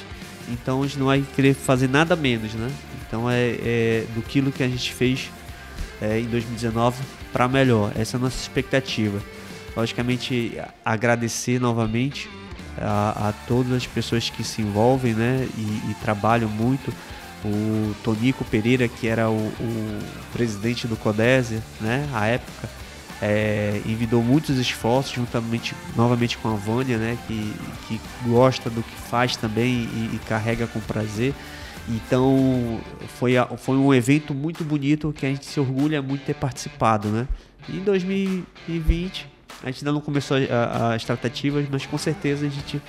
então 0.48 0.84
a 0.84 0.86
gente 0.86 1.00
não 1.00 1.08
vai 1.08 1.24
querer 1.36 1.56
fazer 1.56 1.90
nada 1.90 2.16
menos, 2.16 2.54
né? 2.54 2.70
Então 3.08 3.30
é, 3.30 3.58
é 3.64 4.06
do 4.14 4.22
que 4.22 4.64
a 4.64 4.68
gente 4.68 4.94
fez 4.94 5.32
é, 6.00 6.20
em 6.20 6.26
2019 6.26 7.02
para 7.34 7.48
melhor. 7.48 7.92
Essa 7.96 8.18
é 8.18 8.20
a 8.20 8.22
nossa 8.22 8.40
expectativa. 8.40 9.20
Logicamente, 9.76 10.60
agradecer 10.86 11.60
novamente 11.60 12.30
a, 12.80 13.30
a 13.30 13.34
todas 13.48 13.72
as 13.74 13.88
pessoas 13.88 14.30
que 14.30 14.44
se 14.44 14.62
envolvem 14.62 15.14
né, 15.14 15.48
e, 15.58 15.92
e 15.92 15.96
trabalham 16.02 16.50
muito. 16.50 16.94
O 17.44 17.96
Tonico 18.04 18.46
Pereira, 18.46 18.88
que 18.88 19.08
era 19.08 19.30
o, 19.30 19.34
o 19.36 20.00
presidente 20.32 20.88
do 20.88 20.96
Codese, 20.96 21.62
né, 21.80 22.08
à 22.14 22.28
época, 22.28 22.70
é, 23.20 23.82
envidou 23.86 24.22
muitos 24.22 24.58
esforços 24.58 25.14
juntamente 25.14 25.76
novamente 25.96 26.38
com 26.38 26.50
a 26.50 26.56
Vânia, 26.56 26.98
né, 26.98 27.18
que, 27.28 27.54
que 27.88 28.02
gosta 28.28 28.70
do 28.70 28.84
que 28.84 28.96
faz 29.10 29.36
também 29.36 29.90
e, 29.92 30.12
e 30.14 30.20
carrega 30.28 30.68
com 30.68 30.80
prazer. 30.80 31.34
Então 31.90 32.80
foi, 33.18 33.34
foi 33.58 33.76
um 33.76 33.92
evento 33.92 34.36
muito 34.36 34.64
bonito 34.64 35.12
que 35.12 35.26
a 35.26 35.30
gente 35.30 35.46
se 35.46 35.60
orgulha 35.60 36.00
muito 36.02 36.22
de 36.22 36.28
ter 36.28 36.36
participado, 36.36 37.08
né? 37.10 37.28
Em 37.68 37.80
2020 37.80 39.31
a 39.64 39.68
gente 39.68 39.80
ainda 39.80 39.92
não 39.92 40.02
começou 40.02 40.38
as 40.94 41.04
tratativas, 41.04 41.66
mas 41.70 41.86
com 41.86 41.98
certeza 41.98 42.46
a 42.46 42.50
gente 42.50 42.82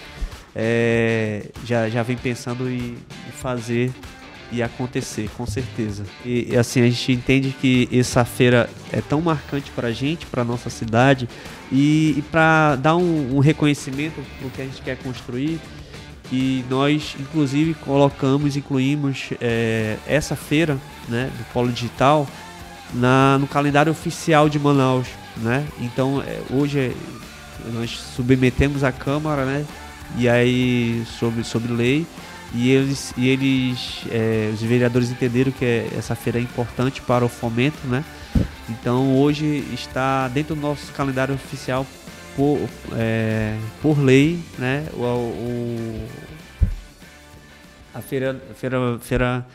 é, 0.55 1.47
já, 1.65 1.89
já 1.89 2.03
vem 2.03 2.17
pensando 2.17 2.69
em, 2.69 2.97
em 3.29 3.33
fazer 3.33 3.93
e 4.53 4.63
acontecer, 4.63 5.31
com 5.37 5.47
certeza. 5.47 6.05
E, 6.25 6.53
e, 6.53 6.57
assim, 6.57 6.83
a 6.83 6.85
gente 6.85 7.13
entende 7.13 7.57
que 7.59 7.89
essa 7.91 8.25
feira 8.25 8.69
é 8.93 9.01
tão 9.01 9.21
marcante 9.21 9.71
para 9.71 9.89
a 9.89 9.93
gente, 9.93 10.27
para 10.27 10.45
nossa 10.45 10.69
cidade, 10.69 11.29
e, 11.71 12.15
e 12.19 12.23
para 12.31 12.77
dar 12.77 12.97
um, 12.97 13.37
um 13.37 13.39
reconhecimento 13.39 14.23
para 14.39 14.51
que 14.51 14.63
a 14.63 14.65
gente 14.67 14.83
quer 14.83 14.99
construir, 14.99 15.59
que 16.29 16.65
nós, 16.69 17.17
inclusive, 17.19 17.75
colocamos, 17.75 18.57
incluímos 18.57 19.31
é, 19.41 19.97
essa 20.07 20.37
feira 20.37 20.79
né, 21.09 21.31
do 21.37 21.45
Polo 21.53 21.73
Digital 21.73 22.29
na, 22.93 23.39
no 23.39 23.47
calendário 23.47 23.91
oficial 23.93 24.49
de 24.49 24.59
Manaus 24.59 25.09
né? 25.37 25.67
Então 25.81 26.23
é, 26.23 26.41
hoje 26.51 26.79
é, 26.79 26.93
nós 27.73 27.91
submetemos 27.91 28.85
a 28.85 28.93
Câmara, 28.93 29.45
né? 29.45 29.65
E 30.17 30.29
aí 30.29 31.05
sobre, 31.19 31.43
sobre 31.43 31.73
lei 31.73 32.07
e 32.55 32.71
eles, 32.71 33.15
e 33.17 33.29
eles 33.29 34.03
é, 34.11 34.51
os 34.53 34.61
vereadores 34.61 35.11
entenderam 35.11 35.51
que 35.51 35.65
é, 35.65 35.89
essa 35.97 36.15
feira 36.15 36.39
é 36.39 36.43
importante 36.43 37.01
para 37.01 37.25
o 37.25 37.29
fomento, 37.29 37.87
né? 37.87 38.05
Então 38.69 39.17
hoje 39.17 39.65
está 39.73 40.29
dentro 40.29 40.55
do 40.55 40.61
nosso 40.61 40.93
calendário 40.93 41.35
oficial 41.35 41.87
por, 42.37 42.59
é, 42.95 43.57
por 43.81 43.99
lei, 43.99 44.39
né? 44.59 44.87
O, 44.95 45.03
o, 45.03 46.09
a 47.95 48.01
feira, 48.01 48.41
feira, 48.55 48.99
feira 49.01 49.47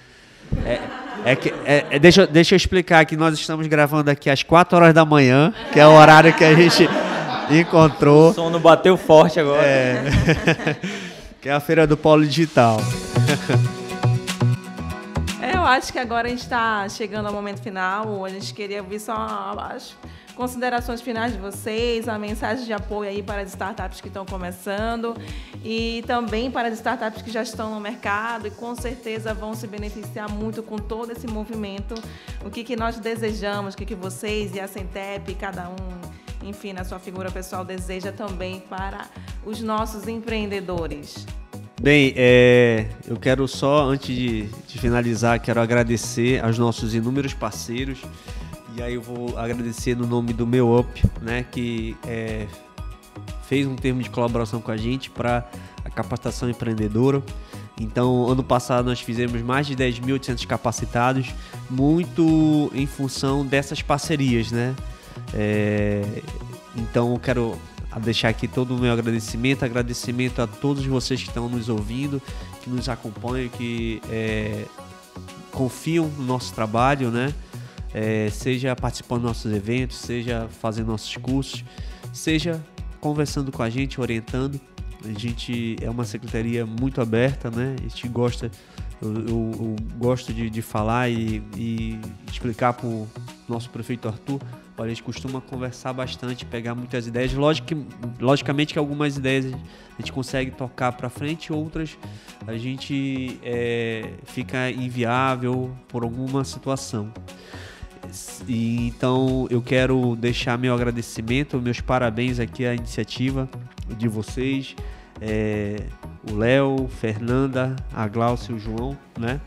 é, 0.65 0.79
é 1.25 1.35
que, 1.35 1.53
é, 1.65 1.85
é, 1.91 1.99
deixa, 1.99 2.25
deixa 2.25 2.55
eu 2.55 2.57
explicar 2.57 3.05
que 3.05 3.17
nós 3.17 3.33
estamos 3.33 3.67
gravando 3.67 4.09
aqui 4.09 4.29
às 4.29 4.43
4 4.43 4.77
horas 4.77 4.93
da 4.93 5.05
manhã, 5.05 5.53
que 5.71 5.79
é 5.79 5.85
o 5.87 5.91
horário 5.91 6.33
que 6.33 6.43
a 6.43 6.53
gente 6.53 6.87
encontrou. 7.49 8.31
O 8.31 8.33
sono 8.33 8.59
bateu 8.59 8.97
forte 8.97 9.39
agora. 9.39 9.61
É. 9.61 10.03
que 11.41 11.49
é 11.49 11.53
a 11.53 11.59
feira 11.59 11.85
do 11.85 11.95
Polo 11.95 12.25
Digital. 12.25 12.77
É, 15.41 15.55
eu 15.55 15.61
acho 15.63 15.91
que 15.91 15.99
agora 15.99 16.27
a 16.27 16.29
gente 16.29 16.43
está 16.43 16.87
chegando 16.89 17.27
ao 17.27 17.33
momento 17.33 17.61
final. 17.61 18.25
A 18.25 18.29
gente 18.29 18.53
queria 18.53 18.81
ouvir 18.81 18.99
só 18.99 19.13
as 19.71 19.95
considerações 20.37 21.01
finais 21.01 21.33
de 21.33 21.39
vocês, 21.39 22.07
a 22.07 22.17
mensagem 22.19 22.63
de 22.63 22.71
apoio 22.71 23.09
aí 23.09 23.23
para 23.23 23.41
as 23.41 23.49
startups 23.49 23.99
que 23.99 24.07
estão 24.07 24.23
começando 24.23 25.17
e 25.65 26.03
também 26.05 26.51
para 26.51 26.67
as 26.67 26.75
startups 26.75 27.23
que 27.23 27.31
já 27.31 27.41
estão 27.41 27.73
no 27.73 27.81
mercado 27.81 28.47
e 28.47 28.51
com 28.51 28.75
certeza 28.75 29.33
vão 29.33 29.55
se 29.55 29.65
beneficiar 29.65 30.29
muito 30.29 30.61
com 30.61 30.77
todo 30.77 31.11
esse 31.11 31.25
movimento. 31.25 31.95
O 32.45 32.51
que, 32.51 32.63
que 32.63 32.75
nós 32.75 32.99
desejamos, 32.99 33.73
o 33.73 33.77
que, 33.77 33.85
que 33.85 33.95
vocês 33.95 34.53
e 34.53 34.59
a 34.59 34.67
Centep, 34.67 35.33
cada 35.35 35.69
um, 35.69 36.47
enfim, 36.47 36.71
na 36.71 36.83
sua 36.83 36.99
figura 36.99 37.31
pessoal, 37.31 37.65
deseja 37.65 38.11
também 38.11 38.59
para 38.59 39.07
os 39.43 39.59
nossos 39.61 40.07
empreendedores. 40.07 41.25
Bem, 41.81 42.13
é, 42.15 42.87
eu 43.07 43.17
quero 43.17 43.47
só, 43.47 43.85
antes 43.85 44.15
de, 44.15 44.43
de, 44.67 44.79
finalizar, 44.79 45.39
quero 45.39 45.61
agradecer 45.61 46.43
aos 46.43 46.57
nossos 46.57 46.93
inúmeros 46.93 47.33
parceiros. 47.33 48.01
E 48.77 48.81
aí 48.83 48.93
eu 48.93 49.01
vou 49.01 49.35
agradecer 49.35 49.97
no 49.97 50.05
nome 50.05 50.33
do 50.33 50.45
meu 50.45 50.77
Up, 50.77 51.03
né, 51.19 51.43
que 51.51 51.97
é, 52.05 52.45
fez 53.47 53.65
um 53.65 53.75
termo 53.75 54.03
de 54.03 54.09
colaboração 54.11 54.61
com 54.61 54.69
a 54.69 54.77
gente 54.77 55.09
para 55.09 55.49
a 55.83 55.89
capacitação 55.89 56.47
empreendedora. 56.47 57.23
Então, 57.81 58.27
ano 58.27 58.43
passado 58.43 58.85
nós 58.85 59.01
fizemos 59.01 59.41
mais 59.41 59.65
de 59.65 59.75
10.800 59.75 60.45
capacitados, 60.45 61.33
muito 61.67 62.71
em 62.71 62.85
função 62.85 63.43
dessas 63.43 63.81
parcerias, 63.81 64.51
né? 64.51 64.75
É, 65.33 66.21
então, 66.75 67.13
eu 67.13 67.19
quero 67.19 67.57
deixar 68.03 68.29
aqui 68.29 68.47
todo 68.47 68.75
o 68.75 68.79
meu 68.79 68.93
agradecimento, 68.93 69.65
agradecimento 69.65 70.39
a 70.39 70.45
todos 70.45 70.85
vocês 70.85 71.23
que 71.23 71.29
estão 71.29 71.49
nos 71.49 71.67
ouvindo, 71.67 72.21
que 72.61 72.69
nos 72.69 72.87
acompanham, 72.87 73.49
que 73.49 73.99
é, 74.07 74.65
confiam 75.51 76.07
no 76.15 76.25
nosso 76.25 76.53
trabalho, 76.53 77.09
né? 77.09 77.33
É, 77.99 78.29
seja 78.29 78.75
participando 78.75 79.21
dos 79.21 79.29
nossos 79.29 79.51
eventos, 79.51 79.97
seja 79.97 80.47
fazendo 80.61 80.87
nossos 80.87 81.17
cursos, 81.17 81.65
seja 82.13 82.63
conversando 82.99 83.51
com 83.51 83.63
a 83.63 83.71
gente, 83.71 83.99
orientando. 83.99 84.61
A 85.03 85.19
gente 85.19 85.77
é 85.81 85.89
uma 85.89 86.05
secretaria 86.05 86.63
muito 86.63 87.01
aberta, 87.01 87.49
né? 87.49 87.75
A 87.79 87.81
gente 87.81 88.07
gosta, 88.07 88.51
eu, 89.01 89.13
eu, 89.15 89.25
eu 89.27 89.75
gosto 89.97 90.31
de, 90.31 90.47
de 90.47 90.61
falar 90.61 91.09
e, 91.09 91.41
e 91.55 91.99
explicar 92.31 92.73
para 92.73 92.85
o 92.85 93.07
nosso 93.49 93.71
prefeito 93.71 94.07
Arthur 94.07 94.41
a 94.83 94.87
gente 94.87 95.01
costuma 95.01 95.41
conversar 95.41 95.91
bastante, 95.93 96.45
pegar 96.45 96.75
muitas 96.75 97.07
ideias. 97.07 97.33
Logicamente 98.19 98.73
que 98.73 98.79
algumas 98.79 99.17
ideias 99.17 99.45
a 99.45 100.01
gente 100.01 100.11
consegue 100.11 100.51
tocar 100.51 100.91
para 100.91 101.09
frente, 101.09 101.51
outras 101.51 101.97
a 102.45 102.55
gente 102.55 103.39
é, 103.43 104.13
fica 104.25 104.69
inviável 104.69 105.75
por 105.87 106.03
alguma 106.03 106.43
situação. 106.43 107.11
E, 108.47 108.87
então 108.87 109.47
eu 109.49 109.61
quero 109.61 110.15
deixar 110.15 110.57
meu 110.57 110.73
agradecimento, 110.73 111.59
meus 111.59 111.81
parabéns 111.81 112.39
aqui 112.39 112.65
à 112.65 112.73
iniciativa 112.73 113.49
de 113.97 114.07
vocês, 114.07 114.75
é, 115.21 115.77
o 116.29 116.35
Léo, 116.35 116.87
Fernanda, 116.87 117.75
a 117.93 118.07
Glaucia 118.07 118.53
e 118.53 118.55
o 118.55 118.59
João, 118.59 118.97
né? 119.17 119.39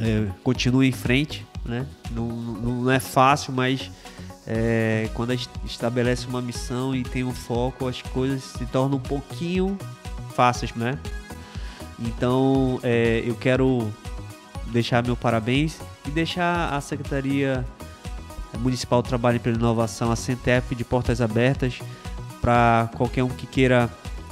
É, 0.00 0.26
continue 0.42 0.88
em 0.88 0.92
frente, 0.92 1.46
né? 1.64 1.86
Não, 2.10 2.28
não 2.28 2.90
é 2.90 2.98
fácil, 2.98 3.52
mas 3.52 3.90
é, 4.46 5.08
quando 5.14 5.30
a 5.30 5.36
gente 5.36 5.48
estabelece 5.64 6.26
uma 6.26 6.42
missão 6.42 6.94
e 6.94 7.02
tem 7.02 7.24
um 7.24 7.32
foco, 7.32 7.86
as 7.86 8.02
coisas 8.02 8.42
se 8.42 8.66
tornam 8.66 8.98
um 8.98 9.00
pouquinho 9.00 9.78
fáceis, 10.34 10.74
né? 10.74 10.98
Então, 11.98 12.80
é, 12.82 13.22
eu 13.24 13.34
quero 13.34 13.92
deixar 14.68 15.04
meu 15.04 15.16
parabéns 15.16 15.78
e 16.06 16.10
deixar 16.10 16.72
a 16.72 16.80
Secretaria 16.80 17.64
Municipal 18.58 19.02
do 19.02 19.08
Trabalho 19.08 19.40
e 19.44 19.48
Inovação, 19.48 20.10
a 20.10 20.16
Centep, 20.16 20.74
de 20.74 20.84
portas 20.84 21.20
abertas 21.20 21.80
para 22.40 22.90
qualquer 22.96 23.24
um 23.24 23.28
que 23.28 23.46
queira 23.46 23.90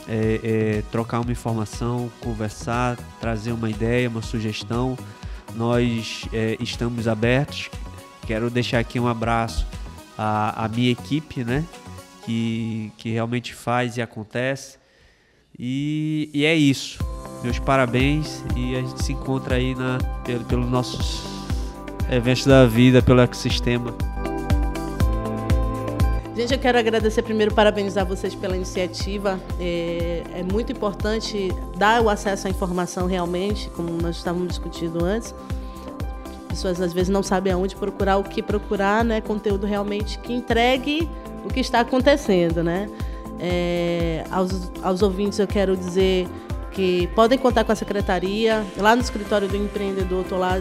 é, 0.08 0.40
é, 0.42 0.82
trocar 0.90 1.20
uma 1.20 1.32
informação, 1.32 2.10
conversar, 2.20 2.96
trazer 3.20 3.52
uma 3.52 3.70
ideia, 3.70 4.08
uma 4.08 4.22
sugestão. 4.22 4.96
Nós 5.54 6.26
é, 6.32 6.56
estamos 6.60 7.08
abertos. 7.08 7.70
Quero 8.26 8.50
deixar 8.50 8.78
aqui 8.78 9.00
um 9.00 9.08
abraço 9.08 9.66
a, 10.16 10.64
a 10.64 10.68
minha 10.68 10.90
equipe, 10.90 11.44
né? 11.44 11.64
Que, 12.24 12.92
que 12.98 13.10
realmente 13.10 13.54
faz 13.54 13.96
e 13.96 14.02
acontece. 14.02 14.78
E, 15.58 16.30
e 16.32 16.44
é 16.44 16.54
isso. 16.54 17.11
Meus 17.42 17.58
parabéns 17.58 18.44
e 18.54 18.76
a 18.76 18.80
gente 18.80 19.02
se 19.02 19.12
encontra 19.12 19.56
aí 19.56 19.74
na, 19.74 19.98
pelo, 20.24 20.44
pelos 20.44 20.70
nossos 20.70 21.24
eventos 22.10 22.46
da 22.46 22.66
vida, 22.66 23.02
pelo 23.02 23.20
ecossistema. 23.20 23.94
Gente, 26.36 26.54
eu 26.54 26.58
quero 26.58 26.78
agradecer 26.78 27.22
primeiro, 27.22 27.52
parabenizar 27.52 28.06
vocês 28.06 28.34
pela 28.34 28.56
iniciativa. 28.56 29.38
É, 29.60 30.22
é, 30.36 30.42
muito 30.42 30.72
importante 30.72 31.50
dar 31.76 32.00
o 32.00 32.08
acesso 32.08 32.46
à 32.46 32.50
informação 32.50 33.06
realmente, 33.06 33.68
como 33.70 33.90
nós 34.00 34.16
estávamos 34.16 34.48
discutindo 34.48 35.04
antes 35.04 35.34
pessoas 36.52 36.80
às 36.82 36.92
vezes 36.92 37.08
não 37.08 37.22
sabem 37.22 37.52
aonde 37.52 37.74
procurar, 37.74 38.18
o 38.18 38.24
que 38.24 38.42
procurar, 38.42 39.02
né? 39.02 39.20
Conteúdo 39.20 39.66
realmente 39.66 40.18
que 40.18 40.34
entregue 40.34 41.08
o 41.44 41.48
que 41.48 41.60
está 41.60 41.80
acontecendo, 41.80 42.62
né? 42.62 42.88
É, 43.40 44.24
aos, 44.30 44.70
aos 44.82 45.02
ouvintes 45.02 45.38
eu 45.38 45.46
quero 45.46 45.76
dizer 45.76 46.28
que 46.72 47.06
podem 47.08 47.38
contar 47.38 47.64
com 47.64 47.72
a 47.72 47.76
secretaria. 47.76 48.64
Lá 48.76 48.94
no 48.96 49.02
escritório 49.02 49.48
do 49.48 49.56
empreendedor, 49.56 50.22
estou 50.22 50.38
lá 50.38 50.60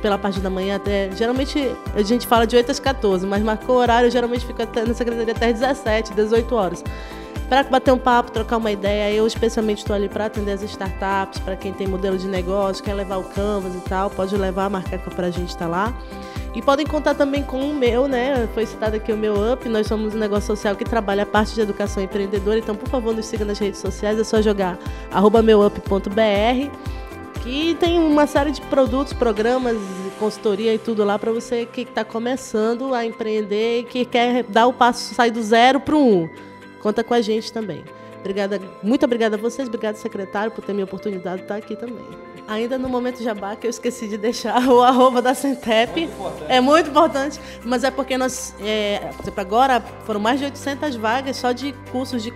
pela 0.00 0.16
parte 0.18 0.40
da 0.40 0.50
manhã 0.50 0.76
até. 0.76 1.10
Geralmente 1.12 1.58
a 1.94 2.02
gente 2.02 2.26
fala 2.26 2.46
de 2.46 2.56
8 2.56 2.70
às 2.70 2.80
14, 2.80 3.26
mas 3.26 3.42
marcou 3.42 3.76
o 3.76 3.78
horário, 3.78 4.10
geralmente 4.10 4.46
fica 4.46 4.68
na 4.86 4.94
secretaria 4.94 5.34
até 5.34 5.52
17, 5.52 6.14
18 6.14 6.54
horas 6.54 6.84
para 7.48 7.62
bater 7.64 7.92
um 7.92 7.98
papo, 7.98 8.30
trocar 8.30 8.58
uma 8.58 8.70
ideia. 8.70 9.12
Eu 9.14 9.26
especialmente 9.26 9.78
estou 9.78 9.96
ali 9.96 10.08
para 10.08 10.26
atender 10.26 10.52
as 10.52 10.62
startups, 10.62 11.40
para 11.40 11.56
quem 11.56 11.72
tem 11.72 11.86
modelo 11.86 12.18
de 12.18 12.28
negócio, 12.28 12.84
quer 12.84 12.94
levar 12.94 13.16
o 13.16 13.24
Canvas 13.24 13.74
e 13.74 13.80
tal, 13.80 14.10
pode 14.10 14.36
levar, 14.36 14.68
marcar 14.68 14.98
para 14.98 15.28
a 15.28 15.30
gente 15.30 15.48
estar 15.48 15.64
tá 15.64 15.68
lá. 15.68 15.94
E 16.54 16.62
podem 16.62 16.86
contar 16.86 17.14
também 17.14 17.42
com 17.42 17.60
o 17.60 17.74
meu, 17.74 18.08
né? 18.08 18.48
Foi 18.52 18.66
citado 18.66 18.96
aqui 18.96 19.12
o 19.12 19.16
meu 19.16 19.34
Up. 19.52 19.68
Nós 19.68 19.86
somos 19.86 20.14
um 20.14 20.18
negócio 20.18 20.46
social 20.46 20.74
que 20.74 20.84
trabalha 20.84 21.22
a 21.22 21.26
parte 21.26 21.54
de 21.54 21.60
educação 21.60 22.02
empreendedora. 22.02 22.58
Então, 22.58 22.74
por 22.74 22.88
favor, 22.88 23.14
nos 23.14 23.26
siga 23.26 23.44
nas 23.44 23.58
redes 23.58 23.78
sociais. 23.80 24.18
É 24.18 24.24
só 24.24 24.42
jogar 24.42 24.78
meup.br 25.44 26.70
que 27.42 27.76
tem 27.76 27.98
uma 27.98 28.26
série 28.26 28.50
de 28.50 28.60
produtos, 28.62 29.12
programas, 29.12 29.76
consultoria 30.18 30.74
e 30.74 30.78
tudo 30.78 31.04
lá 31.04 31.18
para 31.18 31.30
você 31.30 31.64
que 31.64 31.82
está 31.82 32.04
começando 32.04 32.92
a 32.92 33.06
empreender 33.06 33.80
e 33.80 33.84
que 33.84 34.04
quer 34.04 34.42
dar 34.42 34.66
o 34.66 34.72
passo, 34.72 35.14
sair 35.14 35.30
do 35.30 35.42
zero 35.42 35.78
para 35.78 35.94
o 35.94 36.24
um. 36.24 36.28
Conta 36.88 37.04
com 37.04 37.12
a 37.12 37.20
gente 37.20 37.52
também. 37.52 37.84
Obrigada, 38.20 38.60
muito 38.82 39.04
obrigada 39.04 39.36
a 39.36 39.38
vocês, 39.38 39.68
obrigado 39.68 39.96
secretário 39.96 40.50
por 40.50 40.64
ter 40.64 40.72
me 40.72 40.82
oportunidade 40.82 41.38
de 41.38 41.42
estar 41.42 41.56
aqui 41.56 41.76
também. 41.76 42.06
Ainda 42.48 42.78
no 42.78 42.88
momento 42.88 43.22
jabá, 43.22 43.54
que 43.54 43.66
eu 43.66 43.70
esqueci 43.70 44.08
de 44.08 44.16
deixar 44.16 44.66
o 44.68 44.80
arroba 44.82 45.20
da 45.20 45.34
Centep. 45.34 46.06
Muito 46.06 46.44
é 46.48 46.62
muito 46.62 46.88
importante, 46.88 47.38
mas 47.62 47.84
é 47.84 47.90
porque 47.90 48.16
nós, 48.16 48.54
é, 48.58 49.10
agora 49.36 49.84
foram 50.06 50.18
mais 50.18 50.38
de 50.38 50.46
800 50.46 50.96
vagas 50.96 51.36
só 51.36 51.52
de 51.52 51.74
cursos 51.92 52.22
de 52.22 52.32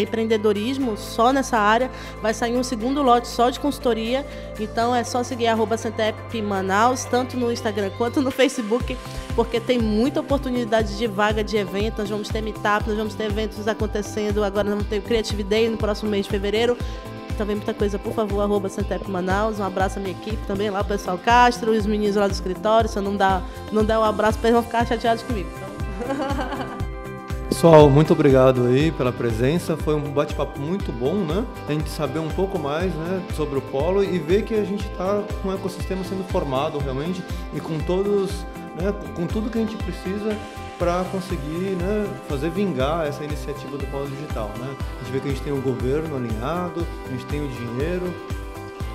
empreendedorismo, 0.00 0.96
só 0.96 1.32
nessa 1.32 1.58
área. 1.58 1.90
Vai 2.22 2.32
sair 2.32 2.56
um 2.56 2.62
segundo 2.62 3.02
lote 3.02 3.26
só 3.26 3.50
de 3.50 3.58
consultoria. 3.58 4.24
Então 4.60 4.94
é 4.94 5.02
só 5.02 5.24
seguir 5.24 5.48
arroba 5.48 5.76
Centep 5.76 6.40
Manaus, 6.40 7.04
tanto 7.04 7.36
no 7.36 7.50
Instagram 7.50 7.90
quanto 7.98 8.22
no 8.22 8.30
Facebook, 8.30 8.96
porque 9.34 9.58
tem 9.58 9.76
muita 9.76 10.20
oportunidade 10.20 10.96
de 10.96 11.08
vaga 11.08 11.42
de 11.42 11.56
evento. 11.56 11.98
Nós 11.98 12.10
vamos 12.10 12.28
ter 12.28 12.42
meetup, 12.42 12.86
nós 12.86 12.96
vamos 12.96 13.14
ter 13.16 13.24
eventos 13.24 13.66
acontecendo. 13.66 14.44
Agora 14.44 14.68
nós 14.68 14.74
vamos 14.74 14.88
ter 14.88 15.01
o 15.02 15.04
Creative 15.04 15.42
Day 15.42 15.68
no 15.68 15.76
próximo 15.76 16.10
mês 16.10 16.24
de 16.24 16.30
fevereiro 16.30 16.76
também 17.42 17.56
muita 17.56 17.74
coisa, 17.74 17.98
por 17.98 18.12
favor, 18.12 18.40
arroba 18.40 18.68
Manaus. 19.08 19.58
Um 19.58 19.64
abraço 19.64 19.98
à 19.98 20.02
minha 20.02 20.14
equipe 20.14 20.46
também, 20.46 20.70
lá 20.70 20.80
o 20.80 20.84
pessoal 20.84 21.18
Castro, 21.18 21.72
os 21.72 21.86
meninos 21.86 22.16
lá 22.16 22.26
do 22.28 22.32
escritório. 22.32 22.88
Se 22.88 22.98
eu 22.98 23.02
não 23.02 23.16
dar, 23.16 23.42
não 23.72 23.84
der 23.84 23.98
um 23.98 24.04
abraço, 24.04 24.38
eles 24.42 24.52
vão 24.52 24.62
ficar 24.62 24.86
chateados 24.86 25.22
comigo. 25.22 25.48
Então. 25.56 26.82
Pessoal, 27.48 27.90
muito 27.90 28.12
obrigado 28.14 28.66
aí 28.66 28.90
pela 28.92 29.12
presença. 29.12 29.76
Foi 29.76 29.94
um 29.94 30.10
bate-papo 30.10 30.58
muito 30.58 30.90
bom, 30.90 31.14
né? 31.14 31.44
A 31.68 31.72
gente 31.72 31.90
saber 31.90 32.18
um 32.18 32.30
pouco 32.30 32.58
mais 32.58 32.92
né, 32.94 33.22
sobre 33.36 33.58
o 33.58 33.60
polo 33.60 34.02
e 34.02 34.18
ver 34.18 34.42
que 34.42 34.54
a 34.54 34.64
gente 34.64 34.86
está 34.86 35.22
com 35.42 35.48
o 35.48 35.54
ecossistema 35.54 36.02
sendo 36.02 36.24
formado 36.24 36.78
realmente 36.78 37.22
e 37.54 37.60
com 37.60 37.78
todos, 37.80 38.30
né, 38.80 38.92
com 39.14 39.26
tudo 39.26 39.50
que 39.50 39.58
a 39.58 39.60
gente 39.60 39.76
precisa 39.76 40.36
para 40.78 41.04
conseguir 41.04 41.76
né, 41.76 42.06
fazer 42.28 42.50
vingar 42.50 43.06
essa 43.06 43.22
iniciativa 43.24 43.76
do 43.76 43.86
Polo 43.86 44.06
Digital. 44.08 44.50
Né? 44.58 44.74
A 45.00 45.04
gente 45.04 45.12
vê 45.12 45.20
que 45.20 45.28
a 45.28 45.30
gente 45.30 45.42
tem 45.42 45.52
o 45.52 45.60
governo 45.60 46.16
alinhado, 46.16 46.86
a 47.06 47.10
gente 47.10 47.26
tem 47.26 47.44
o 47.44 47.48
dinheiro, 47.48 48.12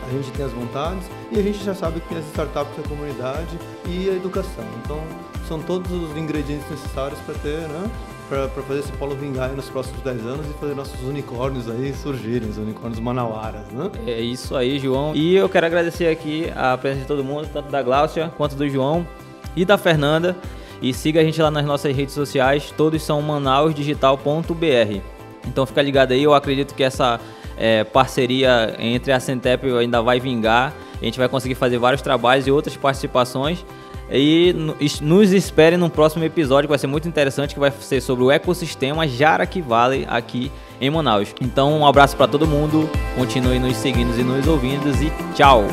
a 0.08 0.12
gente 0.12 0.32
tem 0.32 0.46
as 0.46 0.52
vontades 0.52 1.10
e 1.32 1.40
a 1.40 1.42
gente 1.42 1.64
já 1.64 1.76
sabe 1.76 2.00
que 2.00 2.10
tem 2.10 2.18
as 2.18 2.26
startups, 2.28 2.74
a 2.80 2.88
comunidade 2.88 3.58
e 3.86 4.10
a 4.10 4.14
educação. 4.14 4.66
Então, 4.84 5.02
são 5.48 5.62
todos 5.62 5.92
os 5.92 6.18
ingredientes 6.18 6.70
necessários 6.70 7.20
para 7.20 7.36
ter 7.36 7.68
né, 7.68 7.90
para 8.28 8.50
fazer 8.50 8.82
esse 8.82 8.92
polo 8.94 9.16
vingar 9.16 9.50
nos 9.52 9.70
próximos 9.70 10.02
10 10.02 10.26
anos 10.26 10.46
e 10.46 10.54
fazer 10.60 10.76
nossos 10.76 11.02
unicórnios 11.02 11.70
aí 11.70 11.94
surgirem, 11.94 12.50
os 12.50 12.58
unicórnios 12.58 13.00
manauaras, 13.00 13.66
né? 13.72 13.90
É 14.06 14.20
isso 14.20 14.56
aí, 14.56 14.78
João. 14.80 15.16
E 15.16 15.36
eu 15.36 15.48
quero 15.48 15.66
agradecer 15.66 16.08
aqui 16.08 16.52
a 16.56 16.78
presença 16.78 17.04
de 17.04 17.08
todo 17.08 17.24
mundo, 17.24 17.48
tanto 17.52 17.70
da 17.70 17.82
Gláucia 17.82 18.32
quanto 18.38 18.56
do 18.56 18.68
João 18.68 19.08
e 19.56 19.64
da 19.64 19.78
Fernanda. 19.78 20.36
E 20.82 20.94
siga 20.94 21.22
a 21.22 21.24
gente 21.24 21.42
lá 21.42 21.50
nas 21.50 21.66
nossas 21.66 21.96
redes 21.96 22.14
sociais, 22.14 22.74
todos 22.76 23.02
são 23.02 23.22
manausdigital.br. 23.22 25.02
Então 25.46 25.66
fica 25.66 25.82
ligado 25.82 26.12
aí, 26.12 26.24
eu 26.24 26.34
acredito 26.34 26.76
que 26.76 26.84
essa 26.84 27.20
é, 27.58 27.84
parceria 27.84 28.76
entre 28.80 29.12
a 29.12 29.20
Centep 29.20 29.66
ainda 29.74 30.02
vai 30.02 30.20
vingar. 30.20 30.74
A 31.02 31.06
gente 31.06 31.18
vai 31.18 31.28
conseguir 31.28 31.56
fazer 31.56 31.78
vários 31.78 32.02
trabalhos 32.02 32.48
e 32.48 32.52
outras 32.52 32.76
participações. 32.76 33.66
E 34.10 34.56
nos 35.02 35.34
espere 35.34 35.76
no 35.76 35.90
próximo 35.90 36.24
episódio, 36.24 36.68
que 36.68 36.70
vai 36.70 36.80
ser 36.80 36.88
muito 36.88 37.10
interessante, 37.10 37.54
que 37.54 37.60
vai 37.60 37.72
ser 37.72 38.02
sobre 38.02 38.24
o 38.24 38.32
ecossistema 38.32 39.06
Jaraqui 39.08 39.64
aqui 40.08 40.52
em 40.80 40.90
Manaus. 40.90 41.36
Então, 41.42 41.78
um 41.78 41.86
abraço 41.86 42.16
para 42.16 42.28
todo 42.28 42.48
mundo, 42.48 42.90
continue 43.18 43.60
nos 43.60 43.76
seguindo 43.76 44.18
e 44.18 44.24
nos 44.24 44.48
ouvindo 44.48 44.90
e 45.04 45.34
tchau! 45.34 45.66